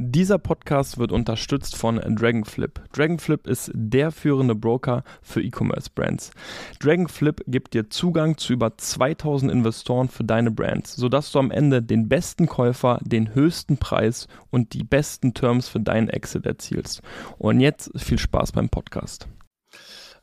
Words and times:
Dieser 0.00 0.38
Podcast 0.38 0.98
wird 0.98 1.10
unterstützt 1.10 1.76
von 1.76 1.96
Dragonflip. 1.96 2.80
Dragonflip 2.92 3.48
ist 3.48 3.72
der 3.74 4.12
führende 4.12 4.54
Broker 4.54 5.02
für 5.22 5.42
E-Commerce-Brands. 5.42 6.30
Dragonflip 6.78 7.42
gibt 7.48 7.74
dir 7.74 7.90
Zugang 7.90 8.38
zu 8.38 8.52
über 8.52 8.76
2000 8.76 9.50
Investoren 9.50 10.08
für 10.08 10.22
deine 10.22 10.52
Brands, 10.52 10.94
sodass 10.94 11.32
du 11.32 11.40
am 11.40 11.50
Ende 11.50 11.82
den 11.82 12.08
besten 12.08 12.46
Käufer, 12.46 13.00
den 13.02 13.34
höchsten 13.34 13.76
Preis 13.76 14.28
und 14.50 14.72
die 14.72 14.84
besten 14.84 15.34
Terms 15.34 15.66
für 15.66 15.80
deinen 15.80 16.08
Exit 16.08 16.46
erzielst. 16.46 17.02
Und 17.36 17.58
jetzt 17.58 17.90
viel 17.96 18.20
Spaß 18.20 18.52
beim 18.52 18.68
Podcast. 18.68 19.26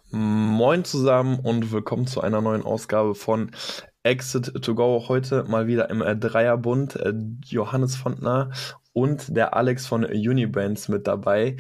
Moin 0.10 0.86
zusammen 0.86 1.40
und 1.40 1.74
willkommen 1.74 2.08
zu 2.08 2.22
einer 2.22 2.40
neuen 2.40 2.64
Ausgabe 2.64 3.14
von 3.14 3.52
Exit 4.04 4.54
to 4.64 4.74
Go. 4.74 5.06
Heute 5.10 5.44
mal 5.50 5.68
wieder 5.68 5.90
im 5.90 6.02
äh, 6.02 6.16
Dreierbund. 6.16 6.96
Äh, 6.96 7.14
Johannes 7.44 7.98
Fontner 7.98 8.52
und 8.96 9.36
der 9.36 9.54
Alex 9.54 9.86
von 9.86 10.06
Unibrands 10.06 10.88
mit 10.88 11.06
dabei. 11.06 11.58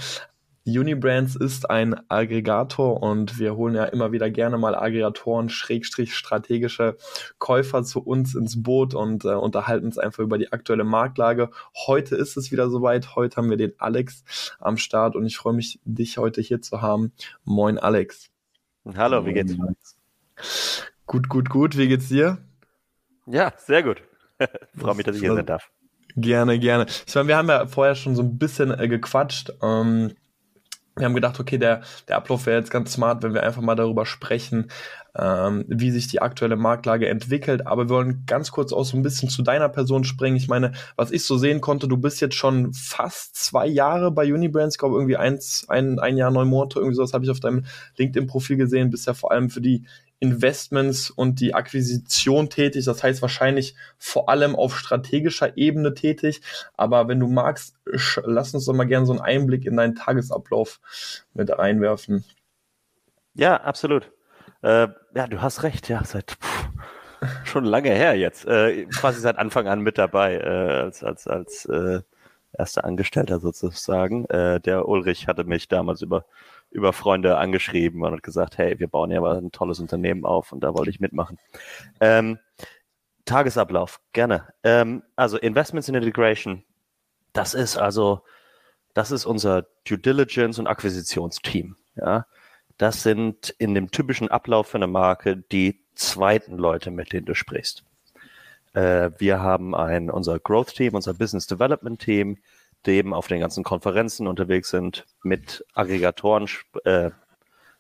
Unibrands 0.65 1.35
ist 1.35 1.69
ein 1.69 1.93
Aggregator 2.09 3.03
und 3.03 3.37
wir 3.37 3.57
holen 3.57 3.75
ja 3.75 3.83
immer 3.83 4.13
wieder 4.13 4.31
gerne 4.31 4.57
mal 4.57 4.73
Aggregatoren, 4.73 5.49
Schrägstrich 5.49 6.15
strategische 6.15 6.95
Käufer 7.37 7.83
zu 7.83 8.01
uns 8.01 8.35
ins 8.35 8.63
Boot 8.63 8.95
und 8.95 9.25
äh, 9.25 9.33
unterhalten 9.33 9.85
uns 9.85 9.97
einfach 9.97 10.23
über 10.23 10.37
die 10.37 10.53
aktuelle 10.53 10.85
Marktlage. 10.85 11.51
Heute 11.85 12.15
ist 12.15 12.37
es 12.37 12.53
wieder 12.53 12.69
soweit. 12.69 13.15
Heute 13.17 13.35
haben 13.35 13.49
wir 13.49 13.57
den 13.57 13.73
Alex 13.79 14.55
am 14.59 14.77
Start 14.77 15.17
und 15.17 15.25
ich 15.25 15.37
freue 15.37 15.53
mich, 15.53 15.79
dich 15.83 16.17
heute 16.17 16.39
hier 16.39 16.61
zu 16.61 16.81
haben. 16.81 17.11
Moin, 17.43 17.77
Alex. 17.77 18.31
Hallo, 18.95 19.25
wie 19.25 19.33
geht's? 19.33 19.55
Gut, 21.05 21.27
gut, 21.27 21.49
gut. 21.49 21.77
Wie 21.77 21.89
geht's 21.89 22.07
dir? 22.07 22.37
Ja, 23.27 23.53
sehr 23.57 23.83
gut. 23.83 24.01
freue 24.77 24.95
mich, 24.95 25.05
dass 25.05 25.17
ich 25.17 25.21
hier 25.21 25.35
sein 25.35 25.45
darf. 25.45 25.69
Gerne, 26.17 26.59
gerne. 26.59 26.85
Ich 27.05 27.13
meine, 27.15 27.27
wir 27.27 27.37
haben 27.37 27.49
ja 27.49 27.67
vorher 27.67 27.95
schon 27.95 28.15
so 28.15 28.21
ein 28.21 28.37
bisschen 28.37 28.71
äh, 28.71 28.87
gequatscht. 28.87 29.51
Ähm, 29.61 30.13
wir 30.95 31.05
haben 31.05 31.13
gedacht, 31.13 31.39
okay, 31.41 31.57
der, 31.57 31.81
der 32.07 32.15
Ablauf 32.15 32.45
wäre 32.45 32.57
jetzt 32.57 32.71
ganz 32.71 32.93
smart, 32.93 33.21
wenn 33.21 33.33
wir 33.33 33.43
einfach 33.43 33.61
mal 33.61 33.75
darüber 33.75 34.05
sprechen, 34.05 34.69
ähm, 35.17 35.65
wie 35.67 35.91
sich 35.91 36.07
die 36.07 36.21
aktuelle 36.21 36.55
Marktlage 36.55 37.09
entwickelt. 37.09 37.67
Aber 37.67 37.85
wir 37.85 37.95
wollen 37.95 38.23
ganz 38.25 38.51
kurz 38.51 38.71
auch 38.71 38.85
so 38.85 38.95
ein 38.95 39.03
bisschen 39.03 39.27
zu 39.27 39.41
deiner 39.41 39.67
Person 39.67 40.05
springen. 40.05 40.37
Ich 40.37 40.47
meine, 40.47 40.71
was 40.95 41.11
ich 41.11 41.25
so 41.25 41.37
sehen 41.37 41.59
konnte, 41.59 41.89
du 41.89 41.97
bist 41.97 42.21
jetzt 42.21 42.35
schon 42.35 42.73
fast 42.73 43.35
zwei 43.35 43.67
Jahre 43.67 44.09
bei 44.11 44.33
Unibrands, 44.33 44.77
glaube 44.77 44.95
irgendwie 44.95 45.17
eins, 45.17 45.65
ein, 45.67 45.99
ein 45.99 46.15
Jahr, 46.15 46.31
neun 46.31 46.47
Monate, 46.47 46.79
irgendwie 46.79 46.95
sowas 46.95 47.13
habe 47.13 47.25
ich 47.25 47.31
auf 47.31 47.41
deinem 47.41 47.65
LinkedIn-Profil 47.97 48.55
gesehen. 48.55 48.89
Bist 48.89 49.05
ja 49.05 49.13
vor 49.13 49.33
allem 49.33 49.49
für 49.49 49.61
die 49.61 49.83
Investments 50.25 51.09
und 51.09 51.39
die 51.39 51.53
Akquisition 51.53 52.49
tätig. 52.49 52.85
Das 52.85 53.03
heißt 53.03 53.21
wahrscheinlich 53.21 53.75
vor 53.97 54.29
allem 54.29 54.55
auf 54.55 54.77
strategischer 54.77 55.57
Ebene 55.57 55.93
tätig. 55.93 56.41
Aber 56.75 57.07
wenn 57.07 57.19
du 57.19 57.27
magst, 57.27 57.75
lass 58.23 58.53
uns 58.53 58.65
doch 58.65 58.73
mal 58.73 58.85
gerne 58.85 59.05
so 59.05 59.13
einen 59.13 59.21
Einblick 59.21 59.65
in 59.65 59.77
deinen 59.77 59.95
Tagesablauf 59.95 60.79
mit 61.33 61.51
einwerfen. 61.51 62.23
Ja, 63.35 63.57
absolut. 63.57 64.11
Äh, 64.61 64.87
ja, 65.13 65.27
du 65.27 65.41
hast 65.41 65.63
recht. 65.63 65.89
Ja, 65.89 66.03
seit 66.03 66.31
pff, 66.31 66.69
schon 67.43 67.65
lange 67.65 67.91
her 67.91 68.15
jetzt. 68.15 68.45
Äh, 68.45 68.85
quasi 68.85 69.19
seit 69.19 69.37
Anfang 69.37 69.67
an 69.67 69.81
mit 69.81 69.97
dabei 69.97 70.37
äh, 70.37 70.81
als 70.83 71.03
als 71.03 71.27
als 71.27 71.65
äh, 71.65 72.01
erster 72.57 72.85
Angestellter 72.85 73.39
sozusagen. 73.39 74.25
Äh, 74.25 74.59
der 74.59 74.87
Ulrich 74.87 75.27
hatte 75.27 75.43
mich 75.43 75.67
damals 75.67 76.01
über 76.01 76.25
über 76.75 76.93
Freunde 76.93 77.37
angeschrieben 77.37 78.03
und 78.03 78.13
hat 78.13 78.23
gesagt, 78.23 78.57
hey, 78.57 78.79
wir 78.79 78.87
bauen 78.87 79.09
ja 79.09 79.21
mal 79.21 79.37
ein 79.37 79.51
tolles 79.51 79.79
Unternehmen 79.79 80.25
auf 80.25 80.51
und 80.51 80.61
da 80.61 80.73
wollte 80.73 80.89
ich 80.89 80.99
mitmachen. 80.99 81.39
Ähm, 81.99 82.37
Tagesablauf, 83.23 84.01
gerne. 84.13 84.49
Ähm, 84.63 85.01
also 85.15 85.37
Investments 85.37 85.89
in 85.89 85.95
Integration, 85.95 86.63
das 87.33 87.53
ist 87.53 87.77
also, 87.77 88.21
das 88.93 89.11
ist 89.11 89.25
unser 89.25 89.65
Due 89.87 89.97
Diligence 89.97 90.59
und 90.59 90.67
Akquisitionsteam. 90.67 91.75
Ja, 91.95 92.27
das 92.77 93.03
sind 93.03 93.55
in 93.57 93.73
dem 93.73 93.89
typischen 93.89 94.29
Ablauf 94.29 94.67
für 94.67 94.77
eine 94.77 94.87
Marke 94.87 95.37
die 95.37 95.81
zweiten 95.95 96.57
Leute, 96.57 96.91
mit 96.91 97.13
denen 97.13 97.25
du 97.25 97.33
sprichst. 97.33 97.83
Äh, 98.73 99.11
wir 99.17 99.39
haben 99.39 99.73
ein 99.73 100.11
unser 100.11 100.39
Growth 100.39 100.75
Team, 100.75 100.93
unser 100.93 101.13
Business 101.13 101.47
Development 101.47 101.99
Team, 101.99 102.37
eben 102.87 103.13
auf 103.13 103.27
den 103.27 103.39
ganzen 103.39 103.63
Konferenzen 103.63 104.27
unterwegs 104.27 104.69
sind, 104.69 105.05
mit 105.23 105.65
Aggregatoren, 105.73 106.47
äh, 106.83 107.11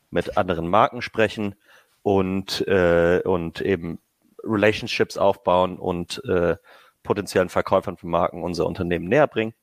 mit 0.09 0.37
anderen 0.37 0.67
Marken 0.67 1.01
sprechen 1.01 1.55
und, 2.03 2.67
äh, 2.67 3.21
und 3.23 3.61
eben 3.61 3.99
Relationships 4.43 5.17
aufbauen 5.17 5.77
und 5.77 6.23
äh, 6.25 6.55
potenziellen 7.03 7.49
Verkäufern 7.49 7.97
von 7.97 8.09
Marken 8.09 8.43
unser 8.43 8.65
Unternehmen 8.65 9.07
näher 9.07 9.27
bringen. 9.27 9.53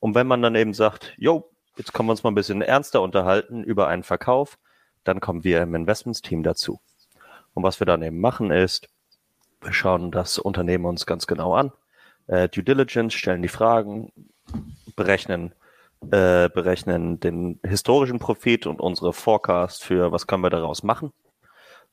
Und 0.00 0.14
wenn 0.14 0.26
man 0.26 0.42
dann 0.42 0.54
eben 0.54 0.74
sagt, 0.74 1.14
jo, 1.16 1.50
jetzt 1.76 1.92
können 1.92 2.08
wir 2.08 2.12
uns 2.12 2.22
mal 2.22 2.30
ein 2.30 2.36
bisschen 2.36 2.62
ernster 2.62 3.00
unterhalten 3.02 3.62
über 3.62 3.88
einen 3.88 4.02
Verkauf, 4.02 4.58
dann 5.04 5.20
kommen 5.20 5.44
wir 5.44 5.62
im 5.62 5.74
Investmentsteam 5.74 6.42
dazu. 6.42 6.80
Und 7.54 7.62
was 7.62 7.80
wir 7.80 7.86
dann 7.86 8.02
eben 8.02 8.20
machen 8.20 8.50
ist, 8.50 8.88
wir 9.60 9.72
schauen 9.72 10.10
das 10.10 10.38
Unternehmen 10.38 10.86
uns 10.86 11.06
ganz 11.06 11.26
genau 11.26 11.54
an, 11.54 11.72
äh, 12.26 12.48
Due 12.48 12.64
Diligence, 12.64 13.14
stellen 13.14 13.42
die 13.42 13.48
Fragen, 13.48 14.12
berechnen, 14.96 15.54
äh, 16.10 16.48
berechnen 16.48 17.20
den 17.20 17.60
historischen 17.64 18.18
Profit 18.18 18.66
und 18.66 18.80
unsere 18.80 19.12
Forecast 19.12 19.84
für 19.84 20.12
was 20.12 20.26
können 20.26 20.42
wir 20.42 20.50
daraus 20.50 20.82
machen 20.82 21.12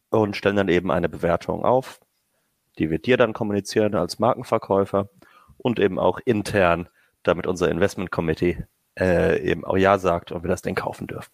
und 0.10 0.36
stellen 0.36 0.56
dann 0.56 0.70
eben 0.70 0.92
eine 0.92 1.10
Bewertung 1.10 1.64
auf, 1.64 2.00
die 2.78 2.90
wir 2.90 3.00
dir 3.00 3.18
dann 3.18 3.34
kommunizieren 3.34 3.96
als 3.96 4.20
Markenverkäufer 4.20 5.10
und 5.58 5.80
eben 5.80 6.00
auch 6.00 6.20
intern, 6.26 6.90
damit 7.24 7.48
unser 7.48 7.70
Investment 7.70 8.12
Committee 8.12 8.66
äh, 9.00 9.42
eben 9.42 9.66
auch 9.66 9.78
Ja 9.78 9.98
sagt 9.98 10.32
und 10.32 10.44
wir 10.44 10.50
das 10.50 10.62
Ding 10.62 10.76
kaufen 10.76 11.08
dürfen. 11.08 11.32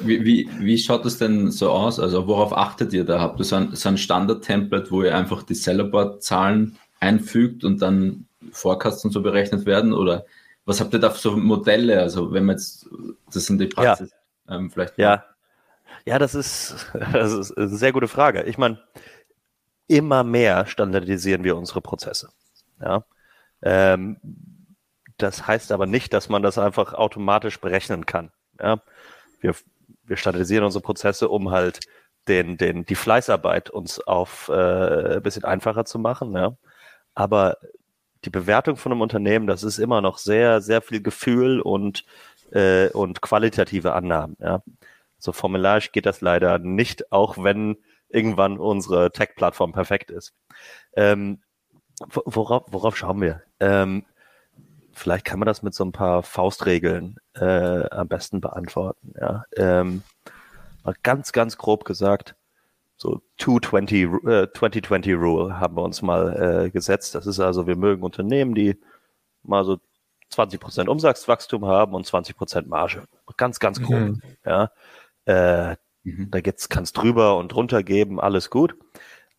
Wie, 0.00 0.24
wie, 0.24 0.48
wie 0.58 0.78
schaut 0.78 1.06
es 1.06 1.18
denn 1.18 1.50
so 1.50 1.70
aus? 1.70 2.00
Also 2.00 2.26
worauf 2.26 2.52
achtet 2.52 2.92
ihr 2.92 3.04
da? 3.04 3.20
Habt 3.20 3.38
ihr 3.38 3.44
so 3.44 3.56
ein, 3.56 3.74
so 3.76 3.88
ein 3.88 3.96
Standard-Template, 3.96 4.90
wo 4.90 5.02
ihr 5.02 5.16
einfach 5.16 5.44
die 5.44 5.54
Sellerboard-Zahlen 5.54 6.76
einfügt 7.00 7.64
und 7.64 7.80
dann 7.80 8.26
Forecasts 8.52 9.04
und 9.04 9.10
so 9.10 9.22
berechnet 9.22 9.66
werden? 9.66 9.92
Oder 9.92 10.24
was 10.64 10.80
habt 10.80 10.92
ihr 10.94 11.00
da 11.00 11.10
für 11.10 11.36
Modelle? 11.36 12.00
Also 12.00 12.32
wenn 12.32 12.44
man 12.44 12.56
jetzt, 12.56 12.88
das 13.32 13.46
sind 13.46 13.58
die 13.58 13.66
Praxis 13.66 14.10
ja. 14.48 14.56
ähm, 14.56 14.70
vielleicht. 14.70 14.98
Ja. 14.98 15.24
ja, 16.04 16.18
das 16.18 16.34
ist, 16.34 16.86
das 17.12 17.32
ist 17.32 17.56
eine 17.56 17.68
sehr 17.68 17.92
gute 17.92 18.08
Frage. 18.08 18.44
Ich 18.44 18.58
meine, 18.58 18.78
immer 19.86 20.24
mehr 20.24 20.66
standardisieren 20.66 21.44
wir 21.44 21.56
unsere 21.56 21.80
Prozesse. 21.80 22.30
Ja. 22.80 23.04
Ähm, 23.62 24.16
das 25.18 25.46
heißt 25.46 25.72
aber 25.72 25.86
nicht, 25.86 26.12
dass 26.12 26.28
man 26.28 26.42
das 26.42 26.58
einfach 26.58 26.94
automatisch 26.94 27.60
berechnen 27.60 28.06
kann. 28.06 28.32
Ja. 28.60 28.80
Wir, 29.40 29.54
wir 30.04 30.16
standardisieren 30.16 30.64
unsere 30.64 30.82
Prozesse, 30.82 31.28
um 31.28 31.50
halt 31.50 31.80
den, 32.28 32.56
den, 32.56 32.86
die 32.86 32.94
Fleißarbeit 32.94 33.70
uns 33.70 34.00
auf 34.00 34.48
äh, 34.48 35.16
ein 35.16 35.22
bisschen 35.22 35.44
einfacher 35.44 35.84
zu 35.84 35.98
machen. 35.98 36.34
Ja. 36.34 36.56
Aber 37.14 37.58
die 38.24 38.30
Bewertung 38.30 38.76
von 38.76 38.92
einem 38.92 39.00
Unternehmen, 39.00 39.46
das 39.46 39.62
ist 39.62 39.78
immer 39.78 40.00
noch 40.00 40.18
sehr, 40.18 40.60
sehr 40.60 40.82
viel 40.82 41.02
Gefühl 41.02 41.60
und, 41.60 42.04
äh, 42.52 42.88
und 42.88 43.20
qualitative 43.20 43.94
Annahmen. 43.94 44.36
Ja. 44.40 44.62
So 45.18 45.32
formularisch 45.32 45.92
geht 45.92 46.06
das 46.06 46.20
leider 46.20 46.58
nicht, 46.58 47.12
auch 47.12 47.42
wenn 47.42 47.76
irgendwann 48.08 48.58
unsere 48.58 49.10
Tech-Plattform 49.10 49.72
perfekt 49.72 50.10
ist. 50.10 50.34
Ähm, 50.94 51.42
worauf, 52.10 52.64
worauf 52.68 52.96
schauen 52.96 53.20
wir? 53.20 53.42
Ähm, 53.60 54.04
vielleicht 54.92 55.24
kann 55.24 55.38
man 55.38 55.46
das 55.46 55.62
mit 55.62 55.74
so 55.74 55.84
ein 55.84 55.92
paar 55.92 56.22
Faustregeln 56.22 57.16
äh, 57.34 57.88
am 57.88 58.08
besten 58.08 58.40
beantworten. 58.40 59.14
Ja. 59.20 59.44
Ähm, 59.56 60.02
ganz, 61.02 61.32
ganz 61.32 61.56
grob 61.56 61.84
gesagt, 61.84 62.36
so 62.96 63.22
220, 63.38 64.02
äh, 64.26 64.48
2020 64.52 65.14
Rule 65.14 65.58
haben 65.58 65.76
wir 65.76 65.82
uns 65.82 66.02
mal 66.02 66.66
äh, 66.66 66.70
gesetzt. 66.70 67.14
Das 67.14 67.26
ist 67.26 67.40
also, 67.40 67.66
wir 67.66 67.76
mögen 67.76 68.02
Unternehmen, 68.02 68.54
die 68.54 68.78
mal 69.42 69.64
so 69.64 69.78
20 70.30 70.60
Prozent 70.60 70.88
Umsatzwachstum 70.88 71.66
haben 71.66 71.94
und 71.94 72.06
20 72.06 72.36
Prozent 72.36 72.68
Marge. 72.68 73.04
Ganz, 73.36 73.58
ganz 73.58 73.80
grob. 73.80 73.98
Mhm. 73.98 74.22
Ja. 74.44 74.70
Äh, 75.26 75.76
mhm. 76.04 76.30
Da 76.30 76.40
kann 76.40 76.84
es 76.84 76.92
drüber 76.92 77.36
und 77.36 77.52
drunter 77.52 77.82
geben, 77.82 78.20
alles 78.20 78.50
gut. 78.50 78.76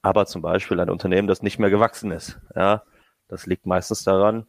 Aber 0.01 0.25
zum 0.25 0.41
Beispiel 0.41 0.79
ein 0.79 0.89
Unternehmen, 0.89 1.27
das 1.27 1.41
nicht 1.41 1.59
mehr 1.59 1.69
gewachsen 1.69 2.11
ist. 2.11 2.39
Ja. 2.55 2.83
Das 3.27 3.47
liegt 3.47 3.65
meistens 3.65 4.03
daran, 4.03 4.45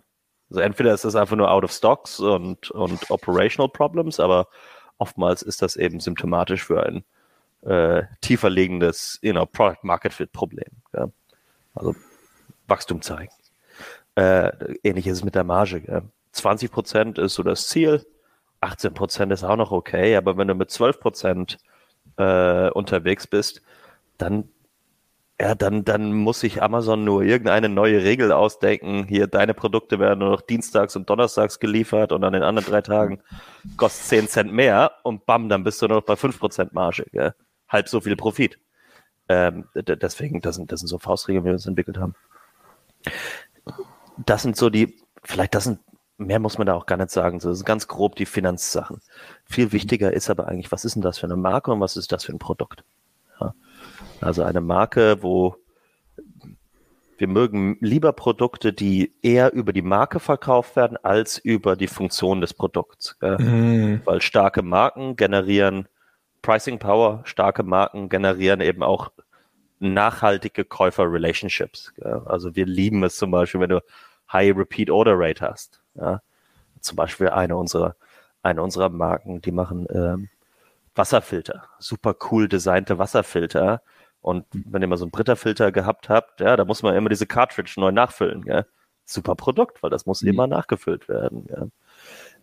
also 0.50 0.60
entweder 0.60 0.94
ist 0.94 1.04
es 1.04 1.16
einfach 1.16 1.36
nur 1.36 1.50
out 1.50 1.64
of 1.64 1.72
stocks 1.72 2.20
und, 2.20 2.70
und 2.70 3.10
operational 3.10 3.68
problems, 3.68 4.20
aber 4.20 4.48
oftmals 4.98 5.42
ist 5.42 5.62
das 5.62 5.76
eben 5.76 6.00
symptomatisch 6.00 6.64
für 6.64 6.84
ein 6.84 7.04
äh, 7.66 8.04
tiefer 8.20 8.50
liegendes 8.50 9.18
you 9.22 9.32
know, 9.32 9.46
Product 9.46 9.82
Market 9.82 10.12
Fit 10.12 10.32
Problem. 10.32 10.70
Ja? 10.94 11.08
Also 11.74 11.94
Wachstum 12.68 13.02
zeigen. 13.02 13.32
Äh, 14.14 14.50
ähnlich 14.82 15.06
ist 15.06 15.18
es 15.18 15.24
mit 15.24 15.34
der 15.34 15.44
Marge. 15.44 15.82
Ja? 15.86 16.02
20 16.32 16.70
Prozent 16.70 17.18
ist 17.18 17.34
so 17.34 17.42
das 17.42 17.68
Ziel 17.68 18.04
18 18.60 18.94
Prozent 18.94 19.32
ist 19.32 19.44
auch 19.44 19.56
noch 19.56 19.70
okay, 19.70 20.16
aber 20.16 20.36
wenn 20.36 20.48
du 20.48 20.54
mit 20.54 20.70
12 20.70 21.00
Prozent 21.00 21.58
äh, 22.16 22.70
unterwegs 22.70 23.26
bist, 23.26 23.62
dann 24.18 24.48
ja, 25.38 25.54
dann, 25.54 25.84
dann 25.84 26.14
muss 26.14 26.40
sich 26.40 26.62
Amazon 26.62 27.04
nur 27.04 27.22
irgendeine 27.22 27.68
neue 27.68 28.02
Regel 28.02 28.32
ausdenken. 28.32 29.04
Hier, 29.04 29.26
deine 29.26 29.52
Produkte 29.52 29.98
werden 29.98 30.20
nur 30.20 30.30
noch 30.30 30.40
dienstags 30.40 30.96
und 30.96 31.10
donnerstags 31.10 31.60
geliefert 31.60 32.12
und 32.12 32.24
an 32.24 32.32
den 32.32 32.42
anderen 32.42 32.66
drei 32.66 32.80
Tagen 32.80 33.20
kostet 33.76 34.06
10 34.06 34.28
Cent 34.28 34.52
mehr 34.54 34.92
und 35.02 35.26
bam, 35.26 35.50
dann 35.50 35.62
bist 35.62 35.82
du 35.82 35.88
nur 35.88 35.98
noch 35.98 36.06
bei 36.06 36.14
5% 36.14 36.70
Marge. 36.72 37.04
Gell? 37.12 37.34
Halb 37.68 37.88
so 37.88 38.00
viel 38.00 38.16
Profit. 38.16 38.58
Ähm, 39.28 39.64
deswegen, 39.74 40.40
das 40.40 40.56
sind, 40.56 40.70
das 40.70 40.80
sind 40.80 40.88
so 40.88 40.98
Faustregeln, 40.98 41.44
wie 41.44 41.48
wir 41.48 41.54
uns 41.54 41.66
entwickelt 41.66 41.98
haben. 41.98 42.14
Das 44.18 44.42
sind 44.42 44.56
so 44.56 44.70
die, 44.70 44.96
vielleicht 45.22 45.54
das 45.54 45.64
sind, 45.64 45.80
mehr 46.16 46.38
muss 46.38 46.58
man 46.58 46.66
da 46.66 46.74
auch 46.74 46.86
gar 46.86 46.96
nicht 46.96 47.10
sagen. 47.10 47.40
So, 47.40 47.48
das 47.48 47.58
sind 47.58 47.66
ganz 47.66 47.88
grob 47.88 48.16
die 48.16 48.26
Finanzsachen. 48.26 49.00
Viel 49.44 49.72
wichtiger 49.72 50.12
ist 50.12 50.30
aber 50.30 50.48
eigentlich, 50.48 50.72
was 50.72 50.84
ist 50.84 50.94
denn 50.94 51.02
das 51.02 51.18
für 51.18 51.26
eine 51.26 51.36
Marke 51.36 51.72
und 51.72 51.80
was 51.80 51.96
ist 51.96 52.12
das 52.12 52.24
für 52.24 52.32
ein 52.32 52.38
Produkt? 52.38 52.84
Ja. 53.40 53.54
Also 54.20 54.42
eine 54.44 54.60
Marke, 54.60 55.22
wo 55.22 55.56
wir 57.18 57.28
mögen 57.28 57.78
lieber 57.80 58.12
Produkte, 58.12 58.72
die 58.72 59.12
eher 59.22 59.52
über 59.54 59.72
die 59.72 59.82
Marke 59.82 60.20
verkauft 60.20 60.76
werden, 60.76 60.98
als 61.02 61.38
über 61.38 61.74
die 61.76 61.86
Funktion 61.86 62.40
des 62.40 62.52
Produkts. 62.52 63.16
Mhm. 63.20 64.02
Weil 64.04 64.20
starke 64.20 64.62
Marken 64.62 65.16
generieren 65.16 65.88
Pricing 66.46 66.78
Power, 66.78 67.22
starke 67.25 67.64
Marken 67.64 68.08
generieren 68.08 68.60
eben 68.60 68.82
auch 68.82 69.10
nachhaltige 69.81 70.64
Käufer-Relationships. 70.64 71.93
Also 72.25 72.54
wir 72.54 72.66
lieben 72.66 73.02
es 73.02 73.16
zum 73.16 73.32
Beispiel, 73.32 73.60
wenn 73.60 73.70
du 73.70 73.82
High 74.32 74.56
Repeat 74.56 74.90
Order 74.90 75.14
Rate 75.16 75.44
hast. 75.44 75.82
Ja? 75.94 76.22
Zum 76.81 76.94
Beispiel 76.94 77.31
eine 77.31 77.56
unserer, 77.56 77.96
eine 78.43 78.62
unserer 78.62 78.88
Marken, 78.90 79.40
die 79.43 79.50
machen 79.50 79.87
ähm, 79.90 80.28
Wasserfilter, 80.94 81.64
super 81.81 82.14
cool 82.31 82.49
designte 82.49 82.96
Wasserfilter, 82.99 83.82
und 84.26 84.44
wenn 84.52 84.82
ihr 84.82 84.88
mal 84.88 84.96
so 84.96 85.04
einen 85.04 85.12
Britta-Filter 85.12 85.70
gehabt 85.70 86.08
habt, 86.08 86.40
ja, 86.40 86.56
da 86.56 86.64
muss 86.64 86.82
man 86.82 86.96
immer 86.96 87.08
diese 87.08 87.26
Cartridge 87.26 87.75
neu 87.76 87.92
nachfüllen. 87.92 88.42
Ja. 88.44 88.64
Super 89.04 89.37
Produkt, 89.37 89.84
weil 89.84 89.90
das 89.90 90.04
muss 90.04 90.22
mhm. 90.22 90.31
immer 90.31 90.46
nachgefüllt 90.49 91.08
werden. 91.08 91.46
Ja. 91.49 91.66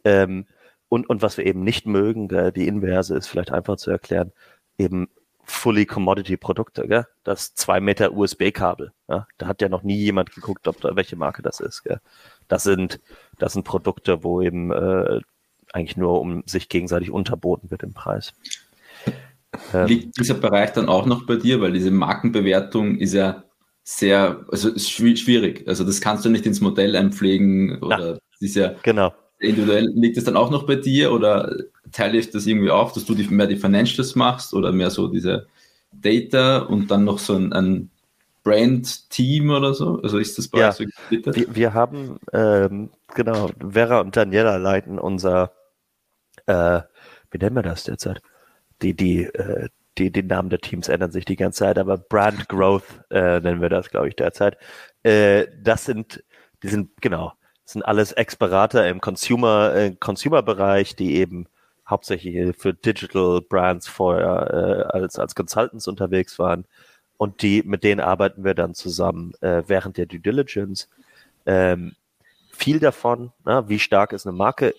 Ähm, 0.06 0.46
und, 0.94 1.10
und 1.10 1.24
was 1.24 1.38
wir 1.38 1.46
eben 1.48 1.64
nicht 1.64 1.88
mögen, 1.88 2.28
die 2.28 2.68
Inverse 2.68 3.18
ist 3.18 3.26
vielleicht 3.26 3.52
einfach 3.52 3.78
zu 3.78 3.90
erklären, 3.90 4.32
eben 4.78 5.08
fully 5.44 5.88
commodity 5.88 6.38
Produkte, 6.38 6.88
gell? 6.88 7.08
das 7.24 7.56
zwei 7.56 7.80
Meter 7.80 8.14
USB-Kabel. 8.14 8.94
Ja? 9.10 9.28
Da 9.40 9.48
hat 9.48 9.64
ja 9.64 9.70
noch 9.70 9.82
nie 9.82 9.98
jemand 9.98 10.36
geguckt, 10.36 10.68
ob 10.68 10.80
da 10.82 10.96
welche 10.96 11.16
Marke 11.16 11.42
das 11.42 11.60
ist. 11.62 11.82
Gell? 11.82 12.00
Das 12.48 12.62
sind 12.62 13.00
das 13.40 13.54
sind 13.54 13.64
Produkte, 13.64 14.24
wo 14.24 14.44
eben 14.44 14.72
äh, 14.72 15.22
eigentlich 15.74 15.98
nur 15.98 16.22
um 16.22 16.44
sich 16.46 16.70
gegenseitig 16.70 17.10
unterboten 17.10 17.72
wird 17.72 17.82
im 17.82 17.96
Preis. 17.96 18.34
Ähm, 19.74 19.88
Liegt 19.88 20.20
dieser 20.20 20.36
Bereich 20.36 20.74
dann 20.74 20.90
auch 20.90 21.08
noch 21.08 21.26
bei 21.26 21.38
dir, 21.38 21.60
weil 21.60 21.72
diese 21.72 21.90
Markenbewertung 21.90 23.00
ist 23.00 23.14
ja 23.14 23.46
sehr, 23.84 24.46
also 24.52 24.70
ist 24.70 24.92
schwierig. 24.92 25.68
Also 25.68 25.86
das 25.86 26.02
kannst 26.02 26.24
du 26.24 26.30
nicht 26.30 26.46
ins 26.46 26.62
Modell 26.62 26.96
einpflegen 26.96 27.82
oder 27.82 28.20
ist 28.40 28.56
ja 28.56 28.76
genau. 28.84 29.12
Individuell. 29.44 29.92
Liegt 29.96 30.18
es 30.18 30.24
dann 30.24 30.38
auch 30.38 30.50
noch 30.50 30.66
bei 30.66 30.76
dir 30.76 31.12
oder 31.12 31.56
teile 31.92 32.18
ich 32.18 32.32
das 32.32 32.46
irgendwie 32.46 32.70
auf, 32.70 32.94
dass 32.94 33.06
du 33.06 33.16
die, 33.16 33.28
mehr 33.28 33.48
die 33.48 33.58
Financials 33.58 34.16
machst 34.16 34.54
oder 34.54 34.72
mehr 34.72 34.90
so 34.90 35.08
diese 35.08 35.48
Data 35.92 36.60
und 36.60 36.90
dann 36.90 37.04
noch 37.04 37.20
so 37.20 37.36
ein, 37.36 37.54
ein 37.54 37.90
Brand-Team 38.44 39.50
oder 39.50 39.74
so? 39.74 40.00
Also 40.02 40.18
ist 40.18 40.38
das 40.38 40.48
bei 40.48 40.60
ja, 40.60 40.72
so 40.72 40.86
wir, 41.10 41.56
wir, 41.56 41.74
haben, 41.74 42.20
ähm, 42.32 42.90
genau, 43.14 43.50
Vera 43.70 44.02
und 44.02 44.16
Daniela 44.16 44.58
leiten 44.58 45.00
unser, 45.00 45.52
äh, 46.46 46.82
wie 47.32 47.38
nennen 47.38 47.56
wir 47.56 47.64
das 47.64 47.84
derzeit? 47.84 48.22
die, 48.84 48.96
die, 48.96 49.24
äh, 49.24 49.70
die, 49.98 50.12
die 50.12 50.24
Namen 50.24 50.50
der 50.50 50.60
Teams 50.60 50.90
ändern 50.90 51.12
sich 51.12 51.26
die 51.26 51.36
ganze 51.36 51.60
Zeit, 51.60 51.78
aber 51.78 51.98
Brand 51.98 52.50
Growth 52.50 53.02
äh, 53.10 53.40
nennen 53.40 53.62
wir 53.62 53.70
das, 53.70 53.90
glaube 53.90 54.10
ich, 54.10 54.16
derzeit. 54.16 54.58
Äh, 55.04 55.48
das 55.62 55.86
sind, 55.86 56.24
die 56.62 56.68
sind, 56.68 56.90
genau, 57.02 57.34
sind 57.66 57.84
alles 57.84 58.12
Ex-Berater 58.12 58.88
im 58.88 59.02
Consumer, 59.02 59.74
äh, 59.74 59.96
Consumer-Bereich, 60.00 60.96
die 60.96 61.16
eben 61.16 61.48
hauptsächlich 61.88 62.56
für 62.58 62.74
Digital 62.74 63.42
Brands 63.42 63.88
vorher 63.88 64.90
äh, 64.92 64.98
als, 64.98 65.20
als 65.20 65.36
Consultants 65.36 65.88
unterwegs 65.88 66.40
waren. 66.40 66.66
Und 67.18 67.42
die, 67.42 67.64
mit 67.64 67.84
denen 67.84 68.02
arbeiten 68.02 68.44
wir 68.44 68.54
dann 68.54 68.74
zusammen 68.74 69.34
äh, 69.42 69.64
während 69.68 69.98
der 69.98 70.06
Due 70.06 70.20
Diligence. 70.20 70.90
Ähm, 71.46 71.96
viel 72.52 72.80
davon, 72.80 73.32
na, 73.46 73.68
wie 73.70 73.80
stark 73.80 74.14
ist 74.14 74.26
eine 74.26 74.36
Marke, 74.36 74.74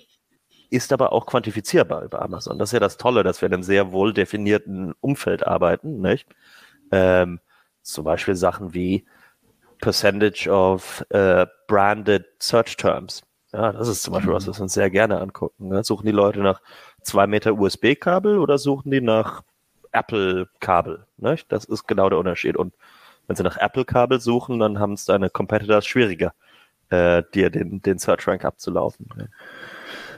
ist 0.70 0.92
aber 0.92 1.12
auch 1.12 1.26
quantifizierbar 1.26 2.02
über 2.02 2.22
Amazon. 2.22 2.58
Das 2.58 2.70
ist 2.70 2.72
ja 2.72 2.81
das 2.81 2.96
Tolle, 2.96 3.22
dass 3.22 3.40
wir 3.40 3.46
in 3.46 3.54
einem 3.54 3.62
sehr 3.62 3.92
wohl 3.92 4.12
definierten 4.12 4.94
Umfeld 5.00 5.46
arbeiten, 5.46 6.00
nicht? 6.00 6.26
Ähm, 6.90 7.40
zum 7.82 8.04
Beispiel 8.04 8.34
Sachen 8.34 8.75
wie 8.75 9.04
Percentage 9.84 10.48
of 10.48 11.04
uh, 11.12 11.44
branded 11.69 12.25
Search 12.40 12.78
Terms. 12.78 13.22
Ja, 13.52 13.70
das 13.70 13.86
ist 13.86 14.02
zum 14.02 14.14
Beispiel 14.14 14.32
was, 14.32 14.48
was 14.48 14.58
wir 14.58 14.62
uns 14.62 14.72
sehr 14.72 14.88
gerne 14.88 15.20
angucken. 15.20 15.69
Ne? 15.69 15.84
Suchen 15.84 16.06
die 16.06 16.12
Leute 16.12 16.40
nach 16.40 16.62
zwei 17.02 17.26
Meter 17.26 17.52
USB-Kabel 17.52 18.38
oder 18.38 18.56
suchen 18.56 18.90
die 18.90 19.02
nach 19.02 19.42
Apple-Kabel? 19.92 21.06
Das 21.48 21.66
ist 21.66 21.86
genau 21.86 22.08
der 22.08 22.19
Unterschied. 22.19 22.56
Und 22.56 22.72
wenn 23.26 23.36
sie 23.36 23.42
nach 23.42 23.58
Apple-Kabel 23.58 24.20
suchen, 24.20 24.58
dann 24.58 24.78
haben 24.78 24.94
es 24.94 25.04
deine 25.04 25.28
Competitors 25.28 25.84
schwieriger, 25.84 26.32
äh, 26.88 27.22
dir 27.34 27.50
den, 27.50 27.82
den 27.82 27.98
Search-Rank 27.98 28.42
abzulaufen. 28.46 29.10
Ne? 29.16 29.28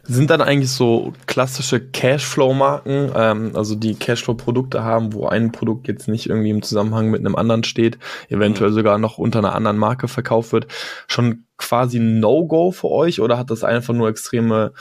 Sind 0.08 0.30
dann 0.30 0.40
eigentlich 0.40 0.70
so 0.70 1.12
klassische 1.26 1.80
Cashflow-Marken, 1.80 3.10
ähm, 3.14 3.50
also 3.54 3.74
die 3.74 3.94
Cashflow-Produkte 3.94 4.82
haben, 4.82 5.12
wo 5.12 5.26
ein 5.26 5.52
Produkt 5.52 5.88
jetzt 5.88 6.08
nicht 6.08 6.28
irgendwie 6.28 6.50
im 6.50 6.62
Zusammenhang 6.62 7.10
mit 7.10 7.20
einem 7.20 7.36
anderen 7.36 7.64
steht, 7.64 7.98
eventuell 8.28 8.70
mhm. 8.70 8.74
sogar 8.74 8.98
noch 8.98 9.18
unter 9.18 9.40
einer 9.40 9.54
anderen 9.54 9.78
Marke 9.78 10.08
verkauft 10.08 10.52
wird, 10.52 10.66
schon 11.08 11.44
quasi 11.56 11.98
No-Go 11.98 12.70
für 12.70 12.90
euch 12.90 13.20
oder 13.20 13.38
hat 13.38 13.50
das 13.50 13.64
einfach 13.64 13.94
nur 13.94 14.08
extreme, 14.08 14.72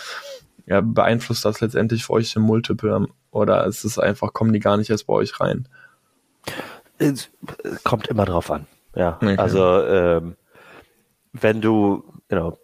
ja, 0.66 0.82
beeinflusst 0.82 1.46
das 1.46 1.62
letztendlich 1.62 2.06
für 2.06 2.14
euch 2.14 2.36
im 2.36 2.44
Multiple 2.44 3.08
oder 3.32 3.66
ist 3.66 3.84
es 3.84 3.98
einfach, 3.98 4.34
kommen 4.34 4.54
die 4.54 4.60
gar 4.60 4.78
nicht 4.78 4.90
erst 4.90 5.08
bei 5.08 5.14
euch 5.14 5.40
rein? 5.40 5.68
Es 6.98 7.30
kommt 7.84 8.08
immer 8.08 8.26
drauf 8.26 8.52
an, 8.52 8.68
ja. 8.96 9.18
Okay. 9.22 9.38
Also 9.38 9.82
ähm, 9.84 10.36
wenn 11.34 11.62
du, 11.62 12.04
genau, 12.28 12.58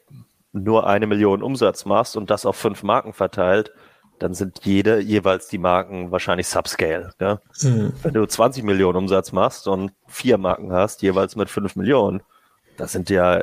nur 0.54 0.88
eine 0.88 1.08
Million 1.08 1.44
Umsatz 1.44 1.86
machst 1.86 2.18
und 2.18 2.30
das 2.30 2.46
auf 2.46 2.56
fünf 2.56 2.84
Marken 2.84 3.14
verteilt, 3.14 3.72
dann 4.20 4.34
sind 4.34 4.60
jede 4.66 5.00
jeweils 5.00 5.48
die 5.48 5.58
Marken 5.58 6.12
wahrscheinlich 6.12 6.48
Subscale. 6.48 7.12
Ja? 7.20 7.40
Mhm. 7.62 7.94
Wenn 8.04 8.14
du 8.14 8.26
20 8.26 8.64
Millionen 8.64 8.98
Umsatz 8.98 9.32
machst 9.32 9.68
und 9.68 9.94
vier 10.08 10.38
Marken 10.38 10.72
hast, 10.72 11.02
jeweils 11.02 11.36
mit 11.36 11.50
fünf 11.50 11.76
Millionen, 11.76 12.22
das 12.78 12.92
sind 12.92 13.10
ja, 13.10 13.42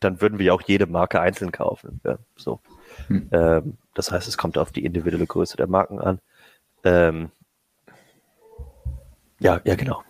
dann 0.00 0.20
würden 0.20 0.38
wir 0.38 0.54
auch 0.54 0.62
jede 0.62 0.86
Marke 0.86 1.20
einzeln 1.20 1.50
kaufen. 1.50 2.00
Ja? 2.04 2.18
So. 2.36 2.60
Mhm. 3.08 3.28
Ähm, 3.32 3.78
das 3.94 4.12
heißt, 4.12 4.28
es 4.28 4.38
kommt 4.38 4.58
auf 4.58 4.70
die 4.70 4.84
individuelle 4.84 5.26
Größe 5.26 5.56
der 5.56 5.66
Marken 5.66 5.98
an. 5.98 6.20
Ähm, 6.84 7.30
ja, 9.40 9.60
ja, 9.64 9.74
genau. 9.74 10.02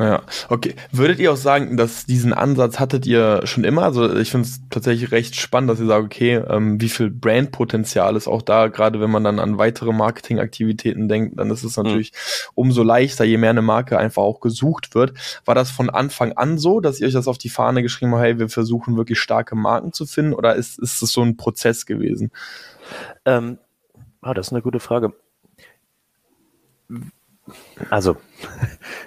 Ja, 0.00 0.22
okay. 0.48 0.76
Würdet 0.92 1.18
ihr 1.18 1.32
auch 1.32 1.36
sagen, 1.36 1.76
dass 1.76 2.06
diesen 2.06 2.32
Ansatz 2.32 2.78
hattet 2.78 3.04
ihr 3.04 3.40
schon 3.44 3.64
immer? 3.64 3.82
Also 3.82 4.14
ich 4.16 4.30
finde 4.30 4.46
es 4.46 4.60
tatsächlich 4.70 5.10
recht 5.10 5.34
spannend, 5.34 5.70
dass 5.70 5.80
ihr 5.80 5.86
sagt, 5.86 6.04
okay, 6.04 6.36
ähm, 6.36 6.80
wie 6.80 6.88
viel 6.88 7.10
Brandpotenzial 7.10 8.14
ist 8.14 8.28
auch 8.28 8.42
da, 8.42 8.68
gerade 8.68 9.00
wenn 9.00 9.10
man 9.10 9.24
dann 9.24 9.40
an 9.40 9.58
weitere 9.58 9.92
Marketingaktivitäten 9.92 11.08
denkt, 11.08 11.36
dann 11.36 11.50
ist 11.50 11.64
es 11.64 11.76
mhm. 11.76 11.82
natürlich 11.82 12.12
mhm. 12.12 12.52
umso 12.54 12.84
leichter, 12.84 13.24
je 13.24 13.38
mehr 13.38 13.50
eine 13.50 13.62
Marke 13.62 13.98
einfach 13.98 14.22
auch 14.22 14.38
gesucht 14.38 14.94
wird. 14.94 15.14
War 15.44 15.56
das 15.56 15.72
von 15.72 15.90
Anfang 15.90 16.30
an 16.32 16.58
so, 16.58 16.78
dass 16.78 17.00
ihr 17.00 17.08
euch 17.08 17.14
das 17.14 17.26
auf 17.26 17.38
die 17.38 17.48
Fahne 17.48 17.82
geschrieben 17.82 18.12
habt, 18.12 18.22
hey, 18.22 18.38
wir 18.38 18.48
versuchen 18.48 18.96
wirklich 18.96 19.18
starke 19.18 19.56
Marken 19.56 19.92
zu 19.92 20.06
finden 20.06 20.32
oder 20.32 20.54
ist, 20.54 20.78
ist 20.78 21.02
es 21.02 21.10
so 21.10 21.22
ein 21.22 21.36
Prozess 21.36 21.86
gewesen? 21.86 22.30
Ähm, 23.24 23.58
ah, 24.20 24.32
das 24.32 24.46
ist 24.46 24.52
eine 24.52 24.62
gute 24.62 24.78
Frage. 24.78 25.12
Also, 27.90 28.16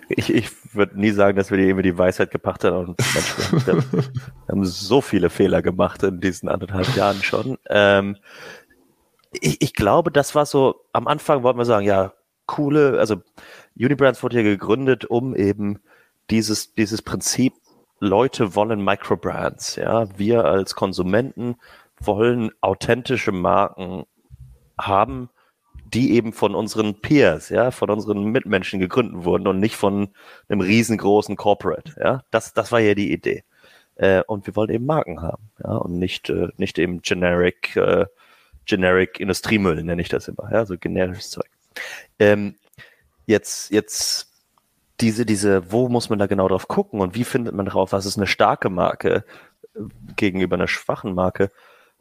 ich, 0.10 0.34
ich 0.34 0.76
würde 0.76 1.00
nie 1.00 1.12
sagen, 1.12 1.38
dass 1.38 1.52
wir 1.52 1.58
die 1.58 1.66
irgendwie 1.66 1.84
die 1.84 1.98
Weisheit 1.98 2.32
gebracht 2.32 2.64
haben. 2.64 2.96
Mensch, 3.14 3.66
wir 3.66 3.84
haben 4.48 4.66
so 4.66 5.02
viele 5.02 5.30
Fehler 5.30 5.62
gemacht 5.62 6.04
in 6.04 6.20
diesen 6.20 6.50
anderthalb 6.50 6.96
Jahren 6.96 7.22
schon. 7.22 7.58
Ähm, 7.70 8.18
ich, 9.40 9.62
ich 9.62 9.74
glaube, 9.74 10.12
das 10.12 10.36
war 10.36 10.46
so, 10.46 10.84
am 10.94 11.08
Anfang 11.08 11.44
wollten 11.44 11.60
wir 11.60 11.66
sagen, 11.66 11.86
ja, 11.86 12.14
coole, 12.46 13.00
also 13.00 13.22
Unibrands 13.78 14.24
wurde 14.24 14.38
ja 14.38 14.44
gegründet, 14.44 15.06
um 15.06 15.36
eben 15.36 15.80
dieses, 16.30 16.74
dieses 16.74 17.02
Prinzip, 17.02 17.54
Leute 18.00 18.56
wollen 18.56 18.84
Microbrands, 18.84 19.76
ja. 19.76 20.08
Wir 20.18 20.46
als 20.46 20.74
Konsumenten 20.74 21.56
wollen 22.00 22.52
authentische 22.60 23.32
Marken 23.32 24.06
haben, 24.78 25.30
die 25.94 26.14
eben 26.16 26.34
von 26.34 26.56
unseren 26.56 27.02
Peers, 27.02 27.50
ja, 27.50 27.72
von 27.72 27.90
unseren 27.90 28.26
Mitmenschen 28.26 28.80
gegründet 28.80 29.26
wurden 29.26 29.48
und 29.48 29.60
nicht 29.60 29.76
von 29.76 30.10
einem 30.48 30.62
riesengroßen 30.62 31.36
Corporate, 31.36 31.94
ja. 32.00 32.24
Das, 32.32 32.54
das 32.54 32.72
war 32.72 32.80
ja 32.80 32.96
die 32.96 33.12
Idee. 33.12 33.44
Äh, 33.96 34.24
und 34.28 34.48
wir 34.48 34.56
wollen 34.56 34.70
eben 34.70 34.86
Marken 34.86 35.22
haben, 35.22 35.52
ja, 35.64 35.76
und 35.76 36.00
nicht, 36.00 36.30
äh, 36.30 36.48
nicht 36.58 36.80
eben 36.80 37.02
generic, 37.02 37.76
äh, 37.76 38.06
Generic 38.66 39.20
Industriemüll, 39.20 39.84
nenne 39.84 40.02
ich 40.02 40.10
das 40.10 40.28
immer, 40.28 40.50
ja, 40.52 40.66
so 40.66 40.78
generisches 40.78 41.32
Zeug. 41.32 41.50
Ähm, 42.20 42.56
jetzt, 43.26 43.72
jetzt 43.72 44.32
diese, 45.02 45.26
diese, 45.26 45.72
wo 45.72 45.90
muss 45.90 46.10
man 46.10 46.20
da 46.20 46.28
genau 46.28 46.48
drauf 46.48 46.68
gucken 46.68 47.02
und 47.02 47.16
wie 47.16 47.24
findet 47.24 47.56
man 47.56 47.66
drauf, 47.66 47.92
was 47.92 48.06
ist 48.06 48.18
eine 48.18 48.28
starke 48.28 48.70
Marke 48.70 49.26
äh, 49.76 49.80
gegenüber 50.16 50.56
einer 50.56 50.68
schwachen 50.68 51.16
Marke? 51.16 51.50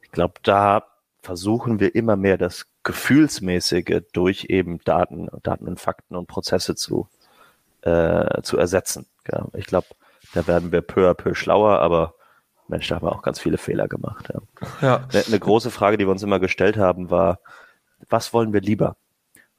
Ich 0.02 0.10
glaube, 0.12 0.34
da 0.42 0.89
versuchen 1.22 1.80
wir 1.80 1.94
immer 1.94 2.16
mehr 2.16 2.38
das 2.38 2.66
Gefühlsmäßige 2.82 4.02
durch 4.12 4.46
eben 4.48 4.78
Daten, 4.84 5.28
Daten 5.42 5.68
und 5.68 5.80
Fakten 5.80 6.16
und 6.16 6.26
Prozesse 6.26 6.74
zu, 6.74 7.08
äh, 7.82 8.42
zu 8.42 8.56
ersetzen. 8.56 9.06
Ja, 9.30 9.46
ich 9.54 9.66
glaube, 9.66 9.88
da 10.34 10.46
werden 10.46 10.72
wir 10.72 10.80
peu 10.82 11.10
à 11.10 11.14
peu 11.14 11.34
schlauer, 11.34 11.80
aber 11.80 12.14
Mensch, 12.68 12.88
da 12.88 12.96
haben 12.96 13.06
wir 13.06 13.12
auch 13.12 13.22
ganz 13.22 13.40
viele 13.40 13.58
Fehler 13.58 13.88
gemacht. 13.88 14.28
Ja. 14.32 14.40
ja. 14.80 15.08
Eine, 15.12 15.24
eine 15.26 15.38
große 15.38 15.70
Frage, 15.70 15.98
die 15.98 16.06
wir 16.06 16.12
uns 16.12 16.22
immer 16.22 16.40
gestellt 16.40 16.76
haben, 16.76 17.10
war, 17.10 17.40
was 18.08 18.32
wollen 18.32 18.52
wir 18.52 18.60
lieber? 18.60 18.96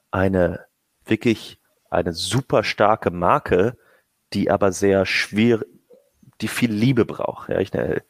Eine 0.09 0.65
wirklich 1.05 1.59
eine 1.89 2.13
super 2.13 2.63
starke 2.63 3.11
Marke, 3.11 3.77
die 4.33 4.49
aber 4.49 4.71
sehr 4.71 5.05
schwer, 5.05 5.59
die 6.39 6.47
viel 6.47 6.71
Liebe 6.71 7.05
braucht. 7.05 7.49
Ja, 7.49 7.59
ich, 7.59 7.73
ne, 7.73 8.01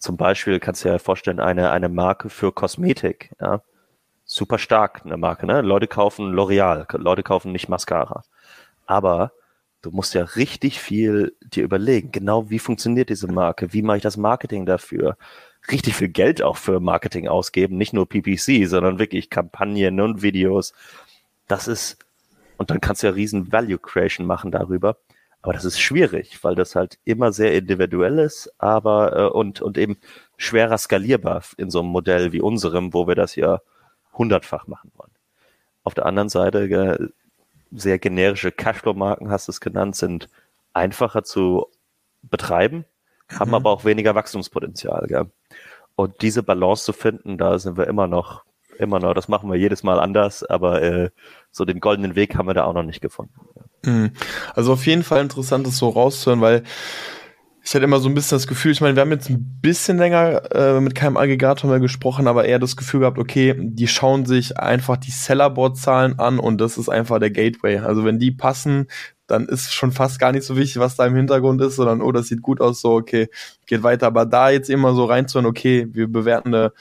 zum 0.00 0.16
Beispiel 0.16 0.58
kannst 0.60 0.84
du 0.84 0.88
dir 0.88 0.98
vorstellen, 0.98 1.40
eine, 1.40 1.70
eine 1.70 1.88
Marke 1.90 2.30
für 2.30 2.52
Kosmetik, 2.52 3.30
ja. 3.40 3.62
Super 4.24 4.58
stark, 4.58 5.02
eine 5.04 5.16
Marke, 5.16 5.46
ne? 5.46 5.60
Leute 5.60 5.88
kaufen 5.88 6.32
L'Oreal, 6.32 6.86
Leute 6.96 7.22
kaufen 7.22 7.52
nicht 7.52 7.68
Mascara. 7.68 8.22
Aber 8.86 9.32
du 9.82 9.90
musst 9.90 10.14
ja 10.14 10.22
richtig 10.24 10.80
viel 10.80 11.36
dir 11.42 11.64
überlegen, 11.64 12.12
genau 12.12 12.48
wie 12.48 12.58
funktioniert 12.60 13.10
diese 13.10 13.26
Marke, 13.28 13.72
wie 13.72 13.82
mache 13.82 13.98
ich 13.98 14.02
das 14.02 14.16
Marketing 14.16 14.66
dafür, 14.66 15.16
richtig 15.70 15.96
viel 15.96 16.08
Geld 16.08 16.42
auch 16.42 16.56
für 16.56 16.80
Marketing 16.80 17.28
ausgeben, 17.28 17.76
nicht 17.76 17.92
nur 17.92 18.08
PPC, 18.08 18.66
sondern 18.68 18.98
wirklich 18.98 19.30
Kampagnen 19.30 20.00
und 20.00 20.22
Videos. 20.22 20.72
Das 21.48 21.68
ist, 21.68 21.98
und 22.56 22.70
dann 22.70 22.80
kannst 22.80 23.02
du 23.02 23.08
ja 23.08 23.12
riesen 23.12 23.52
Value 23.52 23.78
Creation 23.78 24.26
machen 24.26 24.50
darüber. 24.50 24.96
Aber 25.42 25.54
das 25.54 25.64
ist 25.64 25.80
schwierig, 25.80 26.42
weil 26.44 26.54
das 26.54 26.74
halt 26.76 26.98
immer 27.04 27.32
sehr 27.32 27.54
individuell 27.54 28.18
ist, 28.18 28.52
aber 28.58 29.16
äh, 29.16 29.26
und, 29.28 29.62
und 29.62 29.78
eben 29.78 29.98
schwerer 30.36 30.76
skalierbar 30.76 31.42
in 31.56 31.70
so 31.70 31.80
einem 31.80 31.88
Modell 31.88 32.32
wie 32.32 32.42
unserem, 32.42 32.92
wo 32.92 33.08
wir 33.08 33.14
das 33.14 33.36
ja 33.36 33.60
hundertfach 34.12 34.66
machen 34.66 34.92
wollen. 34.96 35.10
Auf 35.82 35.94
der 35.94 36.04
anderen 36.06 36.28
Seite, 36.28 36.64
äh, 36.64 37.08
sehr 37.72 37.98
generische 37.98 38.52
Cashflow-Marken, 38.52 39.30
hast 39.30 39.48
du 39.48 39.52
es 39.52 39.60
genannt, 39.60 39.96
sind 39.96 40.28
einfacher 40.74 41.24
zu 41.24 41.68
betreiben, 42.22 42.84
haben 43.28 43.50
mhm. 43.50 43.54
aber 43.54 43.70
auch 43.70 43.84
weniger 43.84 44.14
Wachstumspotenzial. 44.14 45.06
Gell? 45.06 45.26
Und 45.96 46.20
diese 46.20 46.42
Balance 46.42 46.84
zu 46.84 46.92
finden, 46.92 47.38
da 47.38 47.58
sind 47.58 47.78
wir 47.78 47.86
immer 47.86 48.06
noch 48.06 48.44
immer 48.80 48.98
noch. 48.98 49.14
Das 49.14 49.28
machen 49.28 49.50
wir 49.50 49.58
jedes 49.58 49.82
Mal 49.82 50.00
anders, 50.00 50.42
aber 50.42 50.82
äh, 50.82 51.10
so 51.50 51.64
den 51.64 51.80
goldenen 51.80 52.16
Weg 52.16 52.34
haben 52.36 52.48
wir 52.48 52.54
da 52.54 52.64
auch 52.64 52.72
noch 52.72 52.82
nicht 52.82 53.00
gefunden. 53.00 53.34
Mhm. 53.84 54.10
Also 54.54 54.72
auf 54.72 54.86
jeden 54.86 55.02
Fall 55.02 55.22
interessant, 55.22 55.66
das 55.66 55.78
so 55.78 55.88
rauszuhören, 55.88 56.40
weil 56.40 56.62
ich 57.62 57.74
hatte 57.74 57.84
immer 57.84 58.00
so 58.00 58.08
ein 58.08 58.14
bisschen 58.14 58.36
das 58.36 58.46
Gefühl, 58.46 58.72
ich 58.72 58.80
meine, 58.80 58.96
wir 58.96 59.02
haben 59.02 59.10
jetzt 59.10 59.28
ein 59.28 59.58
bisschen 59.60 59.98
länger 59.98 60.50
äh, 60.54 60.80
mit 60.80 60.94
keinem 60.94 61.16
Aggregator 61.16 61.68
mehr 61.68 61.78
gesprochen, 61.78 62.26
aber 62.26 62.46
eher 62.46 62.58
das 62.58 62.76
Gefühl 62.76 63.00
gehabt, 63.00 63.18
okay, 63.18 63.54
die 63.58 63.86
schauen 63.86 64.24
sich 64.24 64.58
einfach 64.58 64.96
die 64.96 65.10
Sellerboard-Zahlen 65.10 66.18
an 66.18 66.38
und 66.38 66.60
das 66.60 66.78
ist 66.78 66.88
einfach 66.88 67.18
der 67.18 67.30
Gateway. 67.30 67.78
Also 67.78 68.04
wenn 68.04 68.18
die 68.18 68.30
passen, 68.30 68.86
dann 69.26 69.46
ist 69.46 69.72
schon 69.72 69.92
fast 69.92 70.18
gar 70.18 70.32
nicht 70.32 70.44
so 70.44 70.56
wichtig, 70.56 70.80
was 70.80 70.96
da 70.96 71.06
im 71.06 71.14
Hintergrund 71.14 71.60
ist, 71.60 71.76
sondern, 71.76 72.00
oh, 72.02 72.12
das 72.12 72.28
sieht 72.28 72.42
gut 72.42 72.60
aus, 72.60 72.80
so, 72.80 72.94
okay, 72.94 73.28
geht 73.66 73.82
weiter. 73.82 74.06
Aber 74.06 74.26
da 74.26 74.50
jetzt 74.50 74.70
immer 74.70 74.94
so 74.94 75.04
reinzuhören, 75.04 75.46
okay, 75.46 75.86
wir 75.92 76.10
bewerten 76.10 76.54
eine 76.54 76.72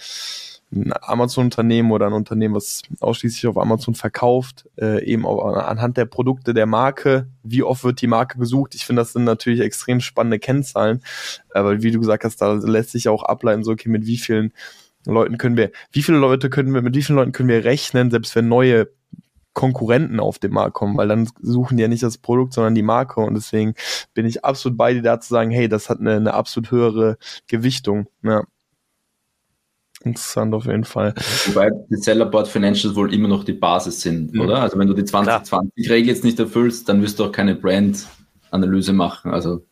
ein 0.71 0.93
Amazon-Unternehmen 1.01 1.91
oder 1.91 2.07
ein 2.07 2.13
Unternehmen, 2.13 2.55
was 2.55 2.83
ausschließlich 2.99 3.47
auf 3.47 3.57
Amazon 3.57 3.95
verkauft, 3.95 4.69
äh, 4.79 5.03
eben 5.03 5.25
auch 5.25 5.55
anhand 5.55 5.97
der 5.97 6.05
Produkte 6.05 6.53
der 6.53 6.67
Marke, 6.67 7.27
wie 7.43 7.63
oft 7.63 7.83
wird 7.83 8.01
die 8.01 8.07
Marke 8.07 8.37
gesucht. 8.37 8.75
Ich 8.75 8.85
finde, 8.85 9.01
das 9.01 9.13
sind 9.13 9.23
natürlich 9.23 9.61
extrem 9.61 9.99
spannende 9.99 10.37
Kennzahlen, 10.37 11.01
aber 11.53 11.81
wie 11.81 11.91
du 11.91 11.99
gesagt 11.99 12.23
hast, 12.23 12.41
da 12.41 12.53
lässt 12.53 12.91
sich 12.91 13.09
auch 13.09 13.23
ableiten, 13.23 13.63
so, 13.63 13.71
okay, 13.71 13.89
mit 13.89 14.05
wie 14.05 14.17
vielen 14.17 14.53
Leuten 15.05 15.37
können 15.37 15.57
wir, 15.57 15.71
wie 15.91 16.03
viele 16.03 16.19
Leute 16.19 16.49
können 16.49 16.73
wir, 16.73 16.81
mit 16.81 16.95
wie 16.95 17.01
vielen 17.01 17.17
Leuten 17.17 17.31
können 17.31 17.49
wir 17.49 17.63
rechnen, 17.63 18.11
selbst 18.11 18.35
wenn 18.35 18.47
neue 18.47 18.89
Konkurrenten 19.53 20.19
auf 20.19 20.37
den 20.39 20.51
Markt 20.51 20.75
kommen, 20.75 20.95
weil 20.97 21.07
dann 21.07 21.29
suchen 21.41 21.77
die 21.77 21.81
ja 21.81 21.89
nicht 21.89 22.03
das 22.03 22.19
Produkt, 22.19 22.53
sondern 22.53 22.75
die 22.75 22.83
Marke 22.83 23.21
und 23.21 23.33
deswegen 23.33 23.73
bin 24.13 24.25
ich 24.25 24.45
absolut 24.45 24.77
bei 24.77 24.93
dir 24.93 25.01
da 25.01 25.19
zu 25.19 25.29
sagen, 25.29 25.49
hey, 25.51 25.67
das 25.67 25.89
hat 25.89 25.99
eine, 25.99 26.15
eine 26.15 26.33
absolut 26.33 26.71
höhere 26.71 27.17
Gewichtung. 27.47 28.07
Ja. 28.21 28.43
Interessant 30.03 30.53
auf 30.53 30.65
jeden 30.65 30.85
Fall. 30.85 31.13
Wobei 31.47 31.69
die 31.89 31.95
Sellerboard 31.97 32.47
Financials 32.47 32.95
wohl 32.95 33.13
immer 33.13 33.27
noch 33.27 33.43
die 33.43 33.53
Basis 33.53 34.01
sind, 34.01 34.33
mhm. 34.33 34.41
oder? 34.41 34.61
Also 34.61 34.77
wenn 34.79 34.87
du 34.87 34.93
die 34.93 35.03
2020-Regel 35.03 36.07
jetzt 36.07 36.23
nicht 36.23 36.39
erfüllst, 36.39 36.87
dann 36.87 37.01
wirst 37.01 37.19
du 37.19 37.25
auch 37.25 37.31
keine 37.31 37.55
Brand-Analyse 37.55 38.93
machen. 38.93 39.31
Also 39.31 39.65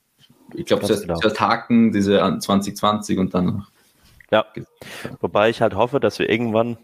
ich 0.53 0.65
glaube, 0.65 0.85
zuerst, 0.85 1.03
genau. 1.03 1.15
zuerst 1.15 1.39
haken 1.39 1.91
diese 1.91 2.17
2020 2.17 3.19
und 3.19 3.33
dann. 3.33 3.65
Ja, 4.31 4.45
wobei 5.21 5.49
ich 5.49 5.61
halt 5.61 5.75
hoffe, 5.75 6.01
dass 6.01 6.19
wir 6.19 6.29
irgendwann 6.29 6.77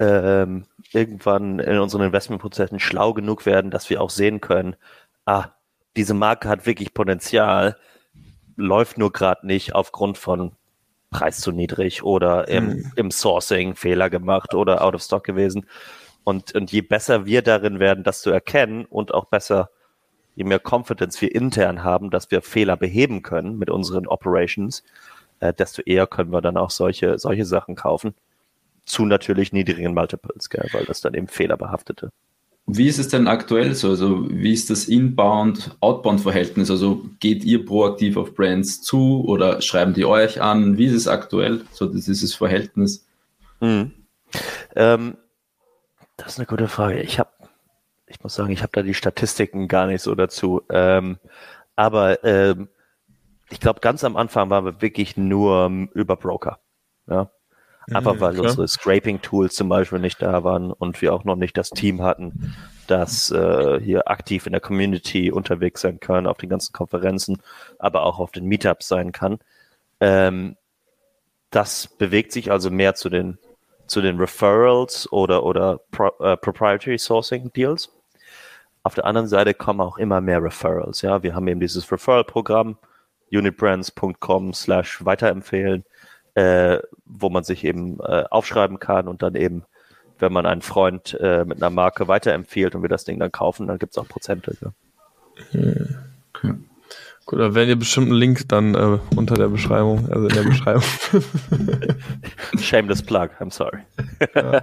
ähm, 0.00 0.64
irgendwann 0.92 1.58
in 1.58 1.78
unseren 1.78 2.02
Investmentprozessen 2.02 2.80
schlau 2.80 3.12
genug 3.12 3.46
werden, 3.46 3.70
dass 3.70 3.90
wir 3.90 4.00
auch 4.00 4.10
sehen 4.10 4.40
können, 4.40 4.76
ah, 5.26 5.48
diese 5.96 6.14
Marke 6.14 6.48
hat 6.48 6.66
wirklich 6.66 6.94
Potenzial, 6.94 7.76
läuft 8.56 8.98
nur 8.98 9.12
gerade 9.12 9.46
nicht 9.46 9.74
aufgrund 9.74 10.18
von 10.18 10.52
Preis 11.14 11.40
zu 11.40 11.52
niedrig 11.52 12.02
oder 12.02 12.48
im, 12.48 12.66
mhm. 12.66 12.92
im 12.96 13.10
Sourcing 13.12 13.76
Fehler 13.76 14.10
gemacht 14.10 14.52
oder 14.52 14.82
out 14.84 14.96
of 14.96 15.02
stock 15.02 15.22
gewesen. 15.22 15.66
Und, 16.24 16.54
und 16.56 16.72
je 16.72 16.80
besser 16.80 17.24
wir 17.24 17.40
darin 17.40 17.78
werden, 17.78 18.02
das 18.02 18.20
zu 18.20 18.30
erkennen 18.30 18.84
und 18.84 19.14
auch 19.14 19.26
besser, 19.26 19.70
je 20.34 20.42
mehr 20.42 20.60
Confidence 20.60 21.20
wir 21.20 21.32
intern 21.32 21.84
haben, 21.84 22.10
dass 22.10 22.32
wir 22.32 22.42
Fehler 22.42 22.76
beheben 22.76 23.22
können 23.22 23.58
mit 23.58 23.70
unseren 23.70 24.08
Operations, 24.08 24.82
äh, 25.38 25.54
desto 25.54 25.82
eher 25.82 26.08
können 26.08 26.32
wir 26.32 26.40
dann 26.40 26.56
auch 26.56 26.70
solche, 26.70 27.16
solche 27.18 27.44
Sachen 27.44 27.76
kaufen. 27.76 28.14
Zu 28.84 29.04
natürlich 29.04 29.52
niedrigen 29.52 29.94
Multiples, 29.94 30.50
gell, 30.50 30.68
weil 30.72 30.84
das 30.84 31.00
dann 31.00 31.14
eben 31.14 31.28
fehlerbehaftete. 31.28 32.10
Wie 32.66 32.88
ist 32.88 32.98
es 32.98 33.08
denn 33.08 33.28
aktuell 33.28 33.74
so? 33.74 33.90
Also, 33.90 34.26
wie 34.30 34.52
ist 34.52 34.70
das 34.70 34.86
Inbound-Outbound-Verhältnis? 34.86 36.70
Also, 36.70 37.04
geht 37.20 37.44
ihr 37.44 37.64
proaktiv 37.64 38.16
auf 38.16 38.34
Brands 38.34 38.80
zu 38.80 39.22
oder 39.26 39.60
schreiben 39.60 39.92
die 39.92 40.06
euch 40.06 40.40
an? 40.40 40.78
Wie 40.78 40.86
ist 40.86 40.94
es 40.94 41.06
aktuell, 41.06 41.64
so 41.72 41.86
dieses 41.86 42.34
Verhältnis? 42.34 43.06
Hm. 43.60 43.92
Ähm, 44.74 45.16
das 46.16 46.32
ist 46.32 46.38
eine 46.38 46.46
gute 46.46 46.68
Frage. 46.68 47.02
Ich 47.02 47.18
habe, 47.18 47.30
ich 48.06 48.22
muss 48.22 48.34
sagen, 48.34 48.50
ich 48.50 48.62
habe 48.62 48.72
da 48.72 48.82
die 48.82 48.94
Statistiken 48.94 49.68
gar 49.68 49.86
nicht 49.86 50.02
so 50.02 50.14
dazu. 50.14 50.62
Ähm, 50.70 51.18
aber 51.76 52.24
ähm, 52.24 52.68
ich 53.50 53.60
glaube, 53.60 53.80
ganz 53.80 54.04
am 54.04 54.16
Anfang 54.16 54.48
waren 54.48 54.64
wir 54.64 54.80
wirklich 54.80 55.18
nur 55.18 55.70
über 55.92 56.16
Broker. 56.16 56.60
Ja, 57.06 57.30
Einfach 57.92 58.14
mhm, 58.14 58.20
weil 58.20 58.34
klar. 58.34 58.46
unsere 58.46 58.68
Scraping-Tools 58.68 59.54
zum 59.54 59.68
Beispiel 59.68 59.98
nicht 59.98 60.22
da 60.22 60.44
waren 60.44 60.72
und 60.72 61.00
wir 61.02 61.12
auch 61.12 61.24
noch 61.24 61.36
nicht 61.36 61.56
das 61.56 61.70
Team 61.70 62.02
hatten, 62.02 62.54
das 62.86 63.30
äh, 63.30 63.80
hier 63.80 64.08
aktiv 64.08 64.46
in 64.46 64.52
der 64.52 64.60
Community 64.60 65.30
unterwegs 65.30 65.82
sein 65.82 66.00
kann, 66.00 66.26
auf 66.26 66.38
den 66.38 66.48
ganzen 66.48 66.72
Konferenzen, 66.72 67.42
aber 67.78 68.04
auch 68.04 68.18
auf 68.18 68.30
den 68.30 68.46
Meetups 68.46 68.88
sein 68.88 69.12
kann. 69.12 69.38
Ähm, 70.00 70.56
das 71.50 71.86
bewegt 71.86 72.32
sich 72.32 72.50
also 72.50 72.70
mehr 72.70 72.94
zu 72.94 73.08
den 73.08 73.38
zu 73.86 74.00
den 74.00 74.18
Referrals 74.18 75.10
oder 75.12 75.44
oder 75.44 75.80
Pro, 75.90 76.08
äh, 76.20 76.36
Proprietary 76.36 76.98
Sourcing 76.98 77.52
Deals. 77.52 77.90
Auf 78.82 78.94
der 78.94 79.04
anderen 79.04 79.28
Seite 79.28 79.54
kommen 79.54 79.80
auch 79.80 79.98
immer 79.98 80.20
mehr 80.20 80.42
Referrals. 80.42 81.02
Ja, 81.02 81.22
wir 81.22 81.34
haben 81.34 81.46
eben 81.48 81.60
dieses 81.60 81.90
Referral-Programm 81.90 82.78
unitbrands.com 83.30 84.52
slash 84.52 85.04
weiterempfehlen 85.04 85.84
äh, 86.34 86.78
wo 87.04 87.30
man 87.30 87.44
sich 87.44 87.64
eben 87.64 87.98
äh, 88.00 88.24
aufschreiben 88.30 88.78
kann 88.78 89.08
und 89.08 89.22
dann 89.22 89.34
eben, 89.34 89.64
wenn 90.18 90.32
man 90.32 90.46
einen 90.46 90.62
Freund 90.62 91.18
äh, 91.20 91.44
mit 91.44 91.62
einer 91.62 91.70
Marke 91.70 92.08
weiterempfiehlt 92.08 92.74
und 92.74 92.82
wir 92.82 92.88
das 92.88 93.04
Ding 93.04 93.18
dann 93.18 93.32
kaufen, 93.32 93.66
dann 93.66 93.78
gibt 93.78 93.92
es 93.92 93.98
auch 93.98 94.08
Prozente. 94.08 94.56
Ja. 95.52 95.62
Okay. 96.32 96.54
Gut, 97.26 97.40
da 97.40 97.54
werden 97.54 97.70
ihr 97.70 97.76
bestimmt 97.76 98.08
einen 98.08 98.18
Link 98.18 98.48
dann 98.48 98.74
äh, 98.74 98.98
unter 99.16 99.34
der 99.34 99.48
Beschreibung, 99.48 100.10
also 100.10 100.28
in 100.28 100.34
der 100.34 100.42
Beschreibung. 100.42 100.82
Shameless 102.58 103.02
plug, 103.02 103.30
I'm 103.40 103.50
sorry. 103.50 103.78
ja. 104.34 104.62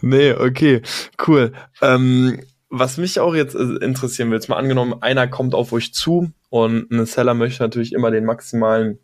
Nee, 0.00 0.32
okay, 0.34 0.82
cool. 1.26 1.52
Ähm, 1.82 2.40
was 2.70 2.96
mich 2.96 3.18
auch 3.18 3.34
jetzt 3.34 3.56
äh, 3.56 3.84
interessieren 3.84 4.30
will, 4.30 4.36
jetzt 4.36 4.48
mal 4.48 4.56
angenommen, 4.56 4.94
einer 5.00 5.26
kommt 5.26 5.54
auf 5.54 5.72
euch 5.72 5.92
zu 5.92 6.30
und 6.48 6.90
ein 6.92 7.06
Seller 7.06 7.34
möchte 7.34 7.62
natürlich 7.62 7.92
immer 7.92 8.12
den 8.12 8.24
maximalen 8.24 8.98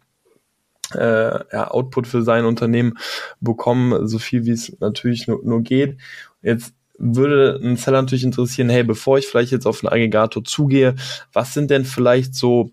äh, 0.95 1.41
ja, 1.53 1.71
Output 1.71 2.07
für 2.07 2.23
sein 2.23 2.45
Unternehmen 2.45 2.99
bekommen, 3.41 4.07
so 4.09 4.19
viel 4.19 4.45
wie 4.45 4.53
es 4.53 4.77
natürlich 4.81 5.27
nur, 5.27 5.41
nur 5.45 5.63
geht. 5.63 5.99
Jetzt 6.43 6.75
würde 6.99 7.59
ein 7.63 7.77
Seller 7.77 8.03
natürlich 8.03 8.25
interessieren, 8.25 8.69
hey, 8.69 8.85
bevor 8.85 9.19
ich 9.19 9.27
vielleicht 9.27 9.53
jetzt 9.53 9.67
auf 9.67 9.83
einen 9.83 9.93
Aggregator 9.93 10.45
zugehe, 10.45 10.97
was 11.33 11.55
sind 11.55 11.71
denn 11.71 11.85
vielleicht 11.85 12.35
so 12.35 12.71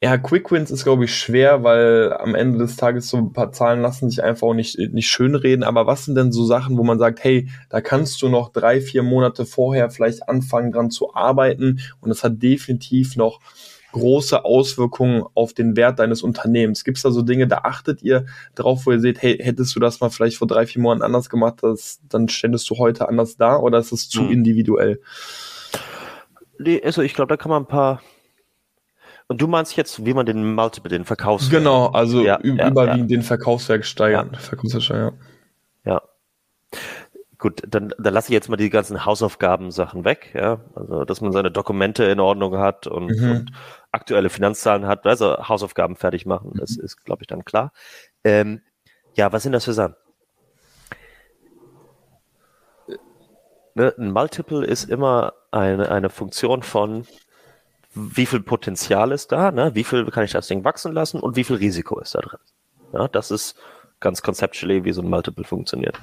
Ja, 0.00 0.16
Quick 0.16 0.52
Wins 0.52 0.70
ist, 0.70 0.84
glaube 0.84 1.06
ich, 1.06 1.14
schwer, 1.16 1.64
weil 1.64 2.12
am 2.12 2.36
Ende 2.36 2.58
des 2.58 2.76
Tages 2.76 3.08
so 3.08 3.16
ein 3.16 3.32
paar 3.32 3.50
Zahlen 3.50 3.82
lassen 3.82 4.08
sich 4.08 4.22
einfach 4.22 4.46
auch 4.46 4.54
nicht, 4.54 4.78
nicht 4.78 5.08
schönreden. 5.08 5.64
Aber 5.64 5.88
was 5.88 6.04
sind 6.04 6.14
denn 6.14 6.30
so 6.30 6.44
Sachen, 6.44 6.78
wo 6.78 6.84
man 6.84 7.00
sagt, 7.00 7.24
hey, 7.24 7.48
da 7.68 7.80
kannst 7.80 8.22
du 8.22 8.28
noch 8.28 8.52
drei, 8.52 8.80
vier 8.80 9.02
Monate 9.02 9.44
vorher 9.44 9.90
vielleicht 9.90 10.28
anfangen 10.28 10.70
dran 10.70 10.92
zu 10.92 11.14
arbeiten 11.16 11.80
und 12.00 12.10
das 12.10 12.22
hat 12.22 12.40
definitiv 12.40 13.16
noch 13.16 13.40
große 13.92 14.44
Auswirkungen 14.44 15.24
auf 15.34 15.54
den 15.54 15.76
Wert 15.76 15.98
deines 15.98 16.22
Unternehmens. 16.22 16.84
Gibt 16.84 16.98
es 16.98 17.02
da 17.02 17.10
so 17.10 17.22
Dinge, 17.22 17.46
da 17.46 17.58
achtet 17.64 18.02
ihr 18.02 18.26
drauf, 18.54 18.86
wo 18.86 18.92
ihr 18.92 19.00
seht, 19.00 19.22
hey, 19.22 19.38
hättest 19.38 19.74
du 19.74 19.80
das 19.80 20.00
mal 20.00 20.10
vielleicht 20.10 20.36
vor 20.36 20.46
drei, 20.46 20.66
vier 20.66 20.82
Monaten 20.82 21.02
anders 21.02 21.28
gemacht, 21.28 21.58
das, 21.62 22.00
dann 22.08 22.28
ständest 22.28 22.68
du 22.70 22.76
heute 22.76 23.08
anders 23.08 23.36
da 23.36 23.56
oder 23.56 23.78
ist 23.78 23.92
es 23.92 24.08
zu 24.08 24.20
hm. 24.20 24.30
individuell? 24.30 25.00
Nee, 26.58 26.82
also 26.84 27.02
ich 27.02 27.14
glaube, 27.14 27.28
da 27.28 27.36
kann 27.36 27.50
man 27.50 27.62
ein 27.62 27.68
paar 27.68 28.02
und 29.28 29.42
du 29.42 29.46
meinst 29.46 29.76
jetzt, 29.76 30.06
wie 30.06 30.14
man 30.14 30.24
den 30.24 30.54
Multiple, 30.54 30.88
den 30.88 31.04
Verkaufswert. 31.04 31.62
Genau, 31.62 31.88
also 31.88 32.22
ja, 32.22 32.40
überwiegend 32.40 33.10
ja. 33.10 33.16
den 33.16 33.22
Verkaufswert 33.22 33.84
steigern. 33.84 34.30
Ja. 34.32 34.38
Verkaufswert, 34.38 34.88
ja. 34.88 35.12
ja. 35.84 36.02
Gut, 37.36 37.62
dann, 37.68 37.94
dann 37.98 38.14
lasse 38.14 38.28
ich 38.28 38.32
jetzt 38.32 38.48
mal 38.48 38.56
die 38.56 38.70
ganzen 38.70 39.04
Hausaufgaben-Sachen 39.04 40.04
weg, 40.04 40.30
ja. 40.34 40.60
Also, 40.74 41.04
dass 41.04 41.20
man 41.20 41.32
seine 41.32 41.50
Dokumente 41.50 42.04
in 42.04 42.20
Ordnung 42.20 42.56
hat 42.56 42.86
und, 42.86 43.20
mhm. 43.20 43.30
und 43.30 43.52
aktuelle 43.92 44.30
Finanzzahlen 44.30 44.86
hat, 44.86 45.06
also 45.06 45.48
Hausaufgaben 45.48 45.96
fertig 45.96 46.26
machen, 46.26 46.50
mhm. 46.54 46.58
das 46.58 46.76
ist, 46.76 47.04
glaube 47.04 47.22
ich, 47.22 47.26
dann 47.26 47.44
klar. 47.44 47.72
Ähm, 48.24 48.62
ja, 49.14 49.32
was 49.32 49.42
sind 49.42 49.52
das 49.52 49.64
für 49.64 49.72
Sachen? 49.72 49.96
Ne, 53.74 53.94
ein 53.96 54.10
Multiple 54.10 54.66
ist 54.66 54.84
immer 54.90 55.34
eine, 55.50 55.90
eine 55.90 56.10
Funktion 56.10 56.62
von 56.62 57.06
wie 57.94 58.26
viel 58.26 58.40
Potenzial 58.40 59.12
ist 59.12 59.32
da, 59.32 59.50
ne? 59.50 59.74
wie 59.74 59.84
viel 59.84 60.06
kann 60.10 60.24
ich 60.24 60.32
das 60.32 60.48
Ding 60.48 60.64
wachsen 60.64 60.92
lassen 60.92 61.20
und 61.20 61.36
wie 61.36 61.44
viel 61.44 61.56
Risiko 61.56 61.98
ist 62.00 62.14
da 62.14 62.20
drin. 62.20 62.40
Ja, 62.92 63.08
das 63.08 63.30
ist 63.30 63.56
ganz 64.00 64.22
conceptually, 64.22 64.84
wie 64.84 64.92
so 64.92 65.02
ein 65.02 65.08
Multiple 65.08 65.44
funktioniert. 65.44 65.98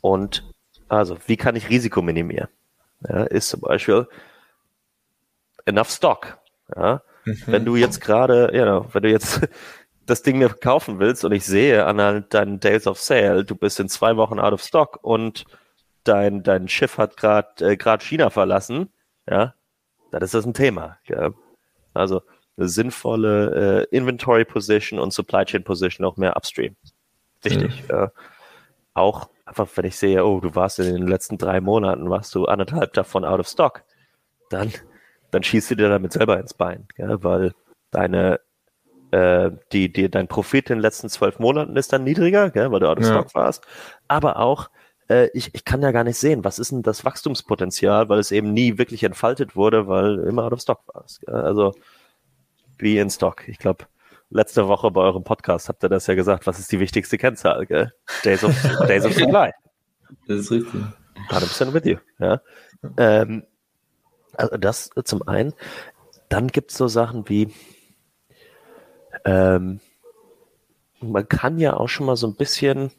Und 0.00 0.44
also, 0.88 1.18
wie 1.26 1.36
kann 1.36 1.56
ich 1.56 1.68
Risiko 1.68 2.02
minimieren? 2.02 2.48
Ja, 3.08 3.24
ist 3.24 3.48
zum 3.48 3.60
Beispiel 3.60 4.06
enough 5.64 5.90
stock. 5.90 6.38
Ja? 6.74 7.02
Mhm. 7.24 7.42
Wenn 7.46 7.64
du 7.64 7.76
jetzt 7.76 8.00
gerade, 8.00 8.50
you 8.54 8.62
know, 8.62 8.86
wenn 8.92 9.02
du 9.02 9.10
jetzt 9.10 9.46
das 10.06 10.22
Ding 10.22 10.38
mir 10.38 10.48
kaufen 10.48 10.98
willst 10.98 11.24
und 11.24 11.32
ich 11.32 11.44
sehe 11.44 11.84
an 11.84 12.26
deinen 12.28 12.60
Days 12.60 12.86
of 12.86 13.00
Sale, 13.00 13.44
du 13.44 13.56
bist 13.56 13.80
in 13.80 13.88
zwei 13.88 14.16
Wochen 14.16 14.38
out 14.38 14.52
of 14.52 14.62
stock 14.62 14.98
und 15.02 15.44
dein, 16.04 16.42
dein 16.42 16.68
Schiff 16.68 16.98
hat 16.98 17.16
gerade 17.16 17.72
äh, 17.72 17.76
grad 17.76 18.02
China 18.02 18.30
verlassen, 18.30 18.90
ja, 19.28 19.54
dann 20.10 20.22
ist 20.22 20.34
das 20.34 20.46
ein 20.46 20.54
Thema. 20.54 20.98
Ja. 21.08 21.30
Also 21.94 22.22
eine 22.56 22.68
sinnvolle 22.68 23.86
äh, 23.90 23.96
Inventory 23.96 24.44
Position 24.44 24.98
und 24.98 25.12
Supply 25.12 25.44
Chain 25.44 25.64
Position 25.64 26.06
auch 26.06 26.16
mehr 26.16 26.36
upstream. 26.36 26.76
Wichtig. 27.42 27.82
Mhm. 27.82 27.88
Ja. 27.90 28.12
Auch 28.94 29.28
einfach, 29.44 29.68
wenn 29.74 29.84
ich 29.84 29.96
sehe, 29.96 30.24
oh, 30.24 30.40
du 30.40 30.54
warst 30.54 30.78
in 30.78 30.92
den 30.92 31.06
letzten 31.06 31.38
drei 31.38 31.60
Monaten, 31.60 32.08
warst 32.08 32.34
du 32.34 32.46
anderthalb 32.46 32.92
davon 32.94 33.24
out 33.24 33.40
of 33.40 33.48
stock, 33.48 33.84
dann, 34.50 34.72
dann 35.36 35.42
schießt 35.42 35.70
du 35.70 35.74
dir 35.74 35.90
damit 35.90 36.12
selber 36.12 36.40
ins 36.40 36.54
Bein, 36.54 36.88
ja, 36.96 37.22
weil 37.22 37.52
deine 37.90 38.40
äh, 39.10 39.50
die, 39.70 39.92
die, 39.92 40.10
dein 40.10 40.28
Profit 40.28 40.70
in 40.70 40.76
den 40.76 40.82
letzten 40.82 41.10
zwölf 41.10 41.38
Monaten 41.38 41.76
ist 41.76 41.92
dann 41.92 42.04
niedriger, 42.04 42.50
gell, 42.50 42.72
weil 42.72 42.80
du 42.80 42.88
out 42.88 42.98
of 42.98 43.04
stock 43.04 43.34
warst. 43.34 43.66
Aber 44.08 44.38
auch 44.38 44.70
äh, 45.08 45.28
ich, 45.34 45.54
ich 45.54 45.64
kann 45.66 45.82
ja 45.82 45.92
gar 45.92 46.04
nicht 46.04 46.16
sehen, 46.16 46.42
was 46.42 46.58
ist 46.58 46.72
denn 46.72 46.82
das 46.82 47.04
Wachstumspotenzial, 47.04 48.08
weil 48.08 48.18
es 48.18 48.32
eben 48.32 48.54
nie 48.54 48.78
wirklich 48.78 49.04
entfaltet 49.04 49.54
wurde, 49.56 49.86
weil 49.88 50.20
immer 50.20 50.44
out 50.44 50.54
of 50.54 50.60
stock 50.60 50.80
war. 50.88 51.04
Also 51.26 51.74
wie 52.78 52.98
in 52.98 53.10
Stock. 53.10 53.46
Ich 53.46 53.58
glaube, 53.58 53.84
letzte 54.30 54.68
Woche 54.68 54.90
bei 54.90 55.02
eurem 55.02 55.22
Podcast 55.22 55.68
habt 55.68 55.84
ihr 55.84 55.90
das 55.90 56.06
ja 56.06 56.14
gesagt, 56.14 56.46
was 56.46 56.58
ist 56.58 56.72
die 56.72 56.80
wichtigste 56.80 57.18
Kennzahl? 57.18 57.66
Gell? 57.66 57.92
Days, 58.24 58.42
of, 58.42 58.54
Days 58.86 59.04
of 59.04 59.12
Supply. 59.18 59.52
Das 60.26 60.38
ist 60.38 60.50
richtig. 60.50 60.80
100% 61.28 61.72
with 61.74 61.84
you. 61.84 61.96
Ja? 62.18 62.40
Ähm, 62.96 63.44
also 64.38 64.56
das 64.56 64.90
zum 65.04 65.26
einen. 65.26 65.52
Dann 66.28 66.48
gibt 66.48 66.70
es 66.70 66.76
so 66.76 66.88
Sachen 66.88 67.28
wie, 67.28 67.52
ähm, 69.24 69.80
man 71.00 71.28
kann 71.28 71.58
ja 71.58 71.76
auch 71.76 71.88
schon 71.88 72.06
mal 72.06 72.16
so 72.16 72.26
ein 72.26 72.34
bisschen 72.34 72.90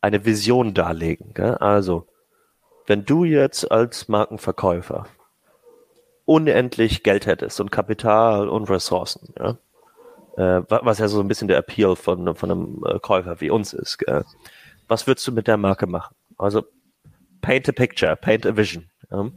eine 0.00 0.24
Vision 0.24 0.74
darlegen. 0.74 1.32
Gell? 1.34 1.54
Also, 1.56 2.06
wenn 2.86 3.04
du 3.04 3.24
jetzt 3.24 3.70
als 3.70 4.08
Markenverkäufer 4.08 5.06
unendlich 6.24 7.02
Geld 7.02 7.26
hättest 7.26 7.60
und 7.60 7.70
Kapital 7.70 8.48
und 8.48 8.68
Ressourcen, 8.68 9.32
ja, 9.38 9.56
äh, 10.36 10.62
was 10.68 10.98
ja 10.98 11.08
so 11.08 11.20
ein 11.20 11.28
bisschen 11.28 11.48
der 11.48 11.58
Appeal 11.58 11.94
von, 11.94 12.34
von 12.34 12.50
einem 12.50 12.84
äh, 12.86 12.98
Käufer 12.98 13.40
wie 13.40 13.50
uns 13.50 13.72
ist, 13.72 13.98
gell? 13.98 14.24
was 14.88 15.06
würdest 15.06 15.26
du 15.26 15.32
mit 15.32 15.46
der 15.46 15.56
Marke 15.56 15.86
machen? 15.86 16.14
Also, 16.36 16.64
paint 17.40 17.68
a 17.68 17.72
picture, 17.72 18.16
paint 18.16 18.46
a 18.46 18.56
vision. 18.56 18.90
Ja? 19.10 19.30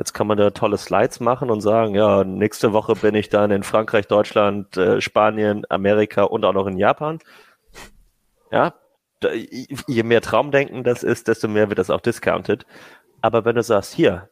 Jetzt 0.00 0.14
kann 0.14 0.26
man 0.26 0.38
da 0.38 0.48
tolle 0.48 0.78
Slides 0.78 1.20
machen 1.20 1.50
und 1.50 1.60
sagen, 1.60 1.94
ja, 1.94 2.24
nächste 2.24 2.72
Woche 2.72 2.94
bin 2.94 3.14
ich 3.14 3.28
dann 3.28 3.50
in 3.50 3.62
Frankreich, 3.62 4.06
Deutschland, 4.08 4.74
äh, 4.78 5.02
Spanien, 5.02 5.66
Amerika 5.68 6.22
und 6.22 6.42
auch 6.46 6.54
noch 6.54 6.66
in 6.66 6.78
Japan. 6.78 7.18
Ja, 8.50 8.72
je 9.86 10.02
mehr 10.02 10.22
Traumdenken 10.22 10.84
das 10.84 11.02
ist, 11.02 11.28
desto 11.28 11.48
mehr 11.48 11.68
wird 11.68 11.78
das 11.78 11.90
auch 11.90 12.00
discounted. 12.00 12.64
Aber 13.20 13.44
wenn 13.44 13.56
du 13.56 13.62
sagst, 13.62 13.92
hier, 13.92 14.30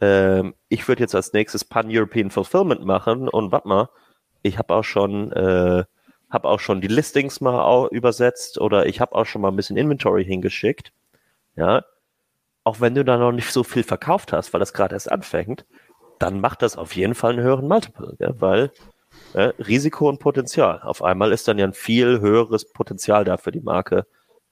ähm, 0.00 0.54
ich 0.68 0.86
würde 0.86 1.02
jetzt 1.02 1.16
als 1.16 1.32
nächstes 1.32 1.64
Pan-European 1.64 2.30
Fulfillment 2.30 2.84
machen 2.84 3.28
und 3.28 3.50
warte 3.50 3.66
mal, 3.66 3.88
ich 4.42 4.56
habe 4.56 4.72
auch 4.72 4.84
schon 4.84 5.32
äh, 5.32 5.82
habe 6.30 6.48
auch 6.48 6.60
schon 6.60 6.80
die 6.80 6.86
Listings 6.86 7.40
mal 7.40 7.88
übersetzt 7.90 8.60
oder 8.60 8.86
ich 8.86 9.00
habe 9.00 9.16
auch 9.16 9.26
schon 9.26 9.42
mal 9.42 9.48
ein 9.48 9.56
bisschen 9.56 9.76
Inventory 9.76 10.24
hingeschickt. 10.24 10.92
Ja, 11.56 11.82
auch 12.68 12.80
wenn 12.80 12.94
du 12.94 13.02
da 13.02 13.16
noch 13.16 13.32
nicht 13.32 13.50
so 13.50 13.64
viel 13.64 13.82
verkauft 13.82 14.32
hast, 14.34 14.52
weil 14.52 14.60
das 14.60 14.74
gerade 14.74 14.94
erst 14.94 15.10
anfängt, 15.10 15.64
dann 16.18 16.38
macht 16.38 16.60
das 16.60 16.76
auf 16.76 16.94
jeden 16.94 17.14
Fall 17.14 17.32
einen 17.32 17.42
höheren 17.42 17.66
Multiple, 17.66 18.14
ja, 18.18 18.38
weil 18.40 18.72
äh, 19.32 19.52
Risiko 19.58 20.06
und 20.06 20.18
Potenzial. 20.20 20.82
Auf 20.82 21.02
einmal 21.02 21.32
ist 21.32 21.48
dann 21.48 21.58
ja 21.58 21.64
ein 21.64 21.72
viel 21.72 22.20
höheres 22.20 22.70
Potenzial 22.70 23.24
da 23.24 23.38
für 23.38 23.52
die 23.52 23.62
Marke, 23.62 24.06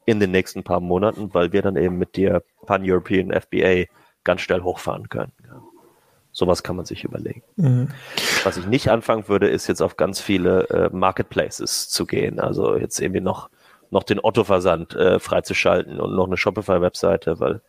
in 0.07 0.19
den 0.19 0.31
nächsten 0.31 0.65
paar 0.65 0.81
Monaten, 0.81 1.35
weil 1.35 1.53
wir 1.53 1.61
dann 1.61 1.77
eben 1.77 1.99
mit 1.99 2.17
der 2.17 2.43
Pan-European 2.65 3.33
FBA 3.39 3.85
ganz 4.25 4.41
schnell 4.41 4.63
hochfahren 4.63 5.11
können. 5.11 5.33
Ja. 5.45 5.61
Sowas 6.33 6.63
kann 6.63 6.77
man 6.77 6.87
sich 6.87 7.05
überlegen. 7.05 7.43
Mhm. 7.57 7.89
Was 8.45 8.57
ich 8.57 8.67
nicht 8.67 8.89
anfangen 8.89 9.29
würde, 9.29 9.49
ist 9.49 9.67
jetzt 9.67 9.83
auf 9.83 9.97
ganz 9.99 10.21
viele 10.21 10.69
äh, 10.71 10.91
Marketplaces 10.91 11.91
zu 11.91 12.07
gehen. 12.07 12.41
Also 12.41 12.77
jetzt 12.77 12.99
irgendwie 12.99 13.21
noch, 13.21 13.51
noch 13.91 14.05
den 14.05 14.21
Otto-Versand 14.23 14.95
äh, 14.95 15.19
freizuschalten 15.19 16.01
und 16.01 16.15
noch 16.15 16.27
eine 16.27 16.37
Shopify-Webseite, 16.39 17.41
weil 17.41 17.61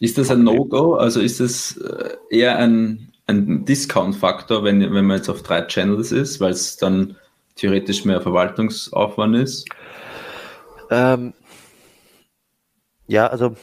ist 0.00 0.18
das 0.18 0.30
ein 0.30 0.44
No-Go? 0.44 0.94
Also 0.94 1.20
ist 1.20 1.40
es 1.40 1.76
äh, 1.78 2.16
eher 2.30 2.58
ein, 2.58 3.12
ein 3.26 3.64
Discount-Faktor, 3.64 4.64
wenn, 4.64 4.80
wenn 4.80 5.06
man 5.06 5.16
jetzt 5.16 5.28
auf 5.28 5.42
drei 5.42 5.62
Channels 5.62 6.12
ist, 6.12 6.40
weil 6.40 6.52
es 6.52 6.76
dann 6.76 7.16
theoretisch 7.56 8.04
mehr 8.04 8.20
Verwaltungsaufwand 8.20 9.36
ist? 9.36 9.68
Ähm, 10.90 11.32
ja, 13.06 13.26
also 13.26 13.56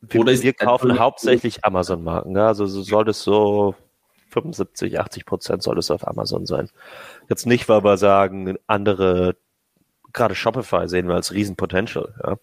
wir, 0.00 0.24
wir 0.24 0.52
kaufen 0.54 0.98
hauptsächlich 0.98 1.64
Amazon-Marken. 1.64 2.34
Ja? 2.34 2.48
Also 2.48 2.66
so 2.66 2.82
soll 2.82 3.08
es 3.08 3.22
so 3.22 3.74
75, 4.30 4.98
80 4.98 5.26
Prozent 5.26 5.62
soll 5.62 5.78
es 5.78 5.90
auf 5.90 6.06
Amazon 6.06 6.46
sein. 6.46 6.70
Jetzt 7.28 7.46
nicht, 7.46 7.68
weil 7.68 7.84
wir 7.84 7.96
sagen, 7.96 8.56
andere, 8.66 9.36
gerade 10.12 10.34
Shopify 10.34 10.88
sehen 10.88 11.08
wir 11.08 11.16
als 11.16 11.32
Riesenpotential. 11.32 12.14
Ja? 12.24 12.36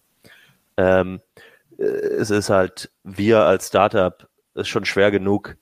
Ähm, 0.78 1.16
äh, 1.16 1.42
es 1.78 2.30
ist 2.30 2.50
halt, 2.50 2.92
wir 3.04 3.44
als 3.44 3.68
Startup 3.68 4.28
ist 4.56 4.68
schon 4.68 4.86
schwer 4.86 5.12
genug, 5.12 5.58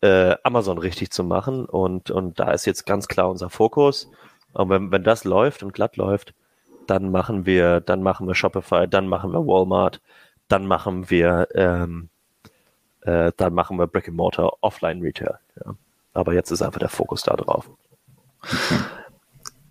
äh, 0.00 0.36
Amazon 0.42 0.78
richtig 0.78 1.10
zu 1.10 1.24
machen 1.24 1.64
und, 1.64 2.10
und 2.10 2.38
da 2.38 2.52
ist 2.52 2.66
jetzt 2.66 2.86
ganz 2.86 3.08
klar 3.08 3.28
unser 3.28 3.50
Fokus. 3.50 4.10
Und 4.52 4.70
wenn, 4.70 4.90
wenn 4.90 5.04
das 5.04 5.24
läuft 5.24 5.62
und 5.62 5.72
glatt 5.72 5.96
läuft, 5.96 6.34
dann 6.86 7.10
machen 7.10 7.44
wir, 7.46 7.80
dann 7.80 8.02
machen 8.02 8.26
wir 8.26 8.34
Shopify, 8.34 8.88
dann 8.88 9.08
machen 9.08 9.32
wir 9.32 9.46
Walmart, 9.46 10.00
dann 10.48 10.66
machen 10.66 11.10
wir, 11.10 11.48
ähm, 11.54 12.08
äh, 13.02 13.32
dann 13.36 13.52
machen 13.52 13.78
wir 13.78 13.86
Brick 13.86 14.08
and 14.08 14.16
Mortar 14.16 14.52
Offline 14.62 15.02
Retail. 15.02 15.38
Ja. 15.64 15.74
Aber 16.14 16.32
jetzt 16.32 16.50
ist 16.50 16.62
einfach 16.62 16.80
der 16.80 16.88
Fokus 16.88 17.22
da 17.22 17.36
drauf. 17.36 17.68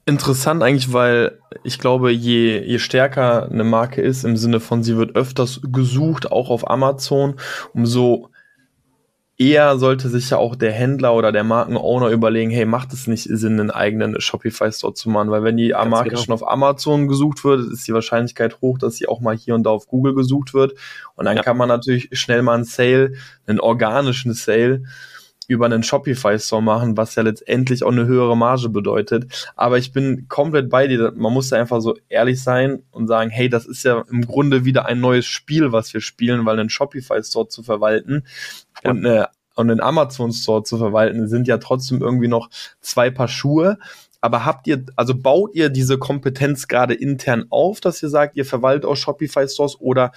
Interessant 0.08 0.63
eigentlich, 0.63 0.93
weil 0.93 1.38
ich 1.65 1.80
glaube, 1.80 2.13
je, 2.13 2.63
je 2.63 2.80
stärker 2.80 3.50
eine 3.52 3.65
Marke 3.65 4.02
ist, 4.02 4.24
im 4.24 4.38
Sinne 4.38 4.62
von 4.62 4.82
sie 4.82 4.96
wird 4.96 5.17
öfters 5.17 5.60
gesucht, 5.62 6.32
auch 6.32 6.50
auf 6.50 6.70
Amazon, 6.70 7.36
umso 7.74 8.30
eher 9.38 9.78
sollte 9.78 10.08
sich 10.08 10.30
ja 10.30 10.38
auch 10.38 10.56
der 10.56 10.72
Händler 10.72 11.13
oder 11.13 11.34
der 11.34 11.43
Markenowner 11.43 12.08
überlegen, 12.08 12.52
hey, 12.52 12.65
macht 12.65 12.93
es 12.93 13.08
nicht 13.08 13.28
Sinn, 13.30 13.60
einen 13.60 13.70
eigenen 13.70 14.22
Shopify-Store 14.22 14.93
zu 14.93 15.10
machen? 15.10 15.30
Weil 15.30 15.43
wenn 15.43 15.58
die 15.58 15.70
Ganz 15.70 15.89
Marke 15.89 16.10
genau. 16.12 16.22
schon 16.22 16.34
auf 16.34 16.48
Amazon 16.48 17.10
gesucht 17.10 17.43
wird, 17.43 17.70
ist 17.70 17.86
die 17.86 17.93
Wahrscheinlichkeit 17.93 18.62
hoch, 18.62 18.80
dass 18.80 18.96
sie 18.96 19.10
auch 19.10 19.20
mal 19.20 19.36
hier 19.36 19.56
und 19.56 19.63
da 19.63 19.72
auf 19.72 19.88
Google 19.88 20.15
gesucht 20.15 20.54
wird. 20.54 20.74
Und 21.15 21.26
dann 21.26 21.36
ja. 21.36 21.43
kann 21.43 21.58
man 21.58 21.67
natürlich 21.67 22.08
schnell 22.13 22.43
mal 22.43 22.56
einen 22.56 22.63
Sale, 22.63 23.12
einen 23.46 23.60
organischen 23.60 24.34
Sale 24.34 24.84
über 25.48 25.66
einen 25.66 25.84
Shopify 25.84 26.38
Store 26.38 26.62
machen, 26.62 26.98
was 26.98 27.16
ja 27.16 27.24
letztendlich 27.24 27.84
auch 27.84 27.92
eine 27.92 28.06
höhere 28.06 28.36
Marge 28.36 28.70
bedeutet. 28.70 29.52
Aber 29.56 29.78
ich 29.78 29.94
bin 29.94 30.28
komplett 30.28 30.70
bei 30.70 30.88
dir. 30.88 31.14
Man 31.16 31.34
muss 31.34 31.50
da 31.50 31.58
einfach 31.58 31.82
so 31.82 31.96
ehrlich 32.10 32.44
sein 32.44 32.84
und 32.92 33.08
sagen, 33.08 33.30
hey, 33.30 33.50
das 33.50 33.66
ist 33.66 33.84
ja 33.84 34.04
im 34.12 34.26
Grunde 34.26 34.66
wieder 34.66 34.86
ein 34.86 35.00
neues 35.00 35.26
Spiel, 35.26 35.72
was 35.72 35.94
wir 35.94 36.02
spielen, 36.02 36.46
weil 36.46 36.60
einen 36.60 36.70
Shopify 36.70 37.24
Store 37.24 37.48
zu 37.48 37.64
verwalten 37.64 38.26
ja. 38.84 38.92
und 38.92 39.06
eine 39.06 39.30
und 39.58 39.72
einen 39.72 39.82
Amazon 39.82 40.32
Store 40.32 40.64
zu 40.64 40.78
verwalten, 40.78 41.28
sind 41.28 41.48
ja 41.48 41.58
trotzdem 41.58 42.00
irgendwie 42.02 42.28
noch 42.28 42.50
zwei 42.80 43.10
Paar 43.10 43.28
Schuhe. 43.28 43.80
Aber 44.22 44.46
habt 44.46 44.68
ihr, 44.68 44.86
also 44.96 45.16
baut 45.16 45.56
ihr 45.56 45.70
diese 45.70 45.98
Kompetenz 45.98 46.68
gerade 46.68 46.94
intern 46.94 47.46
auf, 47.50 47.80
dass 47.82 48.02
ihr 48.04 48.10
sagt, 48.10 48.36
ihr 48.36 48.46
verwaltet 48.46 48.86
auch 48.86 48.96
Shopify 48.96 49.48
Stores 49.48 49.80
oder 49.80 50.12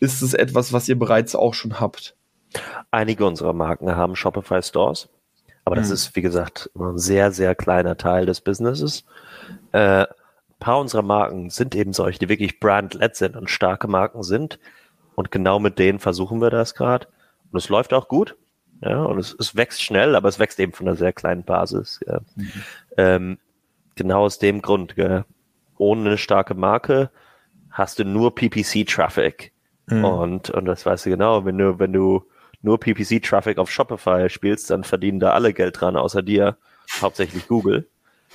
ist 0.00 0.22
es 0.22 0.34
etwas, 0.34 0.72
was 0.72 0.88
ihr 0.88 0.98
bereits 0.98 1.34
auch 1.34 1.54
schon 1.54 1.80
habt? 1.80 2.16
Einige 2.90 3.26
unserer 3.26 3.52
Marken 3.52 3.94
haben 3.96 4.16
Shopify 4.16 4.62
Stores, 4.62 5.08
aber 5.64 5.76
das 5.76 5.88
mhm. 5.88 5.94
ist, 5.94 6.16
wie 6.16 6.22
gesagt, 6.22 6.70
ein 6.78 6.98
sehr, 6.98 7.32
sehr 7.32 7.54
kleiner 7.54 7.96
Teil 7.96 8.26
des 8.26 8.40
Businesses. 8.40 9.04
Äh, 9.72 10.02
ein 10.02 10.06
paar 10.60 10.78
unserer 10.78 11.02
Marken 11.02 11.50
sind 11.50 11.74
eben 11.74 11.92
solche, 11.92 12.18
die 12.18 12.28
wirklich 12.28 12.60
brand-led 12.60 13.16
sind 13.16 13.36
und 13.36 13.50
starke 13.50 13.88
Marken 13.88 14.22
sind. 14.22 14.58
Und 15.14 15.30
genau 15.30 15.58
mit 15.58 15.78
denen 15.78 15.98
versuchen 15.98 16.40
wir 16.40 16.50
das 16.50 16.74
gerade. 16.74 17.06
Und 17.50 17.58
es 17.58 17.68
läuft 17.68 17.92
auch 17.92 18.08
gut. 18.08 18.36
Ja, 18.80 19.02
und 19.04 19.18
es, 19.18 19.34
es 19.38 19.56
wächst 19.56 19.82
schnell, 19.82 20.16
aber 20.16 20.28
es 20.28 20.38
wächst 20.38 20.58
eben 20.60 20.72
von 20.72 20.88
einer 20.88 20.96
sehr 20.96 21.12
kleinen 21.12 21.44
Basis. 21.44 22.00
Ja. 22.06 22.20
Mhm. 22.34 22.52
Ähm, 22.96 23.38
genau 23.94 24.24
aus 24.24 24.38
dem 24.38 24.60
Grund. 24.60 24.96
Gell. 24.96 25.24
Ohne 25.78 26.10
eine 26.10 26.18
starke 26.18 26.54
Marke 26.54 27.10
hast 27.70 27.98
du 27.98 28.04
nur 28.04 28.34
PPC-Traffic. 28.34 29.52
Mhm. 29.86 30.04
Und, 30.04 30.50
und 30.50 30.64
das 30.64 30.84
weißt 30.84 31.06
du 31.06 31.10
genau, 31.10 31.44
wenn 31.44 31.58
du, 31.58 31.78
wenn 31.78 31.92
du 31.92 32.24
nur 32.64 32.80
PPC-Traffic 32.80 33.58
auf 33.58 33.70
Shopify 33.70 34.28
spielst, 34.28 34.70
dann 34.70 34.84
verdienen 34.84 35.20
da 35.20 35.32
alle 35.32 35.52
Geld 35.52 35.80
dran, 35.80 35.96
außer 35.96 36.22
dir, 36.22 36.56
hauptsächlich 37.00 37.46
Google. 37.46 37.88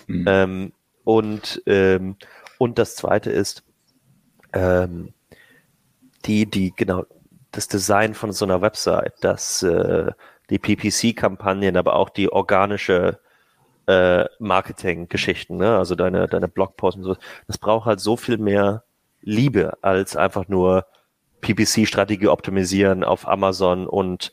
Mhm. 0.08 0.26
Ähm, 0.28 0.74
und, 1.04 1.62
ähm, 1.66 2.16
und 2.58 2.80
das 2.80 2.96
zweite 2.96 3.32
ist, 3.32 3.64
ähm, 4.54 5.14
die, 6.26 6.46
die, 6.46 6.74
genau, 6.76 7.06
das 7.52 7.68
Design 7.68 8.14
von 8.14 8.32
so 8.32 8.46
einer 8.46 8.62
Website, 8.62 9.14
dass 9.22 9.64
äh, 9.64 10.12
die 10.50 10.60
PPC-Kampagnen, 10.60 11.78
aber 11.78 11.96
auch 11.96 12.10
die 12.10 12.32
organische 12.32 13.20
äh, 13.88 14.26
Marketing-Geschichten, 14.40 15.58
ne? 15.58 15.78
also 15.78 15.96
deine, 15.96 16.28
deine 16.28 16.48
Blogposts 16.48 16.98
und 16.98 17.04
so, 17.04 17.16
das 17.48 17.58
braucht 17.58 17.86
halt 17.86 18.00
so 18.00 18.18
viel 18.18 18.38
mehr 18.38 18.84
Liebe 19.22 19.78
als 19.82 20.16
einfach 20.16 20.48
nur 20.48 20.86
PPC-Strategie 21.42 22.28
optimisieren 22.28 23.04
auf 23.04 23.28
Amazon 23.28 23.88
und 23.88 24.32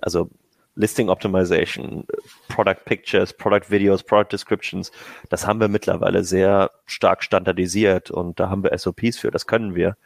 also 0.00 0.30
Listing 0.76 1.08
Optimization, 1.08 2.06
Product 2.48 2.84
Pictures, 2.84 3.32
Product 3.32 3.70
Videos, 3.70 4.02
Product 4.02 4.32
Descriptions, 4.32 4.92
das 5.30 5.46
haben 5.46 5.58
wir 5.58 5.68
mittlerweile 5.68 6.22
sehr 6.22 6.70
stark 6.84 7.22
standardisiert 7.24 8.10
und 8.10 8.38
da 8.38 8.50
haben 8.50 8.62
wir 8.62 8.76
SOPs 8.76 9.18
für, 9.18 9.30
das 9.30 9.46
können 9.46 9.74
wir. 9.74 9.96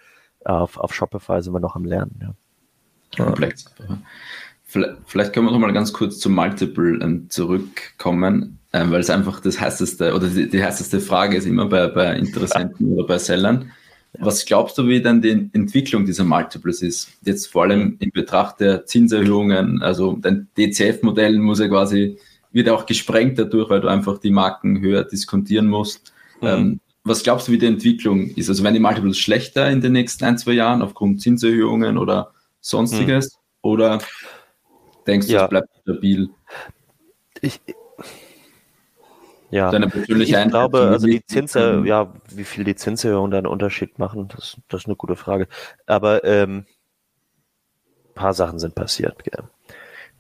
Auf, 0.45 0.79
auf 0.79 0.95
Shopify 0.95 1.43
sind 1.43 1.53
wir 1.53 1.61
noch 1.61 1.77
am 1.77 1.85
Lernen. 1.85 2.35
Ja. 3.17 3.25
Komplex. 3.25 3.67
Vielleicht 4.65 5.33
können 5.33 5.47
wir 5.47 5.53
noch 5.53 5.59
mal 5.59 5.73
ganz 5.73 5.93
kurz 5.93 6.19
zu 6.21 6.31
Multiple 6.31 7.01
ähm, 7.03 7.29
zurückkommen, 7.29 8.61
ähm, 8.73 8.93
weil 8.93 9.01
es 9.01 9.11
einfach 9.11 9.41
das 9.41 9.61
heißeste 9.61 10.15
oder 10.15 10.29
die, 10.29 10.49
die 10.49 10.63
heißeste 10.63 11.01
Frage 11.01 11.37
ist 11.37 11.47
immer 11.47 11.67
bei, 11.67 11.89
bei 11.89 12.15
Interessenten 12.15 12.93
oder 12.95 13.07
bei 13.07 13.19
Sellern. 13.19 13.73
Was 14.19 14.45
glaubst 14.45 14.77
du, 14.77 14.87
wie 14.87 15.01
denn 15.01 15.23
die 15.23 15.51
Entwicklung 15.53 16.05
dieser 16.05 16.25
Multiples 16.25 16.83
ist? 16.83 17.11
Jetzt 17.23 17.47
vor 17.47 17.63
allem 17.63 17.97
in 18.01 18.11
Betracht 18.11 18.61
der 18.61 18.85
Zinserhöhungen, 18.85 19.83
also 19.83 20.17
dein 20.21 20.49
DCF-Modell 20.59 21.39
muss 21.39 21.61
ja 21.61 21.69
quasi, 21.69 22.19
wird 22.53 22.69
auch 22.69 22.87
gesprengt 22.87 23.39
dadurch, 23.39 23.71
weil 23.71 23.81
du 23.81 23.89
einfach 23.89 24.19
die 24.19 24.31
Marken 24.31 24.81
höher 24.81 25.05
diskontieren 25.05 25.69
musst. 25.69 26.13
Mhm. 26.41 26.49
Ähm, 26.49 26.81
was 27.05 27.23
glaubst 27.23 27.49
du, 27.49 27.53
wie 27.53 27.59
die 27.59 27.67
Entwicklung 27.67 28.31
ist? 28.31 28.49
Also 28.49 28.63
werden 28.63 28.75
die 28.75 28.81
Multiples 28.81 29.17
schlechter 29.17 29.71
in 29.71 29.81
den 29.81 29.93
nächsten 29.93 30.25
ein, 30.25 30.39
zwei 30.39 30.53
Jahren 30.53 30.83
aufgrund 30.83 31.21
Zinserhöhungen 31.21 31.97
oder 31.97 32.33
sonstiges? 32.61 33.35
Mhm. 33.35 33.41
Oder 33.63 33.99
denkst 35.07 35.29
du, 35.29 35.35
ja. 35.35 35.45
es 35.45 35.51
bleibt 35.51 35.69
stabil? 35.83 36.31
Ich, 37.41 37.61
ja, 39.51 39.71
Deine 39.71 39.89
persönliche 39.89 40.41
ich 40.41 40.49
glaube, 40.49 40.81
also 40.81 41.07
die 41.07 41.25
Zinse, 41.27 41.83
ja, 41.85 42.13
wie 42.29 42.45
viel 42.45 42.65
die 42.65 42.77
Zinserhöhungen 42.77 43.31
da 43.31 43.39
einen 43.39 43.47
Unterschied 43.47 43.99
machen, 43.99 44.29
das, 44.29 44.57
das 44.69 44.83
ist 44.83 44.87
eine 44.87 44.97
gute 44.97 45.17
Frage. 45.17 45.49
Aber 45.87 46.25
ähm, 46.25 46.67
paar 48.15 48.35
Sachen 48.35 48.59
sind 48.59 48.75
passiert. 48.75 49.25
Gell. 49.25 49.45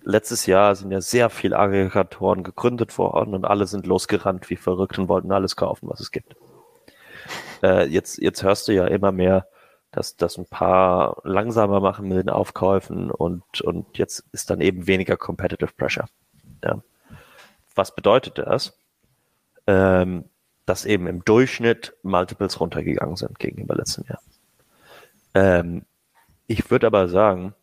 Letztes 0.02 0.46
Jahr 0.46 0.74
sind 0.74 0.90
ja 0.90 1.02
sehr 1.02 1.28
viele 1.28 1.58
Aggregatoren 1.58 2.42
gegründet 2.42 2.96
worden 2.96 3.34
und 3.34 3.44
alle 3.44 3.66
sind 3.66 3.86
losgerannt 3.86 4.48
wie 4.48 4.56
verrückt 4.56 4.98
und 4.98 5.08
wollten 5.08 5.30
alles 5.32 5.54
kaufen, 5.54 5.88
was 5.90 6.00
es 6.00 6.10
gibt. 6.10 6.34
Äh, 7.62 7.86
jetzt, 7.88 8.16
jetzt 8.18 8.42
hörst 8.42 8.68
du 8.68 8.72
ja 8.72 8.86
immer 8.86 9.12
mehr, 9.12 9.46
dass 9.92 10.16
das 10.16 10.38
ein 10.38 10.46
paar 10.46 11.20
langsamer 11.24 11.80
machen 11.80 12.08
mit 12.08 12.16
den 12.16 12.30
Aufkäufen 12.30 13.10
und, 13.10 13.60
und 13.60 13.98
jetzt 13.98 14.24
ist 14.32 14.48
dann 14.48 14.62
eben 14.62 14.86
weniger 14.86 15.18
Competitive 15.18 15.72
Pressure. 15.76 16.06
Ja. 16.64 16.80
Was 17.74 17.94
bedeutet 17.94 18.38
das? 18.38 18.79
Ähm, 19.66 20.24
dass 20.66 20.84
eben 20.84 21.06
im 21.06 21.24
Durchschnitt 21.24 21.94
Multiples 22.02 22.60
runtergegangen 22.60 23.16
sind 23.16 23.38
gegenüber 23.38 23.74
letzten 23.74 24.04
Jahr. 24.06 24.20
Ähm, 25.34 25.84
ich 26.46 26.70
würde 26.70 26.86
aber 26.86 27.08
sagen, 27.08 27.54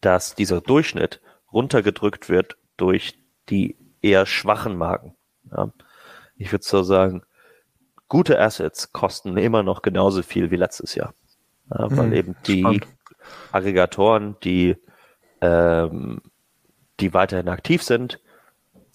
dass 0.00 0.34
dieser 0.34 0.60
Durchschnitt 0.60 1.20
runtergedrückt 1.52 2.28
wird 2.28 2.56
durch 2.76 3.18
die 3.48 3.76
eher 4.02 4.26
schwachen 4.26 4.76
Marken. 4.76 5.14
Ja. 5.50 5.70
Ich 6.36 6.52
würde 6.52 6.64
so 6.64 6.82
sagen, 6.82 7.22
gute 8.08 8.40
Assets 8.40 8.92
kosten 8.92 9.36
immer 9.36 9.62
noch 9.62 9.82
genauso 9.82 10.22
viel 10.22 10.50
wie 10.50 10.56
letztes 10.56 10.94
Jahr. 10.94 11.14
Ja, 11.70 11.90
weil 11.90 12.06
hm, 12.06 12.12
eben 12.12 12.36
die 12.46 12.60
spannend. 12.60 12.86
Aggregatoren, 13.52 14.36
die, 14.42 14.76
ähm, 15.40 16.20
die 17.00 17.14
weiterhin 17.14 17.48
aktiv 17.48 17.82
sind, 17.82 18.20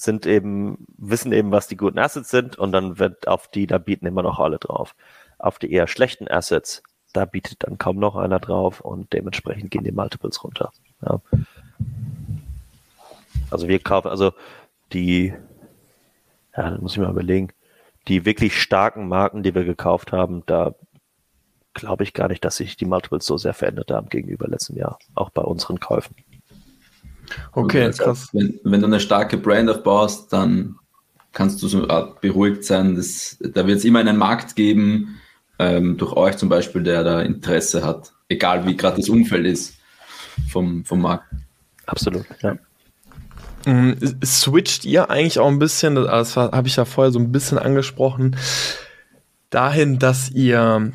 sind 0.02 0.26
eben, 0.26 0.86
wissen 0.98 1.34
eben, 1.34 1.52
was 1.52 1.68
die 1.68 1.76
guten 1.76 2.00
Assets 2.00 2.30
sind 2.30 2.58
und 2.58 2.72
dann 2.72 3.00
wird 3.00 3.28
auf 3.28 3.50
die, 3.50 3.68
da 3.68 3.78
bieten 3.78 4.06
immer 4.06 4.24
noch 4.24 4.40
alle 4.40 4.58
drauf. 4.58 4.96
Auf 5.38 5.60
die 5.60 5.72
eher 5.72 5.88
schlechten 5.88 6.28
Assets, 6.30 6.84
da 7.12 7.26
bietet 7.26 7.64
dann 7.64 7.78
kaum 7.78 7.98
noch 7.98 8.16
einer 8.16 8.40
drauf 8.40 8.80
und 8.80 9.12
dementsprechend 9.12 9.72
gehen 9.72 9.84
die 9.84 9.92
Multiples 9.92 10.42
runter. 10.42 10.72
Ja. 11.02 11.20
Also 13.52 13.68
wir 13.68 13.80
kaufen, 13.80 14.08
also 14.08 14.32
die, 14.94 15.34
ja, 16.56 16.70
da 16.70 16.78
muss 16.78 16.94
ich 16.94 17.00
mal 17.00 17.12
überlegen, 17.12 17.50
die 18.08 18.24
wirklich 18.24 18.62
starken 18.62 19.10
Marken, 19.10 19.44
die 19.44 19.54
wir 19.54 19.66
gekauft 19.66 20.14
haben, 20.14 20.44
da 20.46 20.76
glaube 21.74 22.04
ich 22.04 22.14
gar 22.14 22.30
nicht, 22.30 22.46
dass 22.46 22.56
sich 22.56 22.78
die 22.78 22.86
Multiples 22.86 23.26
so 23.26 23.38
sehr 23.38 23.54
verändert 23.54 23.92
haben 23.92 24.08
gegenüber 24.08 24.48
letztem 24.48 24.78
Jahr, 24.78 24.98
auch 25.14 25.30
bei 25.30 25.42
unseren 25.42 25.82
Käufen. 25.82 26.16
Okay, 27.54 27.84
also, 27.84 28.04
krass. 28.04 28.30
Wenn, 28.34 28.60
wenn, 28.64 28.82
du 28.82 28.88
eine 28.88 29.00
starke 29.00 29.38
Brand 29.38 29.70
aufbaust, 29.70 30.32
dann 30.34 30.76
kannst 31.32 31.62
du 31.62 31.68
so 31.68 31.88
beruhigt 32.22 32.64
sein. 32.64 32.96
Dass, 32.96 33.38
da 33.40 33.68
wird 33.68 33.80
es 33.80 33.86
immer 33.86 34.00
einen 34.00 34.18
Markt 34.18 34.56
geben, 34.56 35.20
ähm, 35.60 35.98
durch 35.98 36.14
euch 36.14 36.38
zum 36.38 36.50
Beispiel, 36.50 36.84
der 36.84 37.04
da 37.04 37.22
Interesse 37.22 37.86
hat, 37.86 38.14
egal 38.30 38.66
wie 38.66 38.78
gerade 38.78 38.98
das 38.98 39.10
Umfeld 39.10 39.46
ist 39.46 39.76
vom, 40.50 40.86
vom 40.86 41.02
Markt. 41.02 41.26
Absolut, 41.86 42.26
ja. 42.42 42.58
Mm, 43.66 43.94
switcht 44.24 44.86
ihr 44.86 45.10
eigentlich 45.10 45.40
auch 45.40 45.48
ein 45.48 45.60
bisschen, 45.60 45.96
das 45.96 46.38
habe 46.38 46.68
ich 46.68 46.78
ja 46.78 46.86
vorher 46.86 47.12
so 47.12 47.20
ein 47.20 47.32
bisschen 47.32 47.58
angesprochen, 47.58 48.38
dahin, 49.50 50.00
dass 50.00 50.30
ihr 50.30 50.94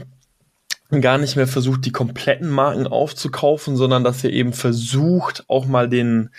gar 1.01 1.19
nicht 1.19 1.37
mehr 1.37 1.47
versucht, 1.47 1.85
die 1.85 1.93
kompletten 1.93 2.49
Marken 2.49 2.87
aufzukaufen, 2.87 3.77
sondern 3.77 4.05
dass 4.05 4.25
ihr 4.25 4.31
eben 4.31 4.53
versucht, 4.53 5.45
auch 5.49 5.67
mal 5.67 5.89
den 5.89 6.31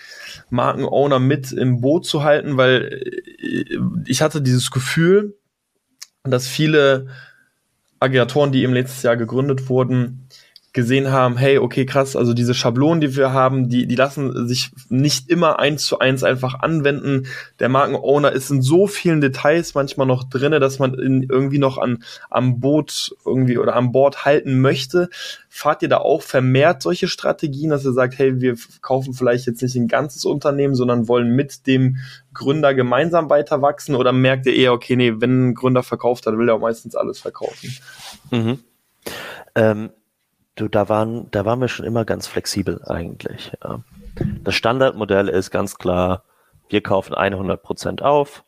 Markenowner 0.50 1.18
mit 1.18 1.52
im 1.52 1.80
Boot 1.80 2.06
zu 2.06 2.22
halten, 2.22 2.56
weil 2.56 3.02
äh, 3.38 3.78
ich 4.06 4.22
hatte 4.22 4.42
dieses 4.42 4.70
Gefühl, 4.70 5.36
dass 6.24 6.46
viele 6.46 7.08
Aggregatoren, 8.00 8.52
die 8.52 8.64
im 8.64 8.74
letzten 8.74 9.06
Jahr 9.06 9.16
gegründet 9.16 9.68
wurden, 9.68 10.28
gesehen 10.76 11.10
haben, 11.10 11.38
hey, 11.38 11.56
okay, 11.56 11.86
krass, 11.86 12.16
also 12.16 12.34
diese 12.34 12.52
Schablonen, 12.52 13.00
die 13.00 13.16
wir 13.16 13.32
haben, 13.32 13.70
die, 13.70 13.86
die 13.86 13.94
lassen 13.94 14.46
sich 14.46 14.70
nicht 14.90 15.30
immer 15.30 15.58
eins 15.58 15.86
zu 15.86 16.00
eins 16.00 16.22
einfach 16.22 16.60
anwenden. 16.60 17.28
Der 17.60 17.70
Markenowner 17.70 18.30
ist 18.30 18.50
in 18.50 18.60
so 18.60 18.86
vielen 18.86 19.22
Details 19.22 19.74
manchmal 19.74 20.06
noch 20.06 20.24
drinne, 20.24 20.60
dass 20.60 20.78
man 20.78 20.92
in, 20.92 21.22
irgendwie 21.22 21.58
noch 21.58 21.78
an, 21.78 22.04
am 22.28 22.60
Boot 22.60 23.16
irgendwie 23.24 23.56
oder 23.56 23.74
am 23.74 23.90
Bord 23.90 24.26
halten 24.26 24.60
möchte. 24.60 25.08
Fahrt 25.48 25.80
ihr 25.80 25.88
da 25.88 25.96
auch 25.96 26.20
vermehrt 26.20 26.82
solche 26.82 27.08
Strategien, 27.08 27.70
dass 27.70 27.86
ihr 27.86 27.94
sagt, 27.94 28.18
hey, 28.18 28.42
wir 28.42 28.56
kaufen 28.82 29.14
vielleicht 29.14 29.46
jetzt 29.46 29.62
nicht 29.62 29.76
ein 29.76 29.88
ganzes 29.88 30.26
Unternehmen, 30.26 30.74
sondern 30.74 31.08
wollen 31.08 31.34
mit 31.34 31.66
dem 31.66 31.96
Gründer 32.34 32.74
gemeinsam 32.74 33.30
weiter 33.30 33.62
wachsen? 33.62 33.94
Oder 33.94 34.12
merkt 34.12 34.44
ihr 34.44 34.54
eher, 34.54 34.74
okay, 34.74 34.94
nee, 34.94 35.14
wenn 35.16 35.48
ein 35.48 35.54
Gründer 35.54 35.82
verkauft, 35.82 36.26
dann 36.26 36.38
will 36.38 36.50
er 36.50 36.56
auch 36.56 36.60
meistens 36.60 36.94
alles 36.94 37.18
verkaufen? 37.18 37.74
Mhm. 38.30 38.58
Ähm 39.54 39.90
Du, 40.56 40.68
da 40.68 40.88
waren, 40.88 41.30
da 41.30 41.44
waren 41.44 41.60
wir 41.60 41.68
schon 41.68 41.84
immer 41.84 42.04
ganz 42.04 42.26
flexibel 42.26 42.82
eigentlich. 42.86 43.52
Ja. 43.62 43.80
Das 44.42 44.54
Standardmodell 44.54 45.28
ist 45.28 45.50
ganz 45.50 45.76
klar, 45.76 46.22
wir 46.70 46.82
kaufen 46.82 47.14
100% 47.14 48.02
auf, 48.02 48.42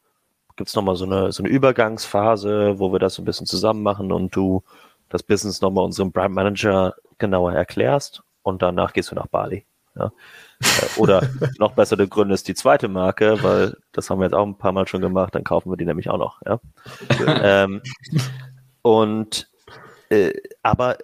gibt 0.56 0.68
es 0.68 0.74
nochmal 0.74 0.96
so 0.96 1.04
eine, 1.04 1.32
so 1.32 1.42
eine 1.42 1.52
Übergangsphase, 1.52 2.78
wo 2.78 2.92
wir 2.92 2.98
das 2.98 3.14
so 3.14 3.22
ein 3.22 3.26
bisschen 3.26 3.46
zusammen 3.46 3.82
machen 3.82 4.10
und 4.10 4.34
du 4.34 4.62
das 5.10 5.22
Business 5.22 5.60
nochmal 5.60 5.84
unserem 5.84 6.10
Brand 6.10 6.34
Manager 6.34 6.94
genauer 7.18 7.52
erklärst 7.52 8.22
und 8.42 8.62
danach 8.62 8.94
gehst 8.94 9.10
du 9.10 9.14
nach 9.14 9.26
Bali. 9.26 9.66
Ja. 9.94 10.10
Äh, 10.60 11.00
oder 11.00 11.28
noch 11.58 11.72
besser, 11.72 11.96
du 11.96 12.08
gründest 12.08 12.48
die 12.48 12.54
zweite 12.54 12.88
Marke, 12.88 13.42
weil 13.42 13.76
das 13.92 14.08
haben 14.08 14.18
wir 14.20 14.24
jetzt 14.24 14.34
auch 14.34 14.46
ein 14.46 14.56
paar 14.56 14.72
Mal 14.72 14.88
schon 14.88 15.02
gemacht, 15.02 15.34
dann 15.34 15.44
kaufen 15.44 15.70
wir 15.70 15.76
die 15.76 15.84
nämlich 15.84 16.08
auch 16.08 16.18
noch. 16.18 16.40
Ja. 16.46 16.58
ähm, 17.42 17.82
und 18.80 19.50
äh, 20.08 20.32
aber 20.62 20.96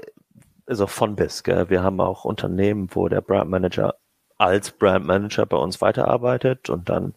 also 0.67 0.87
von 0.87 1.17
bis, 1.17 1.43
gell? 1.43 1.71
wir 1.71 1.83
haben 1.83 2.01
auch 2.01 2.25
Unternehmen, 2.25 2.89
wo 2.93 3.09
der 3.09 3.21
Brand 3.21 3.51
Manager 3.51 3.95
als 4.39 4.71
Brand 4.73 5.07
Manager 5.07 5.47
bei 5.47 5.57
uns 5.57 5.81
weiterarbeitet 5.81 6.71
und 6.71 6.89
dann, 6.89 7.15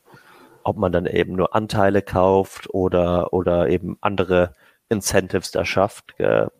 ob 0.64 0.78
man 0.78 0.92
dann 0.92 1.06
eben 1.06 1.34
nur 1.34 1.56
Anteile 1.56 2.02
kauft 2.02 2.70
oder, 2.74 3.34
oder 3.34 3.70
eben 3.70 3.98
andere 4.02 4.54
Incentives 4.90 5.52
da 5.52 5.66
schafft, 5.66 6.18
gell? 6.18 6.52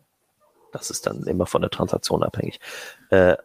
das 0.72 0.90
ist 0.90 1.06
dann 1.06 1.22
immer 1.24 1.46
von 1.46 1.62
der 1.62 1.70
Transaktion 1.70 2.22
abhängig, 2.22 2.60
äh, 3.10 3.36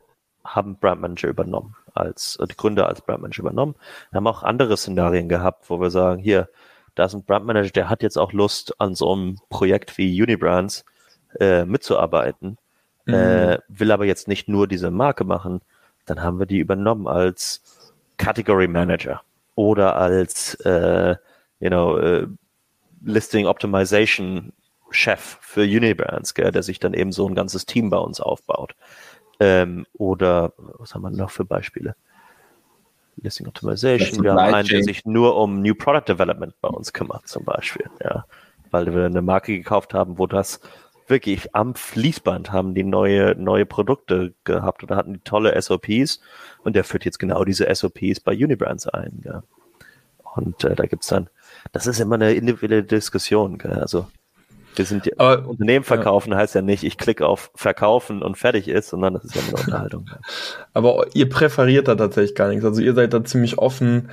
haben 0.43 0.77
Brand 0.77 1.01
Manager 1.01 1.29
übernommen, 1.29 1.75
als 1.93 2.38
äh, 2.38 2.47
die 2.47 2.58
Gründer 2.58 2.88
als 2.88 3.01
Brand 3.01 3.21
Manager 3.21 3.41
übernommen. 3.41 3.75
Wir 4.12 4.17
haben 4.17 4.27
auch 4.27 4.43
andere 4.43 4.75
Szenarien 4.75 5.29
gehabt, 5.29 5.69
wo 5.69 5.79
wir 5.79 5.89
sagen, 5.89 6.21
hier, 6.21 6.49
da 6.95 7.06
ist 7.06 7.13
ein 7.13 7.23
Brand 7.23 7.45
Manager, 7.45 7.71
der 7.71 7.89
hat 7.89 8.03
jetzt 8.03 8.17
auch 8.17 8.34
Lust, 8.34 8.79
an 8.79 8.95
so 8.95 9.13
einem 9.13 9.39
Projekt 9.49 9.97
wie 9.97 10.21
Unibrands 10.21 10.86
äh, 11.39 11.65
mitzuarbeiten, 11.65 12.58
mhm. 13.06 13.13
äh, 13.13 13.60
will 13.68 13.92
aber 13.92 14.06
jetzt 14.06 14.28
nicht 14.28 14.48
nur 14.48 14.68
diese 14.68 14.92
Marke 14.92 15.24
machen, 15.24 15.62
dann 16.06 16.22
haben 16.22 16.39
wir 16.39 16.46
die 16.46 16.60
übernommen 16.60 17.08
als 17.08 17.62
Category 18.18 18.68
Manager 18.68 19.22
oder 19.56 19.96
als 19.96 20.56
äh, 20.66 21.16
you 21.60 21.70
know, 21.70 21.98
äh, 21.98 22.28
Listing 23.04 23.48
Optimization 23.48 24.54
Chef 24.92 25.38
für 25.42 25.62
Unibrands, 25.62 26.34
gell, 26.34 26.52
der 26.52 26.63
sich 26.63 26.80
dann 26.80 26.94
eben 26.94 27.12
so 27.12 27.28
ein 27.28 27.36
ganzes 27.36 27.66
Team 27.66 27.89
bei 27.89 27.98
uns 27.98 28.20
aufbaut. 28.20 28.76
Ähm, 29.39 29.86
oder 29.94 30.54
was 30.58 30.94
haben 30.94 31.02
wir 31.02 31.10
noch 31.10 31.32
für 31.32 31.46
Beispiele? 31.46 31.96
Listing 33.18 33.48
Optimization. 33.48 34.24
Wir 34.24 34.32
haben 34.32 34.54
einen, 34.54 34.68
der 34.68 34.84
sich 34.84 35.06
nur 35.06 35.36
um 35.38 35.62
New 35.62 35.76
Product 35.76 36.08
Development 36.08 36.54
bei 36.62 36.70
uns 36.70 36.94
kümmert, 36.94 37.28
zum 37.28 37.44
Beispiel. 37.44 37.86
Ja, 38.04 38.26
weil 38.72 38.94
wir 38.94 39.06
eine 39.06 39.22
Marke 39.22 39.58
gekauft 39.58 39.94
haben, 39.94 40.18
wo 40.18 40.28
das 40.28 40.60
wirklich 41.08 41.56
am 41.56 41.76
Fließband 41.76 42.52
haben 42.52 42.74
die 42.74 42.84
neue, 42.84 43.36
neue 43.36 43.66
Produkte 43.66 44.34
gehabt 44.44 44.84
oder 44.84 44.96
hatten 44.96 45.13
die 45.13 45.20
tolle 45.20 45.60
SOPs 45.62 46.22
und 46.63 46.76
der 46.76 46.84
führt 46.84 47.06
jetzt 47.06 47.20
genau 47.20 47.44
diese 47.44 47.74
SOPs 47.74 48.20
bei 48.20 48.34
Unibrands 48.34 48.88
ein. 48.88 49.22
Ja. 49.24 49.44
Und 50.36 50.63
äh, 50.63 50.76
da 50.76 50.86
gibt's 50.86 51.08
dann, 51.08 51.30
das 51.72 51.88
ist 51.88 52.00
immer 52.00 52.16
eine 52.16 52.34
individuelle 52.34 52.84
Diskussion. 52.84 53.58
Gell? 53.58 53.74
Also 53.74 54.08
wir 54.76 54.86
sind 54.86 55.20
Aber, 55.20 55.48
Unternehmen 55.48 55.84
verkaufen 55.84 56.32
ja. 56.32 56.38
heißt 56.38 56.56
ja 56.56 56.62
nicht, 56.62 56.84
ich 56.84 56.98
klicke 56.98 57.28
auf 57.28 57.52
verkaufen 57.56 58.22
und 58.24 58.38
fertig 58.38 58.68
ist, 58.68 58.89
sondern 58.89 59.13
das 59.13 59.26
ist 59.26 59.36
ja 59.36 59.42
eine 59.42 59.58
Unterhaltung. 59.58 60.10
Aber 60.74 61.06
ihr 61.13 61.30
präferiert 61.30 61.88
da 61.88 61.96
tatsächlich 61.96 62.36
gar 62.36 62.50
nichts. 62.50 62.66
Also 62.66 62.82
ihr 62.82 62.94
seid 62.94 63.13
da 63.13 63.24
ziemlich 63.24 63.58
offen 63.58 64.10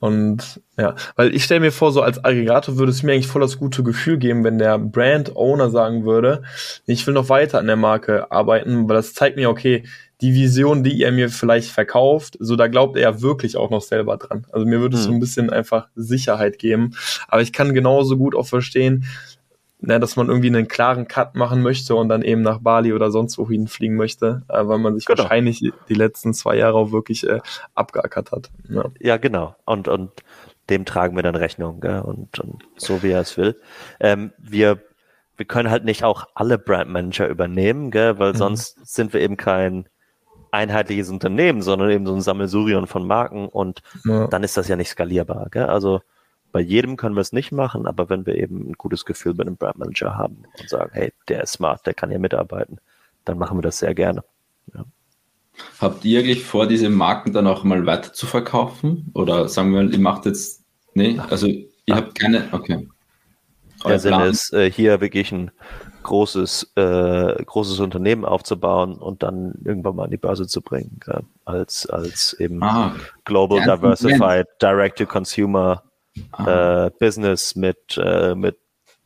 und 0.00 0.62
ja, 0.78 0.96
weil 1.16 1.34
ich 1.34 1.44
stelle 1.44 1.60
mir 1.60 1.72
vor, 1.72 1.92
so 1.92 2.00
als 2.00 2.24
Aggregator 2.24 2.78
würde 2.78 2.90
es 2.90 3.02
mir 3.02 3.12
eigentlich 3.12 3.26
voll 3.26 3.42
das 3.42 3.58
gute 3.58 3.82
Gefühl 3.82 4.16
geben, 4.16 4.44
wenn 4.44 4.58
der 4.58 4.78
Brand 4.78 5.36
Owner 5.36 5.68
sagen 5.68 6.06
würde, 6.06 6.42
ich 6.86 7.06
will 7.06 7.12
noch 7.12 7.28
weiter 7.28 7.58
an 7.58 7.66
der 7.66 7.76
Marke 7.76 8.32
arbeiten, 8.32 8.88
weil 8.88 8.96
das 8.96 9.12
zeigt 9.12 9.36
mir, 9.36 9.50
okay, 9.50 9.84
die 10.22 10.34
Vision, 10.34 10.82
die 10.84 10.92
ihr 10.92 11.12
mir 11.12 11.28
vielleicht 11.28 11.70
verkauft, 11.70 12.36
so 12.40 12.56
da 12.56 12.66
glaubt 12.66 12.96
er 12.96 13.20
wirklich 13.20 13.56
auch 13.56 13.70
noch 13.70 13.82
selber 13.82 14.16
dran. 14.16 14.46
Also 14.52 14.66
mir 14.66 14.80
würde 14.80 14.96
es 14.96 15.04
so 15.04 15.08
hm. 15.08 15.16
ein 15.16 15.20
bisschen 15.20 15.50
einfach 15.50 15.88
Sicherheit 15.94 16.58
geben. 16.58 16.92
Aber 17.28 17.42
ich 17.42 17.52
kann 17.52 17.74
genauso 17.74 18.16
gut 18.16 18.34
auch 18.34 18.46
verstehen, 18.46 19.04
ne, 19.80 20.00
dass 20.00 20.16
man 20.16 20.28
irgendwie 20.28 20.48
einen 20.48 20.68
klaren 20.68 21.08
Cut 21.08 21.34
machen 21.34 21.62
möchte 21.62 21.94
und 21.94 22.08
dann 22.08 22.22
eben 22.22 22.42
nach 22.42 22.58
Bali 22.58 22.92
oder 22.92 23.10
sonst 23.10 23.38
wohin 23.38 23.66
fliegen 23.66 23.96
möchte, 23.96 24.42
äh, 24.48 24.66
weil 24.66 24.78
man 24.78 24.94
sich 24.94 25.06
genau. 25.06 25.22
wahrscheinlich 25.22 25.72
die 25.88 25.94
letzten 25.94 26.34
zwei 26.34 26.56
Jahre 26.56 26.76
auch 26.76 26.92
wirklich 26.92 27.26
äh, 27.26 27.40
abgeackert 27.74 28.32
hat. 28.32 28.50
Ja. 28.68 28.84
ja, 28.98 29.16
genau. 29.16 29.56
Und, 29.64 29.88
und 29.88 30.10
dem 30.68 30.84
tragen 30.84 31.16
wir 31.16 31.22
dann 31.22 31.34
Rechnung 31.34 31.80
gell? 31.80 32.00
Und, 32.00 32.38
und 32.38 32.62
so 32.76 33.02
wie 33.02 33.10
er 33.10 33.20
es 33.20 33.36
will. 33.36 33.60
Ähm, 33.98 34.32
wir, 34.38 34.80
wir 35.36 35.46
können 35.46 35.70
halt 35.70 35.84
nicht 35.84 36.04
auch 36.04 36.26
alle 36.34 36.58
Brandmanager 36.58 37.28
übernehmen, 37.28 37.90
gell? 37.90 38.18
weil 38.18 38.32
mhm. 38.32 38.38
sonst 38.38 38.86
sind 38.86 39.12
wir 39.12 39.20
eben 39.20 39.36
kein 39.36 39.88
einheitliches 40.52 41.10
Unternehmen, 41.10 41.62
sondern 41.62 41.90
eben 41.90 42.06
so 42.06 42.14
ein 42.14 42.20
Sammelsurion 42.20 42.86
von 42.86 43.06
Marken 43.06 43.48
und 43.48 43.82
ja. 44.04 44.26
dann 44.26 44.42
ist 44.42 44.56
das 44.56 44.68
ja 44.68 44.76
nicht 44.76 44.90
skalierbar. 44.90 45.48
Gell? 45.50 45.66
Also 45.66 46.00
bei 46.52 46.60
jedem 46.60 46.96
können 46.96 47.14
wir 47.14 47.20
es 47.20 47.32
nicht 47.32 47.52
machen, 47.52 47.86
aber 47.86 48.08
wenn 48.08 48.26
wir 48.26 48.36
eben 48.36 48.70
ein 48.70 48.72
gutes 48.74 49.04
Gefühl 49.04 49.34
bei 49.34 49.42
einem 49.42 49.56
Brandmanager 49.56 50.16
haben 50.16 50.44
und 50.58 50.68
sagen, 50.68 50.90
hey, 50.92 51.12
der 51.28 51.42
ist 51.42 51.52
smart, 51.52 51.86
der 51.86 51.94
kann 51.94 52.10
hier 52.10 52.18
mitarbeiten, 52.18 52.78
dann 53.24 53.38
machen 53.38 53.58
wir 53.58 53.62
das 53.62 53.78
sehr 53.78 53.94
gerne. 53.94 54.24
Ja. 54.74 54.84
Habt 55.80 56.04
ihr 56.04 56.20
eigentlich 56.20 56.44
vor, 56.44 56.66
diese 56.66 56.88
Marken 56.88 57.32
dann 57.32 57.46
auch 57.46 57.64
mal 57.64 57.84
weiter 57.86 58.12
zu 58.12 58.26
verkaufen? 58.26 59.10
Oder 59.14 59.48
sagen 59.48 59.72
wir, 59.72 59.82
ihr 59.82 59.98
macht 59.98 60.26
jetzt, 60.26 60.64
nee, 60.94 61.18
also 61.30 61.46
ihr 61.46 61.94
habt 61.94 62.18
keine, 62.18 62.48
okay. 62.52 62.88
Der 63.84 63.98
Sinn 63.98 64.20
ist, 64.20 64.52
äh, 64.52 64.70
hier 64.70 65.00
wirklich 65.00 65.32
ein 65.32 65.50
großes, 66.02 66.72
äh, 66.76 67.42
großes 67.44 67.80
Unternehmen 67.80 68.24
aufzubauen 68.24 68.94
und 68.94 69.22
dann 69.22 69.54
irgendwann 69.64 69.96
mal 69.96 70.04
an 70.04 70.10
die 70.10 70.16
Börse 70.16 70.46
zu 70.46 70.60
bringen, 70.60 71.00
ja, 71.06 71.20
als, 71.44 71.88
als 71.88 72.34
eben 72.38 72.62
ah, 72.62 72.94
Global 73.24 73.60
Diversified 73.60 74.46
Direct 74.60 75.00
äh, 76.38 76.90
Business 76.98 77.56
mit, 77.56 77.98
äh, 78.02 78.34
mit 78.34 78.58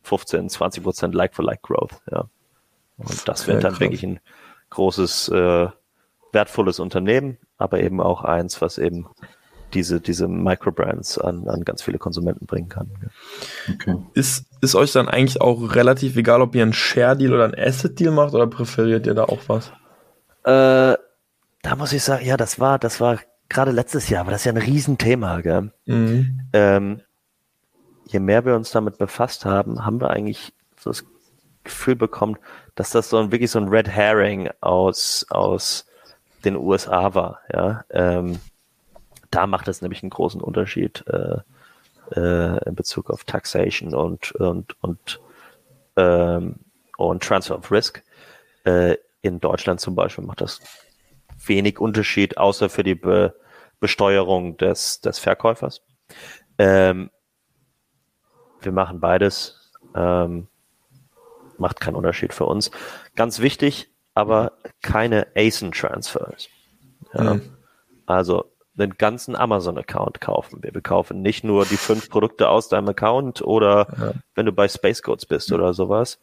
15, 0.03 0.49
20 0.49 0.83
Prozent 0.83 1.15
Like-for-Like-Growth. 1.15 2.01
Ja. 2.11 2.25
Und 2.97 3.27
das 3.27 3.47
wird 3.47 3.63
dann 3.63 3.71
krass. 3.71 3.79
wirklich 3.79 4.03
ein 4.03 4.19
großes, 4.69 5.29
äh, 5.29 5.67
wertvolles 6.35 6.79
Unternehmen, 6.79 7.39
aber 7.57 7.79
eben 7.79 7.99
auch 7.99 8.23
eins, 8.23 8.61
was 8.61 8.77
eben 8.77 9.07
diese, 9.73 9.99
diese 9.99 10.27
Microbrands 10.27 11.17
an, 11.17 11.47
an 11.47 11.63
ganz 11.65 11.81
viele 11.81 11.97
Konsumenten 11.97 12.45
bringen 12.45 12.69
kann. 12.69 12.91
Okay. 13.73 13.97
Ist, 14.13 14.45
ist 14.61 14.75
euch 14.75 14.91
dann 14.91 15.09
eigentlich 15.09 15.41
auch 15.41 15.75
relativ 15.75 16.15
egal, 16.15 16.41
ob 16.41 16.53
ihr 16.55 16.61
einen 16.61 16.73
Share-Deal 16.73 17.33
oder 17.33 17.45
einen 17.45 17.55
Asset-Deal 17.55 18.11
macht 18.11 18.33
oder 18.33 18.47
präferiert 18.47 19.07
ihr 19.07 19.15
da 19.15 19.23
auch 19.23 19.41
was? 19.47 19.69
Äh, 20.43 20.97
da 21.61 21.75
muss 21.75 21.93
ich 21.93 22.03
sagen, 22.03 22.25
ja, 22.25 22.37
das 22.37 22.59
war, 22.59 22.77
das 22.77 23.01
war 23.01 23.19
gerade 23.49 23.71
letztes 23.71 24.09
Jahr, 24.09 24.21
aber 24.21 24.31
das 24.31 24.45
ja 24.45 24.51
ein 24.51 24.57
Riesenthema, 24.57 25.41
gell? 25.41 25.71
Mhm. 25.85 26.41
Ähm, 26.53 27.01
je 28.07 28.19
mehr 28.19 28.45
wir 28.45 28.55
uns 28.55 28.71
damit 28.71 28.97
befasst 28.97 29.45
haben, 29.45 29.85
haben 29.85 29.99
wir 29.99 30.09
eigentlich 30.09 30.53
so 30.79 30.89
das 30.89 31.05
Gefühl 31.63 31.95
bekommen, 31.95 32.37
dass 32.75 32.91
das 32.91 33.09
so 33.09 33.17
ein 33.17 33.31
wirklich 33.31 33.51
so 33.51 33.59
ein 33.59 33.67
Red 33.67 33.87
Herring 33.87 34.49
aus, 34.61 35.25
aus 35.29 35.85
den 36.43 36.55
USA 36.55 37.13
war, 37.13 37.39
ja. 37.51 37.83
Ähm, 37.89 38.39
da 39.31 39.47
macht 39.47 39.67
es 39.67 39.81
nämlich 39.81 40.03
einen 40.03 40.11
großen 40.11 40.39
Unterschied 40.39 41.03
äh, 41.07 41.39
äh, 42.15 42.63
in 42.65 42.75
Bezug 42.75 43.09
auf 43.09 43.23
Taxation 43.23 43.93
und, 43.93 44.31
und, 44.33 44.75
und, 44.81 45.19
ähm, 45.97 46.55
und 46.97 47.23
Transfer 47.23 47.57
of 47.57 47.71
Risk. 47.71 48.03
Äh, 48.63 48.97
in 49.21 49.39
Deutschland 49.39 49.79
zum 49.79 49.95
Beispiel 49.95 50.23
macht 50.23 50.41
das 50.41 50.61
wenig 51.47 51.79
Unterschied, 51.79 52.37
außer 52.37 52.69
für 52.69 52.83
die 52.83 52.95
Be 52.95 53.35
Besteuerung 53.81 54.55
des, 54.57 55.01
des 55.01 55.19
Verkäufers. 55.19 55.81
Ähm, 56.57 57.11
wir 58.61 58.71
machen 58.71 58.99
beides. 58.99 59.71
Ähm, 59.93 60.47
macht 61.57 61.79
keinen 61.79 61.95
Unterschied 61.95 62.33
für 62.33 62.45
uns. 62.45 62.71
Ganz 63.15 63.39
wichtig, 63.39 63.91
aber 64.13 64.53
keine 64.81 65.27
ASIN-Transfers. 65.35 66.49
Ja. 67.13 67.35
Mhm. 67.35 67.41
Also 68.05 68.45
den 68.73 68.97
ganzen 68.97 69.35
Amazon-Account 69.35 70.19
kaufen 70.19 70.61
wir. 70.61 70.73
Wir 70.73 70.81
kaufen 70.81 71.21
nicht 71.21 71.43
nur 71.43 71.65
die 71.65 71.77
fünf 71.77 72.09
Produkte 72.09 72.49
aus 72.49 72.67
deinem 72.67 72.89
Account 72.89 73.41
oder 73.41 73.87
ja. 73.97 74.13
wenn 74.35 74.45
du 74.45 74.51
bei 74.51 74.67
Space 74.67 75.01
Codes 75.01 75.25
bist 75.25 75.51
oder 75.51 75.73
sowas, 75.73 76.19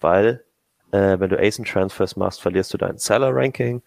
weil 0.00 0.44
äh, 0.92 1.18
wenn 1.18 1.30
du 1.30 1.38
ASIN-Transfers 1.38 2.16
machst, 2.16 2.42
verlierst 2.42 2.74
du 2.74 2.78
dein 2.78 2.98
Seller-Ranking 2.98 3.82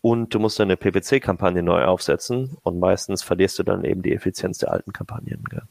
und 0.00 0.34
du 0.34 0.38
musst 0.38 0.58
deine 0.58 0.76
PPC-Kampagne 0.76 1.62
neu 1.62 1.84
aufsetzen 1.84 2.56
und 2.62 2.78
meistens 2.78 3.22
verlierst 3.22 3.58
du 3.58 3.62
dann 3.62 3.84
eben 3.84 4.02
die 4.02 4.12
Effizienz 4.12 4.58
der 4.58 4.72
alten 4.72 4.92
Kampagnen. 4.92 5.42
Gell? 5.50 5.62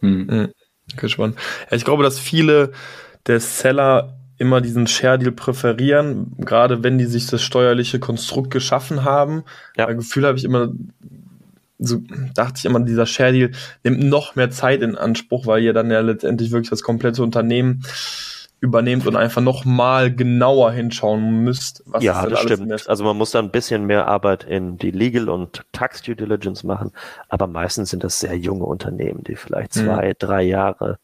Hm. 0.00 0.52
Okay, 0.94 1.08
spannend. 1.08 1.38
Ja, 1.70 1.76
ich 1.76 1.84
glaube, 1.84 2.02
dass 2.02 2.18
viele 2.18 2.72
der 3.26 3.40
Seller 3.40 4.18
immer 4.38 4.60
diesen 4.60 4.86
Share 4.88 5.18
Deal 5.18 5.30
präferieren, 5.32 6.32
gerade 6.38 6.82
wenn 6.82 6.98
die 6.98 7.04
sich 7.04 7.26
das 7.26 7.42
steuerliche 7.42 8.00
Konstrukt 8.00 8.50
geschaffen 8.50 9.04
haben. 9.04 9.44
Ja. 9.76 9.86
Ein 9.86 9.98
Gefühl 9.98 10.26
habe 10.26 10.36
ich 10.36 10.44
immer, 10.44 10.72
so 11.78 12.02
dachte 12.34 12.54
ich 12.58 12.64
immer, 12.64 12.80
dieser 12.80 13.06
Share 13.06 13.32
Deal 13.32 13.52
nimmt 13.84 14.02
noch 14.02 14.34
mehr 14.34 14.50
Zeit 14.50 14.82
in 14.82 14.96
Anspruch, 14.96 15.46
weil 15.46 15.62
ihr 15.62 15.72
dann 15.72 15.90
ja 15.90 16.00
letztendlich 16.00 16.50
wirklich 16.50 16.70
das 16.70 16.82
komplette 16.82 17.22
Unternehmen 17.22 17.84
übernehmt 18.62 19.08
und 19.08 19.16
einfach 19.16 19.42
noch 19.42 19.64
mal 19.64 20.14
genauer 20.14 20.70
hinschauen 20.70 21.42
müsst. 21.42 21.82
Was 21.84 22.04
ja, 22.04 22.24
das 22.26 22.42
stimmt. 22.42 22.88
Also 22.88 23.02
man 23.02 23.18
muss 23.18 23.32
da 23.32 23.40
ein 23.40 23.50
bisschen 23.50 23.86
mehr 23.86 24.06
Arbeit 24.06 24.44
in 24.44 24.78
die 24.78 24.92
Legal 24.92 25.28
und 25.28 25.64
Tax 25.72 26.00
Due 26.00 26.14
Diligence 26.14 26.62
machen, 26.62 26.92
aber 27.28 27.48
meistens 27.48 27.90
sind 27.90 28.04
das 28.04 28.20
sehr 28.20 28.38
junge 28.38 28.64
Unternehmen, 28.64 29.24
die 29.24 29.34
vielleicht 29.34 29.74
mhm. 29.74 29.80
zwei, 29.84 30.08
mhm. 30.10 30.14
drei 30.16 30.42
Jahre 30.42 31.00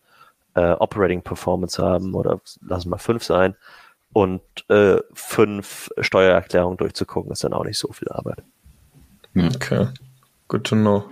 äh, 0.55 0.71
Operating 0.71 1.23
Performance 1.23 1.83
haben 1.83 2.15
oder 2.15 2.41
lassen 2.65 2.91
wir 2.91 2.99
fünf 2.99 3.25
sein 3.25 3.57
und 4.13 4.41
äh, 4.69 4.99
fünf 5.13 5.91
Steuererklärungen 5.99 6.79
durchzugucken, 6.79 7.33
ist 7.33 7.43
dann 7.43 7.55
auch 7.55 7.65
nicht 7.65 7.79
so 7.79 7.93
viel 7.93 8.09
Arbeit. 8.09 8.39
Okay, 9.37 9.89
good 10.47 10.63
to 10.63 10.77
know. 10.77 11.05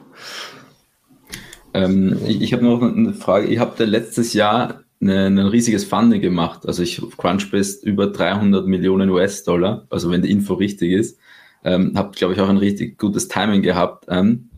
Ähm, 1.75 2.21
ich, 2.25 2.41
ich 2.41 2.53
habe 2.53 2.65
noch 2.65 2.81
eine 2.81 3.15
Frage. 3.15 3.49
Ihr 3.49 3.59
habt 3.59 3.81
ja 3.81 3.85
letztes 3.85 4.33
Jahr 4.33 4.85
eine, 5.01 5.27
ein 5.27 5.39
riesiges 5.39 5.85
Funding 5.85 6.21
gemacht. 6.21 6.67
Also 6.67 6.83
ich 6.83 7.03
Crunchbase 7.17 7.87
über 7.87 8.09
300 8.09 8.67
Millionen 8.67 9.11
US-Dollar, 9.11 9.87
also 9.91 10.11
wenn 10.11 10.23
die 10.23 10.31
Info 10.31 10.55
richtig 10.55 10.93
ist. 10.93 11.19
Ähm, 11.65 11.93
habt, 11.97 12.17
glaube 12.17 12.35
ich, 12.35 12.41
auch 12.41 12.49
ein 12.49 12.59
richtig 12.59 12.99
gutes 12.99 13.29
Timing 13.29 13.63
gehabt. 13.63 14.07
Ähm, 14.09 14.51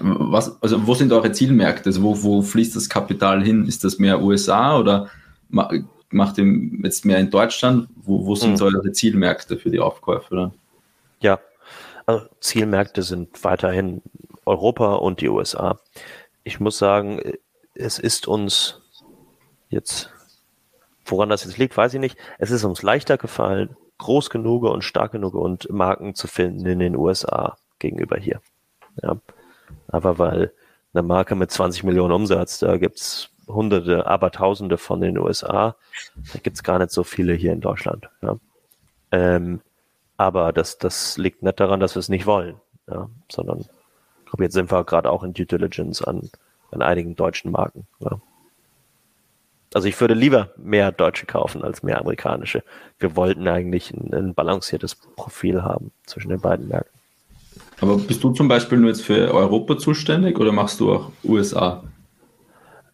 was, 0.00 0.60
also 0.62 0.86
wo 0.86 0.94
sind 0.94 1.12
eure 1.12 1.32
Zielmärkte? 1.32 1.86
Also 1.86 2.02
wo, 2.02 2.22
wo 2.22 2.42
fließt 2.42 2.76
das 2.76 2.88
Kapital 2.88 3.42
hin? 3.42 3.66
Ist 3.66 3.84
das 3.84 3.98
mehr 3.98 4.22
USA 4.22 4.78
oder 4.78 5.08
ma, 5.48 5.70
macht 6.10 6.38
ihr 6.38 6.46
jetzt 6.82 7.04
mehr 7.04 7.18
in 7.18 7.30
Deutschland? 7.30 7.88
Wo, 7.96 8.26
wo 8.26 8.34
sind 8.34 8.60
mhm. 8.60 8.66
eure 8.66 8.92
Zielmärkte 8.92 9.56
für 9.56 9.70
die 9.70 9.80
Aufkäufe? 9.80 10.32
Oder? 10.32 10.54
Ja, 11.20 11.40
also 12.06 12.26
Zielmärkte 12.40 13.02
sind 13.02 13.44
weiterhin 13.44 14.02
Europa 14.44 14.94
und 14.94 15.20
die 15.20 15.28
USA. 15.28 15.78
Ich 16.44 16.60
muss 16.60 16.78
sagen, 16.78 17.20
es 17.74 17.98
ist 17.98 18.26
uns 18.26 18.80
jetzt, 19.68 20.10
woran 21.04 21.28
das 21.28 21.44
jetzt 21.44 21.58
liegt, 21.58 21.76
weiß 21.76 21.94
ich 21.94 22.00
nicht. 22.00 22.18
Es 22.38 22.50
ist 22.50 22.64
uns 22.64 22.82
leichter 22.82 23.18
gefallen, 23.18 23.76
groß 23.98 24.30
genug 24.30 24.64
und 24.64 24.82
stark 24.82 25.12
genug 25.12 25.34
und 25.34 25.70
Marken 25.70 26.14
zu 26.14 26.26
finden 26.26 26.66
in 26.66 26.78
den 26.78 26.96
USA 26.96 27.56
gegenüber 27.78 28.16
hier. 28.16 28.40
Ja. 29.02 29.16
Aber 29.88 30.18
weil 30.18 30.52
eine 30.94 31.02
Marke 31.02 31.34
mit 31.34 31.50
20 31.50 31.84
Millionen 31.84 32.12
Umsatz, 32.12 32.58
da 32.58 32.76
gibt's 32.76 33.30
Hunderte, 33.46 34.06
aber 34.06 34.30
Tausende 34.30 34.76
von 34.76 35.00
den 35.00 35.18
USA, 35.18 35.76
da 36.32 36.38
gibt's 36.42 36.62
gar 36.62 36.78
nicht 36.78 36.90
so 36.90 37.02
viele 37.02 37.32
hier 37.34 37.52
in 37.52 37.60
Deutschland. 37.60 38.08
Ja. 38.22 38.36
Ähm, 39.10 39.60
aber 40.16 40.52
das, 40.52 40.78
das 40.78 41.16
liegt 41.16 41.42
nicht 41.42 41.58
daran, 41.60 41.80
dass 41.80 41.94
wir 41.94 42.00
es 42.00 42.08
nicht 42.08 42.26
wollen, 42.26 42.60
ja, 42.88 43.08
sondern 43.30 43.60
ich 43.60 44.30
glaube, 44.30 44.44
jetzt 44.44 44.54
sind 44.54 44.70
wir 44.70 44.84
gerade 44.84 45.10
auch 45.10 45.22
in 45.22 45.32
Due 45.32 45.46
Diligence 45.46 46.02
an, 46.02 46.30
an 46.70 46.82
einigen 46.82 47.16
deutschen 47.16 47.50
Marken. 47.50 47.86
Ja. 48.00 48.20
Also 49.74 49.86
ich 49.88 50.00
würde 50.00 50.14
lieber 50.14 50.50
mehr 50.56 50.92
Deutsche 50.92 51.26
kaufen 51.26 51.62
als 51.62 51.82
mehr 51.82 52.00
amerikanische. 52.00 52.62
Wir 52.98 53.16
wollten 53.16 53.46
eigentlich 53.48 53.92
ein, 53.92 54.12
ein 54.14 54.34
balanciertes 54.34 54.94
Profil 54.94 55.62
haben 55.62 55.92
zwischen 56.06 56.30
den 56.30 56.40
beiden 56.40 56.68
Märkten. 56.68 56.98
Aber 57.80 57.96
bist 57.96 58.24
du 58.24 58.30
zum 58.30 58.48
Beispiel 58.48 58.78
nur 58.78 58.88
jetzt 58.88 59.02
für 59.02 59.32
Europa 59.32 59.78
zuständig 59.78 60.38
oder 60.38 60.52
machst 60.52 60.80
du 60.80 60.92
auch 60.92 61.12
USA? 61.22 61.84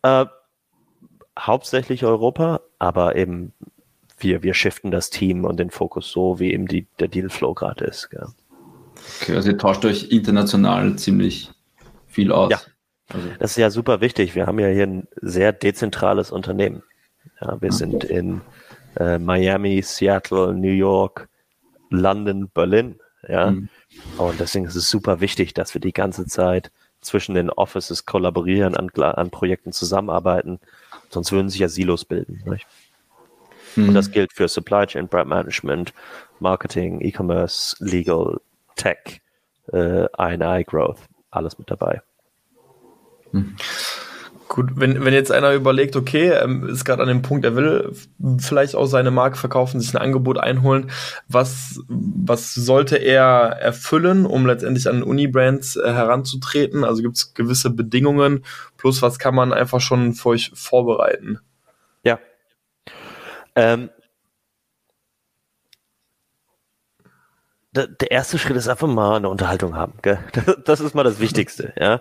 Äh, 0.03 0.27
hauptsächlich 1.39 2.05
Europa, 2.05 2.61
aber 2.79 3.17
eben 3.17 3.53
wir, 4.19 4.43
wir 4.43 4.55
shiften 4.55 4.91
das 4.91 5.11
Team 5.11 5.45
und 5.45 5.59
den 5.59 5.71
Fokus 5.71 6.11
so, 6.11 6.39
wie 6.39 6.53
eben 6.53 6.67
die, 6.67 6.87
der 6.99 7.09
Dealflow 7.09 7.55
gerade 7.55 7.85
ist. 7.85 8.09
Ja. 8.13 8.29
Okay, 9.21 9.37
also 9.37 9.51
ihr 9.51 9.59
tauscht 9.59 9.85
euch 9.85 10.11
international 10.11 10.97
ziemlich 10.97 11.51
viel 12.07 12.33
aus. 12.33 12.51
Ja, 12.51 12.61
also. 13.09 13.29
Das 13.39 13.51
ist 13.53 13.57
ja 13.57 13.71
super 13.71 14.01
wichtig. 14.01 14.35
Wir 14.35 14.47
haben 14.47 14.59
ja 14.59 14.69
hier 14.69 14.87
ein 14.87 15.09
sehr 15.21 15.53
dezentrales 15.53 16.31
Unternehmen. 16.31 16.83
Ja, 17.41 17.61
wir 17.61 17.73
sind 17.73 18.05
in 18.05 18.41
äh, 18.97 19.19
Miami, 19.19 19.83
Seattle, 19.83 20.55
New 20.55 20.73
York, 20.73 21.29
London, 21.91 22.49
Berlin. 22.49 23.01
Ja, 23.29 23.51
mhm. 23.51 23.69
und 24.19 24.39
deswegen 24.39 24.67
ist 24.67 24.75
es 24.75 24.91
super 24.91 25.21
wichtig, 25.21 25.55
dass 25.55 25.73
wir 25.73 25.81
die 25.81 25.93
ganze 25.93 26.27
Zeit 26.27 26.71
zwischen 27.01 27.35
den 27.35 27.51
Offices 27.51 28.07
kollaborieren, 28.07 28.77
an, 28.77 28.91
an 28.91 29.31
Projekten 29.31 29.73
zusammenarbeiten. 29.73 30.61
Sonst 31.11 31.33
würden 31.33 31.49
sich 31.49 31.61
ja 31.61 31.69
Silos 31.69 32.05
bilden. 32.05 32.43
Mhm. 33.77 33.89
Und 33.89 33.95
das 33.95 34.11
gilt 34.11 34.33
für 34.33 34.49
Supply 34.49 34.87
Chain, 34.87 35.09
Brand 35.09 35.29
Management, 35.29 35.95
Marketing, 36.41 37.01
E-Commerce, 37.01 37.77
Legal, 37.79 38.41
Tech, 38.77 39.21
äh, 39.73 40.05
I&I 40.19 40.65
Growth, 40.65 41.01
alles 41.31 41.59
mit 41.59 41.71
dabei. 41.71 42.03
Hm. 43.35 43.57
Gut, 44.47 44.71
wenn, 44.77 45.05
wenn 45.05 45.15
jetzt 45.15 45.33
einer 45.33 45.53
überlegt, 45.53 45.97
okay, 45.97 46.33
ist 46.69 46.85
gerade 46.85 47.03
an 47.03 47.09
dem 47.09 47.23
Punkt, 47.23 47.45
er 47.45 47.57
will 47.57 47.93
vielleicht 48.39 48.77
auch 48.77 48.87
seine 48.87 49.11
Marke 49.11 49.37
verkaufen, 49.37 49.81
sich 49.81 49.93
ein 49.93 50.01
Angebot 50.01 50.39
einholen, 50.39 50.93
was, 51.27 51.81
was 51.89 52.55
sollte 52.55 52.97
er 52.97 53.27
erfüllen, 53.61 54.27
um 54.27 54.47
letztendlich 54.47 54.89
an 54.89 55.03
Unibrands 55.03 55.75
äh, 55.75 55.93
heranzutreten? 55.93 56.85
Also 56.85 57.03
gibt 57.03 57.17
es 57.17 57.35
gewisse 57.35 57.71
Bedingungen, 57.71 58.45
plus 58.77 59.03
was 59.03 59.19
kann 59.19 59.35
man 59.35 59.53
einfach 59.53 59.81
schon 59.81 60.13
für 60.13 60.29
euch 60.29 60.53
vorbereiten? 60.55 61.41
Ja. 62.05 62.21
Ähm, 63.57 63.91
der 67.73 68.11
erste 68.13 68.39
Schritt 68.39 68.57
ist 68.57 68.69
einfach 68.69 68.87
mal 68.87 69.17
eine 69.17 69.29
Unterhaltung 69.29 69.75
haben. 69.75 69.95
Gell? 70.03 70.19
Das 70.65 70.81
ist 70.81 70.95
mal 70.95 71.03
das 71.03 71.19
Wichtigste, 71.19 71.73
ja. 71.77 72.01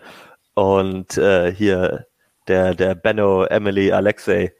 Und 0.53 1.17
äh, 1.17 1.53
hier 1.53 2.07
der, 2.47 2.75
der 2.75 2.95
Benno, 2.95 3.45
Emily, 3.45 3.91
Alexei, 3.91 4.53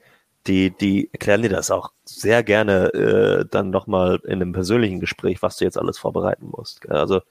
die, 0.48 0.72
die 0.72 1.10
erklären 1.14 1.42
dir 1.42 1.50
das 1.50 1.72
auch 1.72 1.92
sehr 2.04 2.44
gerne 2.44 2.94
äh, 2.94 3.46
dann 3.50 3.70
nochmal 3.70 4.20
in 4.26 4.42
einem 4.42 4.52
persönlichen 4.52 5.00
Gespräch, 5.00 5.42
was 5.42 5.58
du 5.58 5.66
jetzt 5.66 5.78
alles 5.78 5.98
vorbereiten 5.98 6.48
musst. 6.50 6.90
Also 6.90 7.22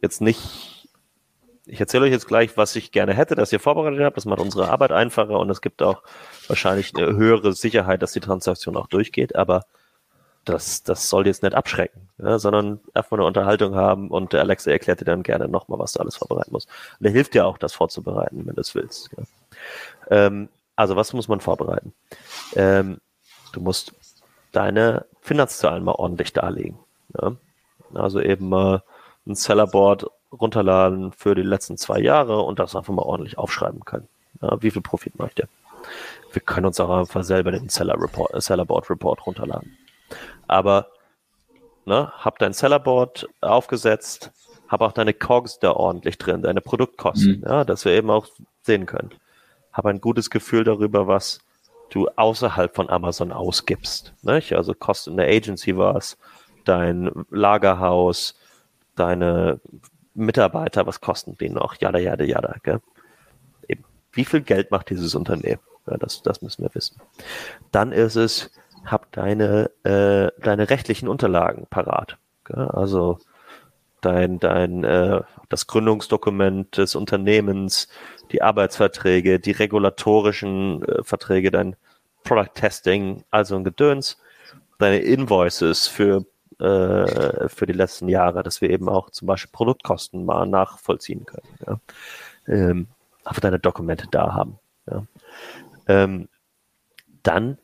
jetzt 0.00 0.20
nicht, 0.20 0.86
ich 1.66 1.80
erzähle 1.80 2.04
euch 2.06 2.12
jetzt 2.12 2.26
gleich, 2.26 2.56
was 2.56 2.76
ich 2.76 2.92
gerne 2.92 3.12
hätte, 3.14 3.34
dass 3.34 3.52
ihr 3.52 3.60
vorbereitet 3.60 4.00
habt. 4.00 4.16
Das 4.16 4.24
macht 4.24 4.40
unsere 4.40 4.70
Arbeit 4.70 4.92
einfacher 4.92 5.38
und 5.38 5.50
es 5.50 5.60
gibt 5.60 5.82
auch 5.82 6.02
wahrscheinlich 6.46 6.94
eine 6.96 7.14
höhere 7.16 7.52
Sicherheit, 7.52 8.02
dass 8.02 8.12
die 8.12 8.20
Transaktion 8.20 8.76
auch 8.76 8.86
durchgeht, 8.86 9.36
aber 9.36 9.64
das, 10.48 10.82
das 10.82 11.08
soll 11.08 11.26
jetzt 11.26 11.42
nicht 11.42 11.54
abschrecken, 11.54 12.08
ja, 12.18 12.38
sondern 12.38 12.80
einfach 12.94 13.12
eine 13.12 13.24
Unterhaltung 13.24 13.74
haben 13.74 14.10
und 14.10 14.32
der 14.32 14.40
Alexa 14.40 14.70
erklärt 14.70 15.00
dir 15.00 15.04
dann 15.04 15.22
gerne 15.22 15.48
nochmal, 15.48 15.78
was 15.78 15.92
du 15.92 16.00
alles 16.00 16.16
vorbereiten 16.16 16.52
musst. 16.52 16.68
Und 16.98 17.06
er 17.06 17.12
hilft 17.12 17.34
dir 17.34 17.46
auch, 17.46 17.58
das 17.58 17.74
vorzubereiten, 17.74 18.46
wenn 18.46 18.54
du 18.54 18.60
es 18.60 18.74
willst. 18.74 19.10
Ja. 19.16 19.24
Ähm, 20.10 20.48
also 20.76 20.96
was 20.96 21.12
muss 21.12 21.28
man 21.28 21.40
vorbereiten? 21.40 21.92
Ähm, 22.54 22.98
du 23.52 23.60
musst 23.60 23.92
deine 24.52 25.06
Finanzzahlen 25.20 25.84
mal 25.84 25.92
ordentlich 25.92 26.32
darlegen. 26.32 26.78
Ja. 27.20 27.36
Also 27.94 28.20
eben 28.20 28.48
mal 28.48 28.82
ein 29.26 29.34
Sellerboard 29.34 30.06
runterladen 30.32 31.12
für 31.12 31.34
die 31.34 31.42
letzten 31.42 31.76
zwei 31.78 32.00
Jahre 32.00 32.42
und 32.42 32.58
das 32.58 32.76
einfach 32.76 32.92
mal 32.92 33.02
ordentlich 33.02 33.38
aufschreiben 33.38 33.84
können. 33.84 34.08
Ja, 34.42 34.62
wie 34.62 34.70
viel 34.70 34.82
Profit 34.82 35.18
macht 35.18 35.38
ihr? 35.38 35.48
Wir 36.32 36.42
können 36.42 36.66
uns 36.66 36.80
auch 36.80 36.90
einfach 36.90 37.24
selber 37.24 37.50
den 37.50 37.68
Seller 37.68 38.00
Report, 38.00 38.30
Sellerboard 38.42 38.90
Report 38.90 39.26
runterladen 39.26 39.77
aber 40.48 40.88
ne, 41.84 42.12
hab 42.18 42.38
dein 42.38 42.52
Sellerboard 42.52 43.28
aufgesetzt, 43.40 44.32
hab 44.68 44.80
auch 44.80 44.92
deine 44.92 45.14
COGS 45.14 45.60
da 45.60 45.72
ordentlich 45.72 46.18
drin, 46.18 46.42
deine 46.42 46.60
Produktkosten, 46.60 47.38
mhm. 47.38 47.44
ja, 47.46 47.64
dass 47.64 47.84
wir 47.84 47.92
eben 47.92 48.10
auch 48.10 48.26
sehen 48.62 48.86
können. 48.86 49.10
Hab 49.72 49.86
ein 49.86 50.00
gutes 50.00 50.30
Gefühl 50.30 50.64
darüber, 50.64 51.06
was 51.06 51.40
du 51.90 52.08
außerhalb 52.16 52.74
von 52.74 52.90
Amazon 52.90 53.32
ausgibst. 53.32 54.12
Nicht? 54.22 54.52
Also 54.54 54.74
kostet 54.74 55.14
eine 55.14 55.26
Agency 55.26 55.76
was, 55.76 56.18
dein 56.64 57.10
Lagerhaus, 57.30 58.34
deine 58.94 59.60
Mitarbeiter, 60.14 60.86
was 60.86 61.00
kosten 61.00 61.36
die 61.38 61.48
noch? 61.48 61.76
Jada, 61.76 61.98
jada, 61.98 62.24
jada. 62.24 62.56
Gell? 62.62 62.80
Eben. 63.68 63.84
Wie 64.12 64.24
viel 64.24 64.42
Geld 64.42 64.70
macht 64.70 64.90
dieses 64.90 65.14
Unternehmen? 65.14 65.60
Ja, 65.86 65.96
das, 65.96 66.22
das 66.22 66.42
müssen 66.42 66.62
wir 66.62 66.74
wissen. 66.74 67.00
Dann 67.72 67.92
ist 67.92 68.16
es, 68.16 68.50
hab 68.90 69.12
deine, 69.12 69.70
äh, 69.84 70.30
deine 70.42 70.70
rechtlichen 70.70 71.08
Unterlagen 71.08 71.66
parat. 71.68 72.16
Also 72.44 73.18
dein, 74.00 74.38
dein, 74.38 74.84
äh, 74.84 75.20
das 75.48 75.66
Gründungsdokument 75.66 76.76
des 76.76 76.94
Unternehmens, 76.94 77.88
die 78.32 78.42
Arbeitsverträge, 78.42 79.40
die 79.40 79.52
regulatorischen 79.52 80.82
äh, 80.84 81.02
Verträge, 81.02 81.50
dein 81.50 81.76
Product 82.24 82.54
Testing, 82.54 83.24
also 83.30 83.56
ein 83.56 83.64
Gedöns, 83.64 84.18
deine 84.78 84.98
Invoices 84.98 85.88
für, 85.88 86.24
äh, 86.58 87.48
für 87.48 87.66
die 87.66 87.72
letzten 87.72 88.08
Jahre, 88.08 88.42
dass 88.42 88.60
wir 88.60 88.70
eben 88.70 88.88
auch 88.88 89.10
zum 89.10 89.26
Beispiel 89.26 89.50
Produktkosten 89.52 90.24
mal 90.24 90.46
nachvollziehen 90.46 91.26
können. 91.26 91.48
Ja. 91.66 91.80
Ähm, 92.46 92.88
einfach 93.24 93.40
deine 93.40 93.58
Dokumente 93.58 94.06
da 94.10 94.34
haben. 94.34 94.58
Ja. 94.86 95.04
Ähm, 95.86 96.28
dann 97.22 97.58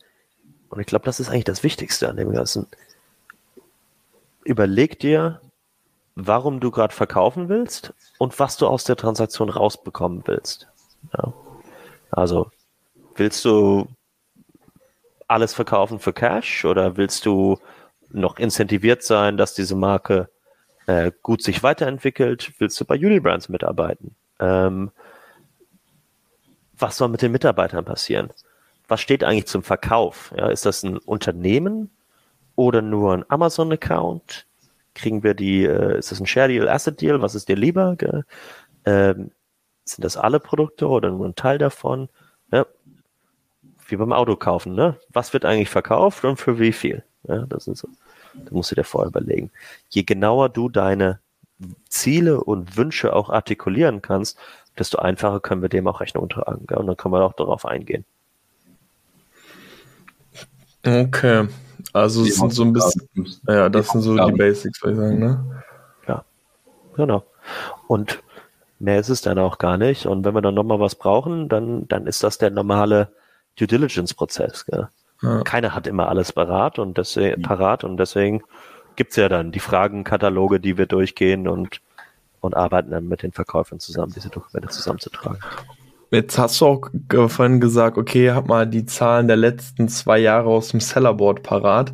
und 0.75 0.81
ich 0.81 0.87
glaube, 0.87 1.05
das 1.05 1.21
ist 1.21 1.29
eigentlich 1.29 1.45
das 1.45 1.63
Wichtigste 1.63 2.09
an 2.09 2.17
dem 2.17 2.33
Ganzen. 2.33 2.67
Überleg 4.43 4.99
dir, 4.99 5.41
warum 6.17 6.59
du 6.59 6.73
gerade 6.73 6.93
verkaufen 6.93 7.49
willst 7.49 7.95
und 8.19 8.39
was 8.41 8.57
du 8.57 8.67
aus 8.67 8.83
der 8.83 8.97
Transaktion 8.97 9.51
rausbekommen 9.51 10.23
willst. 10.27 10.67
Ja. 11.17 11.33
Also, 12.11 12.51
willst 13.15 13.45
du 13.45 13.87
alles 15.29 15.55
verkaufen 15.55 16.01
für 16.01 16.13
Cash 16.13 16.65
oder 16.65 16.97
willst 16.97 17.25
du 17.25 17.59
noch 18.11 18.39
incentiviert 18.39 19.05
sein, 19.05 19.37
dass 19.37 19.55
diese 19.55 19.77
Marke 19.77 20.29
äh, 20.87 21.13
gut 21.23 21.43
sich 21.43 21.63
weiterentwickelt? 21.63 22.53
Willst 22.59 22.81
du 22.81 22.85
bei 22.85 22.97
Unibrands 22.97 23.49
mitarbeiten? 23.49 24.17
Ähm, 24.41 24.91
was 26.77 26.97
soll 26.97 27.09
mit 27.09 27.23
den 27.23 27.31
Mitarbeitern 27.31 27.85
passieren? 27.85 28.31
Was 28.89 29.01
steht 29.01 29.25
eigentlich 29.25 29.47
zum 29.47 29.63
Verkauf? 29.63 30.33
Ja, 30.37 30.49
ist 30.49 30.67
das 30.67 30.83
ein 30.83 30.99
Unternehmen 30.99 31.91
oder 32.57 32.83
nur 32.83 33.15
ein 33.15 33.25
Amazon-Account? 33.29 34.47
Kriegen 34.95 35.23
wir 35.23 35.35
die, 35.35 35.65
äh, 35.65 35.99
ist 35.99 36.13
das 36.13 36.21
ein 36.21 36.27
Share 36.27 36.49
Deal, 36.49 36.69
Asset 36.69 37.01
Deal? 37.01 37.23
Was 37.23 37.35
ist 37.35 37.49
dir 37.49 37.57
lieber? 37.57 37.97
Ähm, 38.85 39.31
sind 39.85 40.05
das 40.05 40.17
alle 40.17 40.41
Produkte 40.41 40.89
oder 40.89 41.11
nur 41.11 41.27
ein 41.27 41.35
Teil 41.35 41.59
davon? 41.59 42.09
Ja, 42.53 42.67
wie 43.89 43.97
beim 43.97 44.13
Auto 44.13 44.37
kaufen, 44.37 44.75
ne? 44.75 44.97
Was 45.11 45.33
wird 45.33 45.45
eigentlich 45.45 45.71
verkauft 45.71 46.25
und 46.25 46.37
für 46.39 46.59
wie 46.59 46.73
viel? 46.73 47.05
Ja, 47.25 47.47
das 47.47 47.65
sind 47.65 47.77
so. 47.77 47.89
Da 48.35 48.51
musst 48.51 48.71
du 48.71 48.75
dir 48.75 48.85
vorher 48.85 49.09
überlegen. 49.09 49.51
Je 49.89 50.03
genauer 50.03 50.49
du 50.49 50.69
deine 50.69 51.21
Ziele 51.89 52.43
und 52.43 52.77
Wünsche 52.77 53.15
auch 53.15 53.31
artikulieren 53.31 54.03
kannst, 54.03 54.39
desto 54.79 54.99
einfacher 54.99 55.41
können 55.41 55.63
wir 55.63 55.69
dem 55.69 55.87
auch 55.87 56.01
Rechnung 56.01 56.29
tragen. 56.29 56.67
Gell? 56.67 56.79
Und 56.79 56.87
dann 56.87 56.97
können 56.97 57.15
wir 57.15 57.25
auch 57.25 57.35
darauf 57.35 57.65
eingehen. 57.65 58.05
Okay. 60.85 61.49
Also 61.93 62.25
es 62.25 62.37
sind 62.37 62.53
so 62.53 62.65
ein 62.65 62.73
bisschen, 62.73 63.09
ja, 63.49 63.69
das 63.69 63.89
sind 63.89 64.03
so 64.03 64.17
die 64.17 64.33
Basics, 64.33 64.83
würde 64.83 64.95
ich 64.95 65.01
sagen, 65.01 65.19
ne? 65.19 65.63
Ja, 66.09 66.25
genau. 66.97 67.25
Und 67.87 68.23
mehr 68.79 68.99
ist 68.99 69.09
es 69.09 69.23
dann 69.23 69.39
auch 69.39 69.59
gar 69.59 69.77
nicht. 69.77 70.07
Und 70.07 70.25
wenn 70.25 70.35
wir 70.35 70.43
dann 70.43 70.55
nochmal 70.55 70.81
was 70.81 70.95
brauchen, 70.95 71.49
dann, 71.49 71.87
dann 71.89 72.07
ist 72.07 72.23
das 72.23 72.39
der 72.39 72.51
normale 72.51 73.09
Due 73.57 73.69
Diligence-Prozess. 73.69 74.67
Ja. 74.73 74.91
Keiner 75.45 75.75
hat 75.75 75.87
immer 75.87 76.09
alles 76.09 76.33
parat 76.33 76.79
und 76.79 76.99
deswegen, 76.99 77.43
parat 77.43 77.85
und 77.85 77.97
deswegen 77.97 78.43
gibt's 78.97 79.17
ja 79.17 79.29
dann 79.29 79.53
die 79.53 79.61
Fragenkataloge, 79.61 80.61
die 80.61 80.77
wir 80.77 80.87
durchgehen 80.87 81.49
und, 81.49 81.81
und 82.41 82.57
arbeiten 82.57 82.91
dann 82.91 83.09
mit 83.09 83.23
den 83.23 83.33
Verkäufern 83.33 83.79
zusammen, 83.81 84.13
diese 84.15 84.29
Dokumente 84.29 84.69
zusammenzutragen. 84.69 85.39
Jetzt 86.11 86.39
hast 86.39 86.61
du 86.61 86.67
auch 86.67 86.91
vorhin 87.29 87.61
gesagt, 87.61 87.99
okay, 87.99 88.31
hab 88.31 88.47
mal 88.47 88.67
die 88.67 88.87
Zahlen 88.87 89.27
der 89.27 89.37
letzten 89.37 89.89
zwei 89.89 90.19
Jahre 90.19 90.49
aus 90.49 90.69
dem 90.69 90.81
Sellerboard 90.81 91.43
parat. 91.43 91.93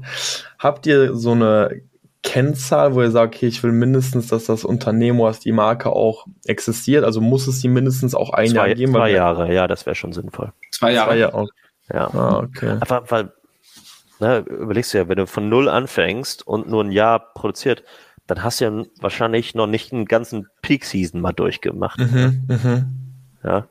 Habt 0.59 0.87
ihr 0.87 1.15
so 1.17 1.33
eine 1.33 1.81
Kennzahl, 2.23 2.95
wo 2.95 3.01
ihr 3.01 3.11
sagt, 3.11 3.37
okay, 3.37 3.47
ich 3.47 3.63
will 3.63 3.73
mindestens, 3.73 4.29
dass 4.29 4.45
das 4.45 4.65
Unternehmen, 4.65 5.21
was 5.21 5.41
die 5.41 5.53
Marke 5.53 5.91
auch 5.91 6.27
existiert, 6.45 7.05
also 7.05 7.21
muss 7.21 7.47
es 7.47 7.61
die 7.61 7.69
mindestens 7.69 8.15
auch 8.15 8.31
ein 8.31 8.49
zwei, 8.49 8.69
Jahr 8.69 8.75
geben? 8.75 8.93
Zwei 8.93 9.11
Jahre, 9.11 9.55
ja, 9.55 9.67
das 9.67 9.87
wäre 9.87 9.97
schon 9.97 10.13
sinnvoll. 10.13 10.53
Zwei 10.71 10.93
Jahre? 10.93 11.11
Zwei 11.11 11.19
Jahre. 11.19 11.47
Ja. 11.93 12.11
Ah, 12.13 12.39
okay. 12.41 12.71
Einfach, 12.73 13.05
weil, 13.09 13.33
ne, 14.21 14.39
überlegst 14.41 14.93
du 14.93 14.99
ja, 14.99 15.09
wenn 15.09 15.17
du 15.17 15.27
von 15.27 15.49
null 15.49 15.69
anfängst 15.69 16.47
und 16.47 16.69
nur 16.69 16.85
ein 16.85 16.93
Jahr 16.93 17.33
produziert, 17.33 17.85
dann 18.27 18.45
hast 18.45 18.61
du 18.61 18.65
ja 18.65 18.85
wahrscheinlich 19.01 19.55
noch 19.55 19.67
nicht 19.67 19.93
einen 19.93 20.05
ganzen 20.05 20.47
Peak-Season 20.63 21.21
mal 21.21 21.33
durchgemacht. 21.33 21.99
Mhm, 21.99 22.45
mh. 22.47 22.87
Ja. 23.43 23.69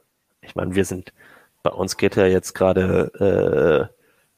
Ich 0.50 0.56
meine, 0.56 0.74
wir 0.74 0.84
sind, 0.84 1.14
bei 1.62 1.70
uns 1.70 1.96
geht 1.96 2.16
ja 2.16 2.26
jetzt 2.26 2.56
gerade 2.56 3.90
äh, 3.94 3.96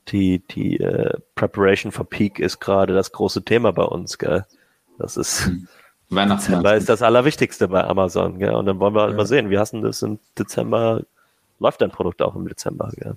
die, 0.09 0.39
die 0.39 0.79
äh, 0.79 1.17
Preparation 1.35 1.91
for 1.91 2.05
Peak 2.05 2.39
ist 2.39 2.59
gerade 2.59 2.93
das 2.93 3.13
große 3.13 3.43
Thema 3.43 3.71
bei 3.71 3.83
uns, 3.83 4.17
gell? 4.17 4.45
Das 4.97 5.15
ist 5.17 5.45
hm. 5.45 5.67
Dezember 6.09 6.75
ist 6.75 6.89
das 6.89 7.01
Allerwichtigste 7.01 7.69
bei 7.69 7.85
Amazon, 7.85 8.37
gell? 8.39 8.53
Und 8.53 8.65
dann 8.65 8.79
wollen 8.79 8.93
wir 8.93 9.01
halt 9.03 9.11
ja. 9.11 9.17
mal 9.17 9.25
sehen, 9.25 9.49
wie 9.49 9.57
hast 9.57 9.73
du 9.73 9.81
das 9.81 10.01
im 10.01 10.19
Dezember, 10.37 11.03
läuft 11.59 11.81
dein 11.81 11.91
Produkt 11.91 12.21
auch 12.21 12.35
im 12.35 12.47
Dezember, 12.47 12.91
gell? 12.95 13.15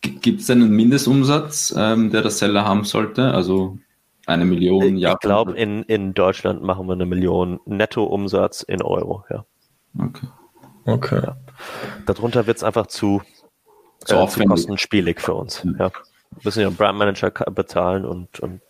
Gibt 0.00 0.40
es 0.40 0.46
denn 0.48 0.62
einen 0.62 0.72
Mindestumsatz, 0.72 1.74
ähm, 1.76 2.10
der 2.10 2.22
der 2.22 2.32
Seller 2.32 2.64
haben 2.64 2.84
sollte? 2.84 3.32
Also 3.32 3.78
eine 4.26 4.44
Million 4.44 4.96
Japan? 4.96 5.14
Ich 5.14 5.20
glaube, 5.20 5.52
in, 5.52 5.84
in 5.84 6.12
Deutschland 6.12 6.62
machen 6.62 6.86
wir 6.88 6.94
eine 6.94 7.06
Million 7.06 7.60
Nettoumsatz 7.66 8.62
in 8.62 8.82
Euro, 8.82 9.24
ja. 9.30 9.44
Okay. 9.98 10.26
Okay. 10.86 11.20
Ja. 11.22 11.36
Darunter 12.06 12.46
wird 12.46 12.56
es 12.56 12.64
einfach 12.64 12.86
zu, 12.86 13.20
äh, 14.08 14.26
zu 14.26 14.44
kostenspielig 14.44 15.20
für 15.20 15.34
uns. 15.34 15.64
Mhm. 15.64 15.76
Ja. 15.78 15.90
Wir 16.30 16.40
müssen 16.44 16.60
ja 16.60 16.66
einen 16.68 16.76
Brandmanager 16.76 17.30
bezahlen 17.50 18.04
und, 18.04 18.40
und 18.40 18.60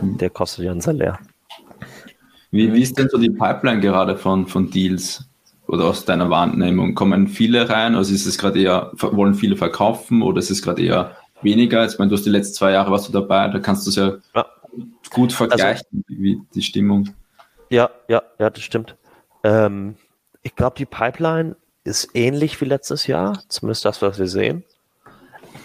mhm. 0.00 0.18
der 0.18 0.30
kostet 0.30 0.64
ja 0.64 0.72
ein 0.72 0.80
Salär. 0.80 1.18
Wie, 2.50 2.72
wie 2.72 2.82
ist 2.82 2.98
denn 2.98 3.08
so 3.08 3.18
die 3.18 3.30
Pipeline 3.30 3.80
gerade 3.80 4.16
von, 4.16 4.46
von 4.46 4.70
Deals 4.70 5.24
oder 5.66 5.86
aus 5.86 6.04
deiner 6.04 6.28
Wahrnehmung? 6.28 6.94
Kommen 6.94 7.28
viele 7.28 7.68
rein? 7.68 7.94
Also 7.94 8.14
ist 8.14 8.26
es 8.26 8.36
gerade 8.36 8.60
eher, 8.60 8.92
wollen 8.94 9.34
viele 9.34 9.56
verkaufen 9.56 10.22
oder 10.22 10.38
ist 10.38 10.50
es 10.50 10.62
gerade 10.62 10.82
eher 10.82 11.16
weniger? 11.40 11.84
Ich 11.86 11.98
meine, 11.98 12.10
du 12.10 12.16
hast 12.16 12.26
die 12.26 12.30
letzten 12.30 12.54
zwei 12.54 12.72
Jahre 12.72 12.90
warst 12.90 13.08
du 13.08 13.12
dabei, 13.12 13.48
da 13.48 13.58
kannst 13.58 13.86
du 13.86 13.90
es 13.90 13.96
ja, 13.96 14.12
ja, 14.34 14.46
gut 15.10 15.32
vergleichen, 15.32 16.04
also, 16.08 16.20
wie 16.20 16.40
die 16.54 16.62
Stimmung. 16.62 17.08
Ja, 17.70 17.90
ja, 18.06 18.22
ja, 18.38 18.50
das 18.50 18.62
stimmt. 18.62 18.96
Ähm, 19.44 19.96
ich 20.42 20.54
glaube, 20.56 20.76
die 20.76 20.86
Pipeline 20.86 21.56
ist 21.84 22.10
ähnlich 22.14 22.60
wie 22.60 22.66
letztes 22.66 23.06
Jahr, 23.06 23.42
zumindest 23.48 23.84
das, 23.84 24.02
was 24.02 24.18
wir 24.18 24.28
sehen. 24.28 24.64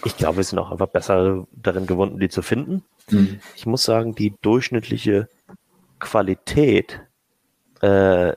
Ich 0.04 0.16
glaube, 0.16 0.38
wir 0.38 0.44
sind 0.44 0.58
auch 0.58 0.70
einfach 0.70 0.88
besser 0.88 1.46
darin 1.52 1.86
gewunden, 1.86 2.18
die 2.18 2.28
zu 2.28 2.42
finden. 2.42 2.84
Mhm. 3.10 3.40
Ich 3.56 3.66
muss 3.66 3.84
sagen, 3.84 4.14
die 4.14 4.34
durchschnittliche 4.42 5.28
Qualität 5.98 7.00
äh, 7.82 8.34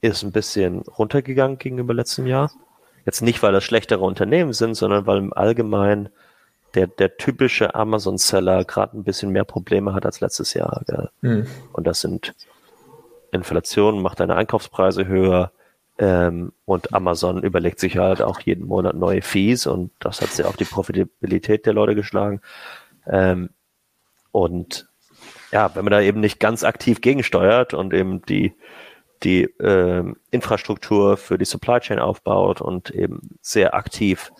ist 0.00 0.22
ein 0.22 0.32
bisschen 0.32 0.80
runtergegangen 0.82 1.58
gegenüber 1.58 1.94
letztem 1.94 2.26
Jahr. 2.26 2.50
Jetzt 3.04 3.22
nicht, 3.22 3.42
weil 3.42 3.52
das 3.52 3.64
schlechtere 3.64 4.00
Unternehmen 4.00 4.52
sind, 4.52 4.74
sondern 4.74 5.06
weil 5.06 5.18
im 5.18 5.32
Allgemeinen 5.32 6.08
der, 6.74 6.86
der 6.88 7.16
typische 7.16 7.74
Amazon-Seller 7.74 8.64
gerade 8.64 8.98
ein 8.98 9.04
bisschen 9.04 9.30
mehr 9.30 9.44
Probleme 9.44 9.94
hat 9.94 10.04
als 10.04 10.20
letztes 10.20 10.54
Jahr. 10.54 10.82
Mhm. 11.20 11.46
Und 11.72 11.86
das 11.86 12.00
sind 12.00 12.34
Inflation 13.32 14.02
macht 14.02 14.20
deine 14.20 14.34
Einkaufspreise 14.34 15.06
höher, 15.06 15.52
ähm, 15.98 16.52
und 16.64 16.92
Amazon 16.92 17.42
überlegt 17.42 17.80
sich 17.80 17.96
halt 17.96 18.20
auch 18.20 18.40
jeden 18.40 18.66
Monat 18.66 18.94
neue 18.96 19.22
Fees 19.22 19.66
und 19.66 19.92
das 19.98 20.20
hat 20.20 20.36
ja 20.36 20.46
auch 20.46 20.56
die 20.56 20.64
Profitabilität 20.64 21.64
der 21.64 21.72
Leute 21.72 21.94
geschlagen. 21.94 22.40
Ähm, 23.06 23.50
und 24.30 24.88
ja, 25.52 25.74
wenn 25.74 25.84
man 25.84 25.92
da 25.92 26.00
eben 26.00 26.20
nicht 26.20 26.38
ganz 26.38 26.64
aktiv 26.64 27.00
gegensteuert 27.00 27.72
und 27.72 27.94
eben 27.94 28.20
die, 28.22 28.52
die 29.22 29.44
ähm, 29.60 30.16
Infrastruktur 30.30 31.16
für 31.16 31.38
die 31.38 31.44
Supply 31.46 31.80
Chain 31.80 31.98
aufbaut 31.98 32.60
und 32.60 32.90
eben 32.90 33.38
sehr 33.40 33.74
aktiv 33.74 34.32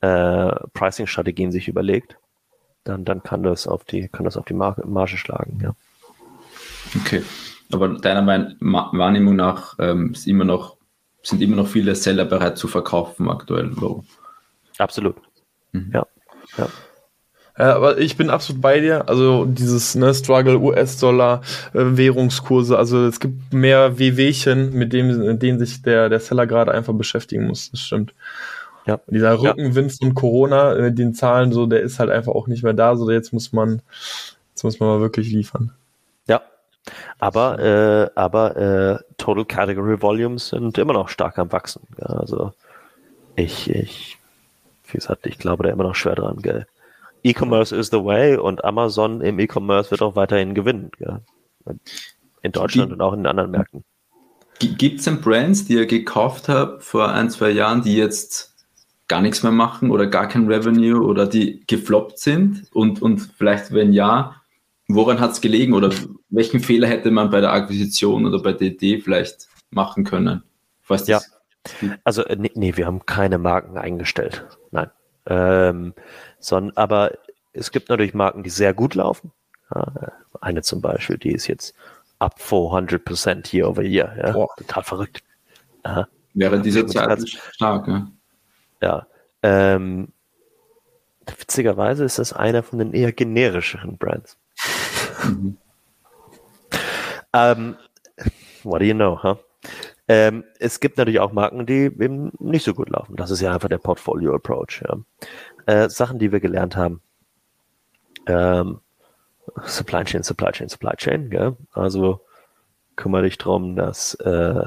äh, 0.00 0.50
Pricing-Strategien 0.74 1.52
sich 1.52 1.68
überlegt, 1.68 2.18
dann, 2.84 3.04
dann 3.04 3.22
kann 3.22 3.42
das 3.42 3.66
auf 3.66 3.84
die, 3.84 4.08
kann 4.08 4.24
das 4.24 4.36
auf 4.36 4.44
die 4.44 4.54
Mar 4.54 4.76
Marge 4.84 5.16
schlagen, 5.16 5.58
ja. 5.62 5.74
Okay. 7.00 7.22
Aber 7.70 7.88
deiner 7.88 8.26
Wahrnehmung 8.26 9.36
nach 9.36 9.76
ähm, 9.78 10.12
ist 10.12 10.26
immer 10.26 10.44
noch 10.44 10.77
sind 11.22 11.42
immer 11.42 11.56
noch 11.56 11.68
viele 11.68 11.94
Seller 11.94 12.24
bereit 12.24 12.58
zu 12.58 12.68
verkaufen 12.68 13.28
aktuell. 13.28 13.72
So. 13.78 14.04
Absolut. 14.78 15.16
Mhm. 15.72 15.90
Ja. 15.92 16.06
ja. 16.56 16.68
Ja, 17.58 17.74
aber 17.74 17.98
ich 17.98 18.16
bin 18.16 18.30
absolut 18.30 18.62
bei 18.62 18.78
dir. 18.78 19.08
Also 19.08 19.44
dieses 19.44 19.96
ne, 19.96 20.14
Struggle 20.14 20.58
US-Dollar, 20.58 21.42
äh, 21.74 21.96
Währungskurse, 21.96 22.78
also 22.78 23.04
es 23.06 23.18
gibt 23.18 23.52
mehr 23.52 23.98
WWchen, 23.98 24.72
mit 24.72 24.92
dem, 24.92 25.18
mit 25.18 25.42
denen 25.42 25.58
sich 25.58 25.82
der, 25.82 26.08
der 26.08 26.20
Seller 26.20 26.46
gerade 26.46 26.70
einfach 26.70 26.94
beschäftigen 26.94 27.48
muss. 27.48 27.72
Das 27.72 27.80
stimmt. 27.80 28.14
Ja. 28.86 29.00
Dieser 29.08 29.40
Rückenwind 29.40 29.92
von 29.92 30.14
Corona, 30.14 30.74
mit 30.76 30.92
äh, 30.92 30.92
den 30.92 31.14
Zahlen 31.14 31.52
so, 31.52 31.66
der 31.66 31.80
ist 31.80 31.98
halt 31.98 32.10
einfach 32.10 32.32
auch 32.32 32.46
nicht 32.46 32.62
mehr 32.62 32.74
da. 32.74 32.96
So 32.96 33.10
jetzt 33.10 33.32
muss 33.32 33.52
man, 33.52 33.82
jetzt 34.50 34.62
muss 34.62 34.78
man 34.78 34.88
mal 34.90 35.00
wirklich 35.00 35.28
liefern. 35.32 35.72
Aber, 37.18 37.58
äh, 37.58 38.10
aber 38.14 38.56
äh, 38.56 38.98
Total 39.18 39.44
Category 39.44 40.00
Volumes 40.00 40.48
sind 40.48 40.78
immer 40.78 40.92
noch 40.92 41.08
stark 41.08 41.38
am 41.38 41.52
Wachsen. 41.52 41.82
Also 41.98 42.52
ich, 43.36 43.70
ich, 43.70 44.18
wie 44.86 44.98
gesagt, 44.98 45.26
ich 45.26 45.38
glaube 45.38 45.64
da 45.64 45.70
immer 45.70 45.84
noch 45.84 45.94
schwer 45.94 46.14
dran, 46.14 46.38
gell. 46.42 46.66
E-Commerce 47.24 47.74
is 47.76 47.88
the 47.88 48.02
way 48.02 48.36
und 48.36 48.64
Amazon 48.64 49.20
im 49.20 49.38
E-Commerce 49.38 49.90
wird 49.90 50.02
auch 50.02 50.16
weiterhin 50.16 50.54
gewinnen. 50.54 50.90
Gell? 50.98 51.20
In 52.42 52.52
Deutschland 52.52 52.92
und 52.92 53.00
auch 53.00 53.12
in 53.12 53.26
anderen 53.26 53.50
Märkten. 53.50 53.84
Gibt 54.60 54.98
es 54.98 55.04
denn 55.04 55.20
Brands, 55.20 55.66
die 55.66 55.74
ihr 55.74 55.86
gekauft 55.86 56.48
habt 56.48 56.82
vor 56.82 57.12
ein, 57.12 57.30
zwei 57.30 57.50
Jahren, 57.50 57.82
die 57.82 57.96
jetzt 57.96 58.54
gar 59.06 59.20
nichts 59.20 59.42
mehr 59.42 59.52
machen 59.52 59.90
oder 59.90 60.06
gar 60.06 60.28
kein 60.28 60.46
Revenue 60.46 61.00
oder 61.00 61.26
die 61.26 61.62
gefloppt 61.66 62.18
sind? 62.18 62.66
Und, 62.72 63.00
und 63.02 63.30
vielleicht, 63.36 63.72
wenn 63.72 63.92
ja, 63.92 64.36
woran 64.88 65.20
hat 65.20 65.32
es 65.32 65.40
gelegen 65.40 65.74
oder 65.74 65.90
welchen 66.30 66.60
Fehler 66.60 66.88
hätte 66.88 67.10
man 67.10 67.30
bei 67.30 67.40
der 67.40 67.52
Akquisition 67.52 68.26
oder 68.26 68.42
bei 68.42 68.52
DD 68.52 69.00
vielleicht 69.00 69.48
machen 69.70 70.04
können? 70.04 70.42
Weißt 70.86 71.08
ja, 71.08 71.20
also 72.04 72.24
nee, 72.36 72.50
nee, 72.54 72.76
wir 72.76 72.86
haben 72.86 73.04
keine 73.06 73.38
Marken 73.38 73.76
eingestellt. 73.76 74.46
Nein. 74.70 74.90
Ähm, 75.26 75.94
sondern, 76.38 76.76
aber 76.76 77.12
es 77.52 77.70
gibt 77.70 77.88
natürlich 77.88 78.14
Marken, 78.14 78.42
die 78.42 78.50
sehr 78.50 78.72
gut 78.74 78.94
laufen. 78.94 79.32
Ja, 79.74 80.12
eine 80.40 80.62
zum 80.62 80.80
Beispiel, 80.80 81.18
die 81.18 81.32
ist 81.32 81.46
jetzt 81.46 81.74
up 82.18 82.38
400% 82.40 83.54
year 83.54 83.68
over 83.68 83.82
year. 83.82 84.14
Ja? 84.16 84.32
Total 84.56 84.82
verrückt. 84.82 85.22
Aha. 85.82 86.08
Wäre 86.34 86.60
diese 86.60 86.86
Zeit 86.86 87.28
stark, 87.28 87.88
ja. 87.88 88.10
Ja. 88.80 89.06
Ähm, 89.42 90.08
witzigerweise 91.26 92.04
ist 92.04 92.18
das 92.18 92.32
einer 92.32 92.62
von 92.62 92.78
den 92.78 92.92
eher 92.92 93.12
generischeren 93.12 93.98
Brands. 93.98 94.36
Mhm. 95.24 95.58
Ähm, 97.32 97.76
what 98.64 98.80
do 98.80 98.84
you 98.84 98.94
know, 98.94 99.22
huh? 99.22 99.36
Ähm, 100.08 100.44
es 100.58 100.80
gibt 100.80 100.96
natürlich 100.96 101.20
auch 101.20 101.32
Marken, 101.32 101.66
die 101.66 101.84
eben 101.84 102.32
nicht 102.38 102.64
so 102.64 102.72
gut 102.72 102.88
laufen. 102.88 103.16
Das 103.16 103.30
ist 103.30 103.42
ja 103.42 103.52
einfach 103.52 103.68
der 103.68 103.78
Portfolio-Approach. 103.78 104.82
Ja. 104.88 104.96
Äh, 105.66 105.90
Sachen, 105.90 106.18
die 106.18 106.32
wir 106.32 106.40
gelernt 106.40 106.76
haben. 106.76 107.02
Ähm, 108.26 108.80
Supply 109.64 110.04
Chain, 110.04 110.22
Supply 110.22 110.52
Chain, 110.52 110.68
Supply 110.68 110.96
Chain. 110.96 111.30
Gell? 111.30 111.56
Also 111.72 112.20
kümmere 112.96 113.22
dich 113.24 113.36
darum, 113.36 113.76
dass, 113.76 114.14
äh, 114.14 114.64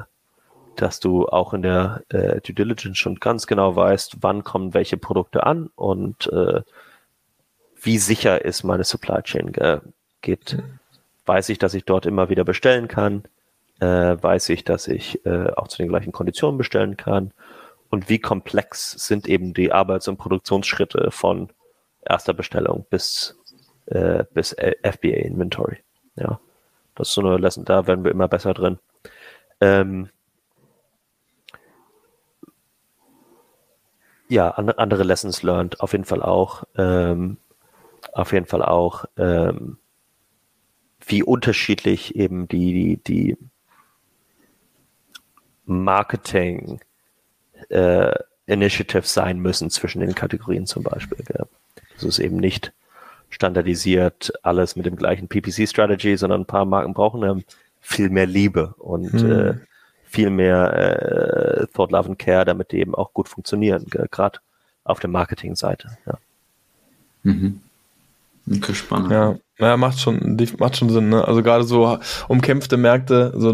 dass 0.75 0.99
du 0.99 1.27
auch 1.27 1.53
in 1.55 1.63
der 1.63 2.03
äh, 2.09 2.39
Due 2.41 2.53
Diligence 2.53 2.97
schon 2.97 3.15
ganz 3.15 3.47
genau 3.47 3.75
weißt, 3.75 4.17
wann 4.21 4.43
kommen 4.43 4.75
welche 4.75 4.97
Produkte 4.97 5.43
an 5.43 5.69
und 5.75 6.27
äh, 6.31 6.61
wie 7.81 7.97
sicher 7.97 8.45
ist 8.45 8.63
meine 8.63 8.83
Supply 8.83 9.23
Chain. 9.23 9.51
Gell? 9.51 9.81
Geht, 10.21 10.57
mhm. 10.57 10.79
Weiß 11.25 11.49
ich, 11.49 11.59
dass 11.59 11.73
ich 11.73 11.85
dort 11.85 12.05
immer 12.05 12.29
wieder 12.29 12.43
bestellen 12.43 12.87
kann 12.87 13.23
äh, 13.81 14.21
weiß 14.21 14.49
ich, 14.49 14.63
dass 14.63 14.87
ich 14.87 15.25
äh, 15.25 15.51
auch 15.55 15.67
zu 15.67 15.79
den 15.79 15.89
gleichen 15.89 16.11
Konditionen 16.11 16.57
bestellen 16.57 16.97
kann. 16.97 17.33
Und 17.89 18.07
wie 18.07 18.19
komplex 18.19 18.91
sind 18.91 19.27
eben 19.27 19.53
die 19.53 19.73
Arbeits- 19.73 20.07
und 20.07 20.17
Produktionsschritte 20.17 21.11
von 21.11 21.49
erster 22.05 22.33
Bestellung 22.33 22.85
bis, 22.89 23.37
äh, 23.87 24.23
bis 24.33 24.53
FBA 24.53 25.25
Inventory. 25.25 25.77
Ja, 26.15 26.39
das 26.95 27.09
ist 27.09 27.15
so 27.15 27.21
eine 27.21 27.37
Lesson, 27.37 27.65
da 27.65 27.87
werden 27.87 28.03
wir 28.03 28.11
immer 28.11 28.27
besser 28.27 28.53
drin. 28.53 28.79
Ähm, 29.59 30.09
ja, 34.29 34.51
andere 34.51 35.03
Lessons 35.03 35.43
learned 35.43 35.81
auf 35.81 35.91
jeden 35.91 36.05
Fall 36.05 36.21
auch. 36.21 36.63
Ähm, 36.77 37.37
auf 38.13 38.31
jeden 38.31 38.45
Fall 38.45 38.63
auch, 38.63 39.05
ähm, 39.17 39.77
wie 41.11 41.23
unterschiedlich 41.23 42.15
eben 42.15 42.47
die, 42.47 42.97
die, 43.03 43.03
die 43.03 43.37
Marketing 45.65 46.79
äh, 47.69 48.13
Initiatives 48.47 49.13
sein 49.13 49.39
müssen 49.39 49.69
zwischen 49.69 50.01
den 50.01 50.15
Kategorien 50.15 50.65
zum 50.65 50.83
Beispiel. 50.83 51.23
Gell? 51.25 51.45
Das 51.93 52.03
ist 52.03 52.19
eben 52.19 52.37
nicht 52.37 52.73
standardisiert 53.29 54.33
alles 54.43 54.75
mit 54.75 54.85
dem 54.85 54.95
gleichen 54.95 55.27
PPC-Strategy, 55.27 56.17
sondern 56.17 56.41
ein 56.41 56.45
paar 56.45 56.65
Marken 56.65 56.93
brauchen 56.93 57.23
ähm, 57.23 57.43
viel 57.79 58.09
mehr 58.09 58.25
Liebe 58.25 58.73
und 58.77 59.11
hm. 59.11 59.31
äh, 59.31 59.53
viel 60.03 60.29
mehr 60.29 60.73
äh, 61.61 61.67
Thought, 61.67 61.91
Love 61.91 62.09
and 62.09 62.19
Care, 62.19 62.43
damit 62.43 62.73
die 62.73 62.79
eben 62.79 62.93
auch 62.93 63.13
gut 63.13 63.29
funktionieren, 63.29 63.85
gerade 63.89 64.39
auf 64.83 64.99
der 64.99 65.09
Marketing-Seite. 65.09 65.97
Ja. 66.05 66.17
Mhm. 67.23 67.61
Okay, 68.49 68.73
spannend. 68.73 69.11
Ja, 69.11 69.37
ja, 69.61 69.77
macht 69.77 69.99
schon, 69.99 70.37
macht 70.57 70.77
schon 70.77 70.89
Sinn, 70.89 71.09
ne? 71.09 71.25
Also 71.27 71.43
gerade 71.43 71.63
so 71.63 71.99
umkämpfte 72.27 72.77
Märkte, 72.77 73.31
so, 73.35 73.53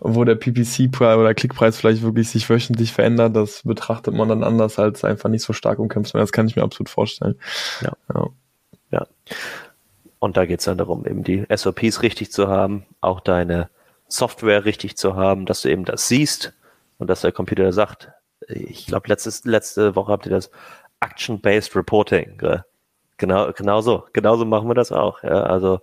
wo 0.00 0.24
der 0.24 0.34
PPC-Preis 0.34 1.16
oder 1.16 1.34
Klickpreis 1.34 1.76
vielleicht 1.76 2.02
wirklich 2.02 2.28
sich 2.28 2.48
wöchentlich 2.50 2.92
verändert, 2.92 3.36
das 3.36 3.62
betrachtet 3.62 4.14
man 4.14 4.28
dann 4.28 4.42
anders 4.42 4.78
als 4.78 5.04
einfach 5.04 5.28
nicht 5.28 5.44
so 5.44 5.52
stark 5.52 5.78
umkämpft. 5.78 6.14
Das 6.14 6.32
kann 6.32 6.48
ich 6.48 6.56
mir 6.56 6.62
absolut 6.62 6.90
vorstellen. 6.90 7.36
Ja. 7.80 7.92
Ja. 8.12 8.26
ja. 8.90 9.06
Und 10.18 10.36
da 10.36 10.44
geht's 10.44 10.64
dann 10.64 10.78
darum, 10.78 11.06
eben 11.06 11.24
die 11.24 11.46
SOPs 11.54 12.02
richtig 12.02 12.32
zu 12.32 12.48
haben, 12.48 12.84
auch 13.00 13.20
deine 13.20 13.70
Software 14.08 14.64
richtig 14.64 14.96
zu 14.96 15.16
haben, 15.16 15.46
dass 15.46 15.62
du 15.62 15.70
eben 15.70 15.84
das 15.84 16.08
siehst 16.08 16.52
und 16.98 17.08
dass 17.08 17.22
der 17.22 17.32
Computer 17.32 17.72
sagt, 17.72 18.10
ich 18.48 18.86
glaube, 18.86 19.08
letzte 19.08 19.94
Woche 19.94 20.12
habt 20.12 20.26
ihr 20.26 20.32
das 20.32 20.50
Action-Based 21.00 21.74
Reporting. 21.76 22.36
Gell? 22.38 22.64
Genau, 23.20 23.52
genau 23.52 23.82
so. 23.82 24.04
Genauso 24.14 24.46
machen 24.46 24.68
wir 24.68 24.74
das 24.74 24.92
auch. 24.92 25.22
Ja. 25.22 25.42
Also 25.42 25.80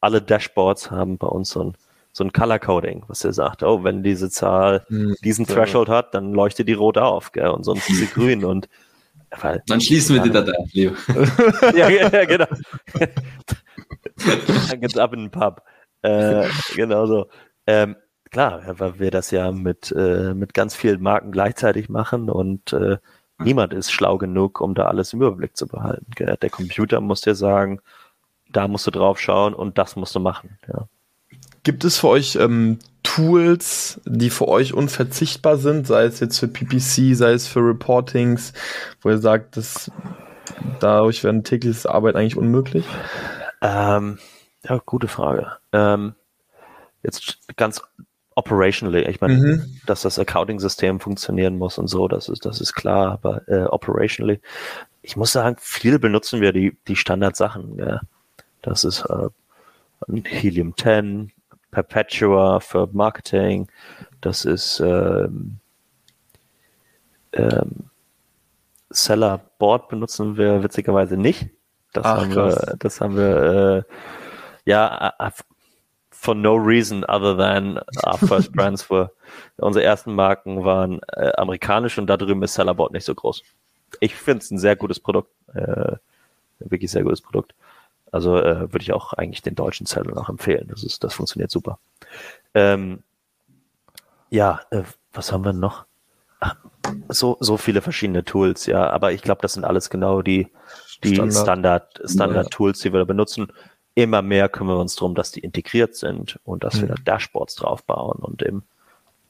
alle 0.00 0.22
Dashboards 0.22 0.92
haben 0.92 1.18
bei 1.18 1.26
uns 1.26 1.50
so 1.50 1.64
ein, 1.64 1.76
so 2.12 2.22
ein 2.22 2.32
Color 2.32 2.60
Coding, 2.60 3.02
was 3.08 3.24
er 3.24 3.32
sagt, 3.32 3.64
oh, 3.64 3.82
wenn 3.82 4.04
diese 4.04 4.30
Zahl 4.30 4.86
hm, 4.86 5.16
diesen 5.24 5.46
Threshold 5.46 5.88
hat, 5.88 6.14
dann 6.14 6.32
leuchtet 6.32 6.68
die 6.68 6.74
rot 6.74 6.96
auf, 6.96 7.32
gell, 7.32 7.48
und 7.48 7.64
sonst 7.64 7.90
ist 7.90 7.96
sie 7.96 8.06
grün 8.14 8.44
und 8.44 8.68
weil, 9.42 9.62
dann 9.66 9.80
schließen 9.80 10.14
wir 10.14 10.22
die 10.22 10.30
Datei, 10.30 10.52
Leo. 10.72 10.92
ja, 11.74 11.90
ja, 11.90 12.24
genau. 12.24 12.46
dann 14.70 14.80
geht's 14.80 14.96
ab 14.96 15.12
in 15.12 15.22
den 15.22 15.30
Pub. 15.30 15.62
Äh, 16.02 16.48
genau 16.76 17.06
so. 17.06 17.26
Ähm, 17.66 17.96
klar, 18.30 18.62
weil 18.78 19.00
wir 19.00 19.10
das 19.10 19.32
ja 19.32 19.50
mit, 19.50 19.90
äh, 19.90 20.32
mit 20.32 20.54
ganz 20.54 20.76
vielen 20.76 21.02
Marken 21.02 21.32
gleichzeitig 21.32 21.88
machen 21.88 22.30
und 22.30 22.72
äh, 22.72 22.98
Niemand 23.38 23.72
ist 23.72 23.92
schlau 23.92 24.18
genug, 24.18 24.60
um 24.60 24.74
da 24.74 24.86
alles 24.86 25.12
im 25.12 25.20
Überblick 25.20 25.56
zu 25.56 25.66
behalten. 25.66 26.06
Gell? 26.14 26.36
Der 26.40 26.50
Computer 26.50 27.00
muss 27.00 27.20
dir 27.20 27.34
sagen, 27.34 27.80
da 28.50 28.68
musst 28.68 28.86
du 28.86 28.90
drauf 28.90 29.20
schauen 29.20 29.54
und 29.54 29.78
das 29.78 29.96
musst 29.96 30.14
du 30.14 30.20
machen. 30.20 30.58
Ja. 30.68 30.88
Gibt 31.62 31.84
es 31.84 31.98
für 31.98 32.08
euch 32.08 32.36
ähm, 32.36 32.78
Tools, 33.02 34.00
die 34.04 34.30
für 34.30 34.48
euch 34.48 34.72
unverzichtbar 34.72 35.58
sind, 35.58 35.86
sei 35.86 36.04
es 36.04 36.20
jetzt 36.20 36.38
für 36.38 36.48
PPC, 36.48 37.14
sei 37.16 37.32
es 37.32 37.46
für 37.46 37.60
Reportings, 37.60 38.52
wo 39.02 39.10
ihr 39.10 39.18
sagt, 39.18 39.56
dass 39.56 39.90
dadurch 40.80 41.24
wäre 41.24 41.34
ein 41.34 41.44
tägliches 41.44 41.86
Arbeit 41.86 42.16
eigentlich 42.16 42.36
unmöglich? 42.36 42.84
Ähm, 43.60 44.18
ja, 44.64 44.80
gute 44.84 45.08
Frage. 45.08 45.52
Ähm, 45.72 46.14
jetzt 47.02 47.38
ganz 47.56 47.82
operationally, 48.36 49.02
ich 49.08 49.20
meine, 49.20 49.34
mhm. 49.34 49.80
dass 49.86 50.02
das 50.02 50.18
Accounting-System 50.18 51.00
funktionieren 51.00 51.58
muss 51.58 51.78
und 51.78 51.88
so, 51.88 52.06
das 52.06 52.28
ist, 52.28 52.44
das 52.44 52.60
ist 52.60 52.74
klar, 52.74 53.10
aber 53.12 53.48
äh, 53.48 53.64
operationally, 53.64 54.40
ich 55.02 55.16
muss 55.16 55.32
sagen, 55.32 55.56
viel 55.58 55.98
benutzen 55.98 56.40
wir 56.40 56.52
die, 56.52 56.76
die 56.86 56.96
Standardsachen. 56.96 57.78
Ja. 57.78 58.00
Das 58.60 58.84
ist 58.84 59.04
äh, 59.06 59.28
Helium 60.24 60.76
10, 60.76 61.32
Perpetua 61.70 62.60
für 62.60 62.88
Marketing, 62.92 63.68
das 64.20 64.44
ist 64.44 64.80
ähm, 64.80 65.58
ähm, 67.32 67.90
Seller 68.90 69.40
Board 69.58 69.88
benutzen 69.88 70.36
wir 70.36 70.62
witzigerweise 70.62 71.16
nicht. 71.16 71.50
Das 71.92 72.04
Ach, 72.04 72.20
haben 72.20 72.32
krass. 72.32 72.54
wir, 72.54 72.76
das 72.78 73.00
haben 73.00 73.16
wir 73.16 73.86
äh, 73.86 74.70
ja 74.70 75.14
for 76.26 76.34
no 76.34 76.56
reason 76.56 77.04
other 77.08 77.36
than 77.36 77.78
our 78.04 78.18
first 78.28 78.52
brands 78.52 78.90
were. 78.90 79.10
Unsere 79.58 79.84
ersten 79.84 80.14
Marken 80.14 80.64
waren 80.64 81.00
äh, 81.12 81.30
amerikanisch 81.36 81.98
und 81.98 82.08
da 82.08 82.16
drüben 82.16 82.42
ist 82.42 82.54
Sellerboard 82.54 82.92
nicht 82.92 83.04
so 83.04 83.14
groß. 83.14 83.42
Ich 84.00 84.14
finde 84.16 84.42
es 84.42 84.50
ein 84.50 84.58
sehr 84.58 84.74
gutes 84.74 84.98
Produkt. 84.98 85.30
Äh, 85.54 85.96
wirklich 86.58 86.90
sehr 86.90 87.04
gutes 87.04 87.20
Produkt. 87.20 87.54
Also 88.10 88.36
äh, 88.38 88.72
würde 88.72 88.82
ich 88.82 88.92
auch 88.92 89.12
eigentlich 89.12 89.42
den 89.42 89.54
deutschen 89.54 89.86
Seller 89.86 90.14
noch 90.14 90.28
empfehlen. 90.28 90.66
Das 90.68 90.82
ist, 90.82 91.04
das 91.04 91.14
funktioniert 91.14 91.50
super. 91.50 91.78
Ähm, 92.54 93.02
ja, 94.30 94.60
äh, 94.70 94.82
was 95.12 95.30
haben 95.30 95.44
wir 95.44 95.52
noch? 95.52 95.86
Ach, 96.40 96.56
so, 97.08 97.36
so 97.40 97.56
viele 97.56 97.82
verschiedene 97.82 98.24
Tools, 98.24 98.66
ja, 98.66 98.90
aber 98.90 99.12
ich 99.12 99.22
glaube, 99.22 99.42
das 99.42 99.52
sind 99.52 99.64
alles 99.64 99.90
genau 99.90 100.22
die, 100.22 100.48
die 101.04 101.14
Standard, 101.14 101.36
Standard, 101.36 102.00
Standard 102.04 102.50
Tools, 102.50 102.80
die 102.80 102.92
wir 102.92 102.98
da 102.98 103.04
benutzen 103.04 103.48
immer 103.96 104.22
mehr 104.22 104.48
kümmern 104.48 104.76
wir 104.76 104.80
uns 104.80 104.94
darum, 104.94 105.14
dass 105.14 105.32
die 105.32 105.40
integriert 105.40 105.96
sind 105.96 106.38
und 106.44 106.62
dass 106.62 106.76
mhm. 106.76 106.82
wir 106.82 106.88
da 106.88 106.94
Dashboards 107.04 107.56
drauf 107.56 107.82
bauen. 107.82 108.18
Und 108.20 108.42
im 108.42 108.62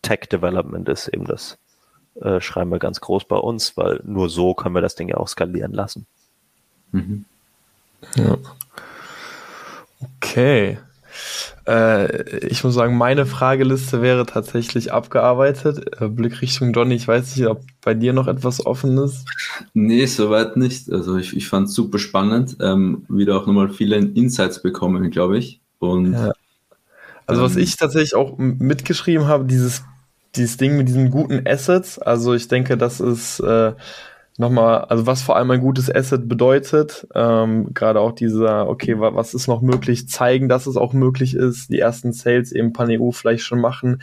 Tech 0.03 0.29
Development 0.31 0.87
ist 0.89 1.09
eben 1.09 1.25
das, 1.25 1.57
äh, 2.21 2.41
schreiben 2.41 2.71
wir 2.71 2.81
ganz 2.81 3.01
groß 3.01 3.25
bei 3.25 3.37
uns, 3.37 3.77
weil 3.77 4.01
nur 4.05 4.29
so 4.29 4.55
können 4.55 4.75
wir 4.75 4.83
das 4.83 4.97
Ding 4.97 5.09
ja 5.09 5.17
auch 5.17 5.29
skalieren 5.29 5.73
lassen. 5.73 6.07
Mhm. 6.91 7.25
Ja. 8.17 8.37
Okay. 10.17 10.79
Äh, 11.67 12.47
ich 12.47 12.65
muss 12.65 12.75
sagen, 12.75 12.97
meine 12.97 13.27
Frageliste 13.27 14.03
wäre 14.03 14.27
tatsächlich 14.27 14.93
abgearbeitet. 14.93 16.01
Äh, 16.01 16.09
Blick 16.09 16.41
Richtung 16.43 16.73
Johnny, 16.73 16.95
ich 16.95 17.09
weiß 17.09 17.37
nicht, 17.37 17.47
ob 17.47 17.63
bei 17.83 17.95
dir 17.95 18.13
noch 18.13 18.29
etwas 18.29 18.65
offen 18.65 18.97
ist. 18.99 19.27
Nee, 19.75 20.07
soweit 20.07 20.57
nicht. 20.57 20.91
Also 20.91 21.17
ich, 21.17 21.37
ich 21.37 21.49
fand 21.49 21.69
es 21.69 21.75
super 21.75 21.99
spannend. 21.99 22.57
Ähm, 22.61 23.05
wieder 23.09 23.37
auch 23.37 23.47
nochmal 23.47 23.71
viele 23.71 23.97
Insights 23.97 24.63
bekommen, 24.63 25.11
glaube 25.11 25.39
ich. 25.39 25.61
Und 25.79 26.13
ja. 26.13 26.33
Also 27.27 27.43
was 27.43 27.57
ähm, 27.57 27.63
ich 27.63 27.77
tatsächlich 27.77 28.15
auch 28.15 28.39
mitgeschrieben 28.39 29.27
habe, 29.27 29.45
dieses, 29.45 29.83
dieses 30.37 30.57
Ding 30.57 30.77
mit 30.77 30.89
diesen 30.89 31.11
guten 31.11 31.47
Assets, 31.47 31.99
also 31.99 32.35
ich 32.35 32.49
denke, 32.49 32.77
das 32.77 33.01
ist 33.01 33.41
äh, 33.41 33.73
nochmal, 34.39 34.85
also 34.85 35.07
was 35.07 35.23
vor 35.23 35.37
allem 35.37 35.51
ein 35.51 35.61
gutes 35.61 35.95
Asset 35.95 36.29
bedeutet, 36.29 37.07
ähm, 37.15 37.73
gerade 37.75 38.01
auch 38.01 38.13
dieser, 38.13 38.69
okay, 38.69 38.99
was 38.99 39.35
ist 39.35 39.49
noch 39.49 39.63
möglich, 39.63 40.09
zeigen, 40.09 40.49
dass 40.49 40.67
es 40.67 40.77
auch 40.77 40.93
möglich 40.93 41.35
ist, 41.35 41.71
die 41.71 41.79
ersten 41.79 42.13
Sales 42.13 42.53
eben 42.53 42.73
Pan-EU 42.73 43.11
vielleicht 43.11 43.45
schon 43.45 43.61
machen, 43.61 44.03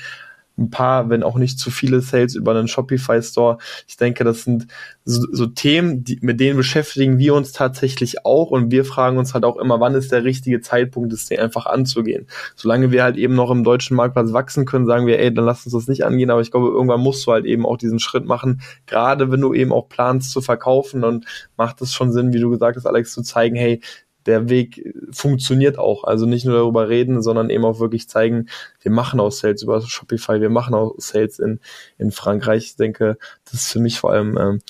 ein 0.58 0.70
paar, 0.70 1.10
wenn 1.10 1.24
auch 1.24 1.38
nicht 1.38 1.58
zu 1.58 1.72
viele 1.72 2.02
Sales 2.02 2.36
über 2.36 2.52
einen 2.52 2.68
Shopify 2.68 3.22
Store. 3.22 3.58
Ich 3.88 3.98
denke, 3.98 4.24
das 4.24 4.44
sind 4.44 4.68
so, 5.04 5.26
so 5.32 5.48
Themen, 5.48 6.04
die, 6.04 6.20
mit 6.22 6.40
denen 6.40 6.58
beschäftigen 6.58 7.18
wir 7.18 7.34
uns 7.34 7.52
tatsächlich 7.54 8.26
auch 8.26 8.52
und 8.52 8.72
wir 8.72 8.86
fragen 8.86 9.18
uns 9.18 9.34
halt 9.34 9.46
auch 9.46 9.58
immer, 9.58 9.80
wann 9.80 9.96
ist 9.96 10.12
der 10.12 10.24
richtige 10.24 10.62
Zeitpunkt, 10.62 11.12
das 11.12 11.26
Ding 11.26 11.40
einfach 11.40 11.66
anzugehen. 11.66 12.28
Solange 12.56 12.92
wir 12.92 13.04
halt 13.04 13.18
eben 13.18 13.34
noch 13.34 13.50
im 13.50 13.64
deutschen 13.64 13.98
Marktplatz 13.98 14.32
wachsen 14.32 14.66
können, 14.66 14.86
sagen 14.86 15.08
wir, 15.08 15.20
ey, 15.20 15.34
dann 15.34 15.46
lass 15.46 15.66
uns 15.66 15.74
das 15.74 15.88
nicht 15.88 16.06
angehen, 16.06 16.30
aber 16.30 16.42
ich 16.42 16.52
glaube, 16.52 16.68
irgendwann 16.68 17.02
musst 17.02 17.26
du 17.26 17.32
halt 17.32 17.46
eben 17.46 17.66
auch 17.66 17.78
diesen 17.78 18.00
Schritt 18.00 18.26
machen, 18.26 18.62
gerade 18.86 19.32
wenn 19.32 19.42
du 19.42 19.54
eben 19.54 19.74
auch 19.74 19.90
planst 19.90 20.32
zu 20.32 20.42
verkaufen, 20.42 21.02
dann 21.02 21.26
macht 21.58 21.82
es 21.82 21.94
schon 21.94 22.12
Sinn, 22.12 22.32
wie 22.32 22.40
du 22.40 22.52
gesagt 22.52 22.78
hast, 22.78 22.86
Alex, 22.86 23.12
zu 23.14 23.24
zeigen, 23.24 23.56
hey, 23.56 23.82
der 24.26 24.50
Weg 24.50 24.94
funktioniert 25.12 25.78
auch. 25.78 26.04
Also 26.04 26.26
nicht 26.26 26.46
nur 26.46 26.56
darüber 26.56 26.90
reden, 26.90 27.22
sondern 27.22 27.50
eben 27.50 27.66
auch 27.66 27.80
wirklich 27.80 28.08
zeigen, 28.08 28.50
wir 28.82 28.92
machen 28.92 29.20
auch 29.20 29.32
Sales 29.32 29.64
über 29.64 29.82
Shopify, 29.82 30.42
wir 30.42 30.50
machen 30.50 30.74
auch 30.74 30.94
Sales 30.98 31.40
in, 31.40 31.60
in 31.98 32.12
Frankreich. 32.12 32.66
Ich 32.66 32.76
denke, 32.76 33.18
das 33.46 33.54
ist 33.56 33.72
für 33.72 33.80
mich 33.80 34.00
vor 34.00 34.12
allem 34.12 34.38
ähm, 34.38 34.62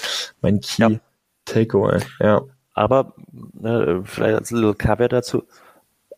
mein 0.42 0.62
Key 0.62 0.82
ja. 0.82 0.90
Takeaway. 1.46 2.00
Ja. 2.20 2.44
Aber 2.74 3.14
ne, 3.32 4.02
vielleicht 4.06 4.36
als 4.36 4.52
little 4.52 4.76
Caveat 4.76 5.14
dazu. 5.14 5.44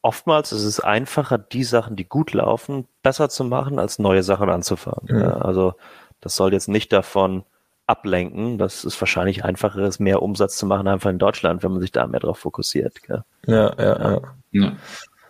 Oftmals 0.01 0.51
ist 0.51 0.63
es 0.63 0.79
einfacher, 0.79 1.37
die 1.37 1.63
Sachen, 1.63 1.95
die 1.95 2.05
gut 2.05 2.33
laufen, 2.33 2.87
besser 3.01 3.27
zu 3.27 3.43
machen, 3.43 3.79
als 3.79 3.99
neue 3.99 4.23
Sachen 4.23 4.49
anzufangen. 4.49 5.07
Mhm. 5.09 5.21
Ja, 5.21 5.37
also 5.37 5.73
das 6.21 6.35
soll 6.35 6.53
jetzt 6.53 6.69
nicht 6.69 6.93
davon 6.93 7.43
ablenken. 7.87 8.57
Das 8.57 8.83
ist 8.83 8.99
wahrscheinlich 9.01 9.43
einfacher, 9.43 9.85
ist 9.85 9.99
mehr 9.99 10.21
Umsatz 10.21 10.57
zu 10.57 10.65
machen, 10.65 10.87
einfach 10.87 11.09
in 11.09 11.19
Deutschland, 11.19 11.63
wenn 11.63 11.71
man 11.71 11.81
sich 11.81 11.91
da 11.91 12.07
mehr 12.07 12.19
drauf 12.19 12.39
fokussiert. 12.39 13.01
Gell? 13.03 13.23
Ja, 13.45 13.73
ja, 13.77 14.11
ja, 14.11 14.21
ja. 14.51 14.71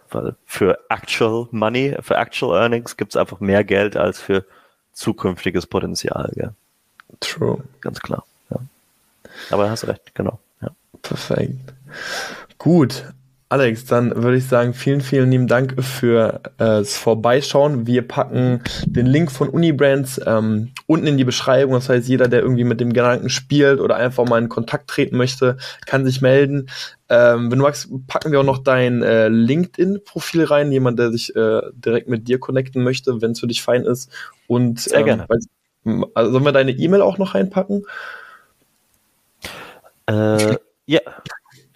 Weil 0.09 0.35
für 0.45 0.79
actual 0.89 1.47
money, 1.51 1.95
für 2.01 2.15
actual 2.15 2.61
earnings 2.61 2.95
gibt 2.97 3.13
es 3.13 3.17
einfach 3.17 3.39
mehr 3.39 3.63
Geld 3.63 3.97
als 3.97 4.19
für 4.19 4.45
zukünftiges 4.93 5.67
Potenzial. 5.67 6.31
Gell? 6.35 6.53
True. 7.19 7.63
Ganz 7.81 7.99
klar. 7.99 8.25
Ja. 8.49 8.57
Aber 9.51 9.69
hast 9.69 9.87
recht, 9.87 10.15
genau. 10.15 10.39
Ja. 10.61 10.69
Perfekt. 11.01 11.73
Gut, 12.57 13.03
Alex, 13.55 13.85
dann 13.85 14.13
würde 14.21 14.35
ich 14.35 14.47
sagen, 14.47 14.73
vielen, 14.73 14.99
vielen 14.99 15.31
lieben 15.31 15.47
Dank 15.47 15.81
für 15.81 16.41
äh, 16.43 16.49
das 16.57 16.97
Vorbeischauen. 16.97 17.87
Wir 17.87 18.05
packen 18.05 18.61
den 18.85 19.05
Link 19.05 19.31
von 19.31 19.47
Unibrands 19.47 20.19
ähm, 20.25 20.73
unten 20.87 21.07
in 21.07 21.15
die 21.15 21.23
Beschreibung. 21.23 21.75
Das 21.75 21.87
heißt, 21.87 22.09
jeder, 22.09 22.27
der 22.27 22.41
irgendwie 22.41 22.65
mit 22.65 22.81
dem 22.81 22.91
Gedanken 22.91 23.29
spielt 23.29 23.79
oder 23.79 23.95
einfach 23.95 24.25
mal 24.25 24.41
in 24.41 24.49
Kontakt 24.49 24.89
treten 24.89 25.15
möchte, 25.15 25.55
kann 25.85 26.03
sich 26.03 26.19
melden. 26.19 26.67
Ähm, 27.07 27.49
wenn 27.49 27.59
du 27.59 27.63
magst, 27.63 27.87
packen 28.07 28.33
wir 28.33 28.41
auch 28.41 28.43
noch 28.43 28.57
dein 28.57 29.01
äh, 29.03 29.29
LinkedIn-Profil 29.29 30.43
rein, 30.43 30.73
jemand, 30.73 30.99
der 30.99 31.13
sich 31.13 31.33
äh, 31.33 31.61
direkt 31.71 32.09
mit 32.09 32.27
dir 32.27 32.41
connecten 32.41 32.83
möchte, 32.83 33.21
wenn 33.21 33.31
es 33.31 33.39
für 33.39 33.47
dich 33.47 33.61
fein 33.61 33.85
ist. 33.85 34.11
Und 34.47 34.81
Sehr 34.81 34.99
ähm, 34.99 35.05
gerne. 35.05 35.27
also 36.13 36.31
sollen 36.31 36.43
wir 36.43 36.51
deine 36.51 36.71
E-Mail 36.71 37.01
auch 37.01 37.17
noch 37.17 37.35
reinpacken? 37.35 37.85
Äh, 40.07 40.57
ja. 40.87 40.99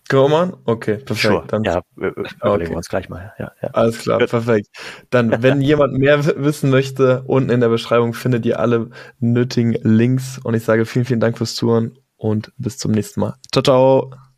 Graumann? 0.10 0.58
Okay, 0.66 0.98
perfekt. 0.98 1.34
Sure. 1.34 1.44
Dann, 1.48 1.64
ja, 1.64 1.82
überlegen 1.96 2.26
okay. 2.42 2.70
wir 2.70 2.78
uns 2.78 2.90
gleich 2.90 3.10
mal. 3.10 3.34
Ja, 3.40 3.52
ja. 3.62 3.70
Alles 3.70 4.00
klar, 4.00 4.20
perfekt. 4.20 4.68
Dann, 5.10 5.32
wenn 5.42 5.62
jemand 5.62 5.94
mehr 5.98 6.26
wissen 6.44 6.70
möchte, 6.70 7.24
unten 7.28 7.50
in 7.50 7.62
der 7.62 7.70
Beschreibung 7.70 8.14
findet 8.14 8.46
ihr 8.46 8.60
alle 8.60 8.90
nötigen 9.20 9.74
Links. 9.84 10.40
Und 10.44 10.56
ich 10.56 10.64
sage 10.64 10.86
vielen, 10.86 11.06
vielen 11.06 11.20
Dank 11.20 11.38
fürs 11.38 11.56
Zuhören 11.56 11.98
und 12.18 12.52
bis 12.58 12.78
zum 12.78 12.92
nächsten 12.92 13.22
Mal. 13.22 13.36
Ciao, 13.52 13.64
ciao. 13.64 14.29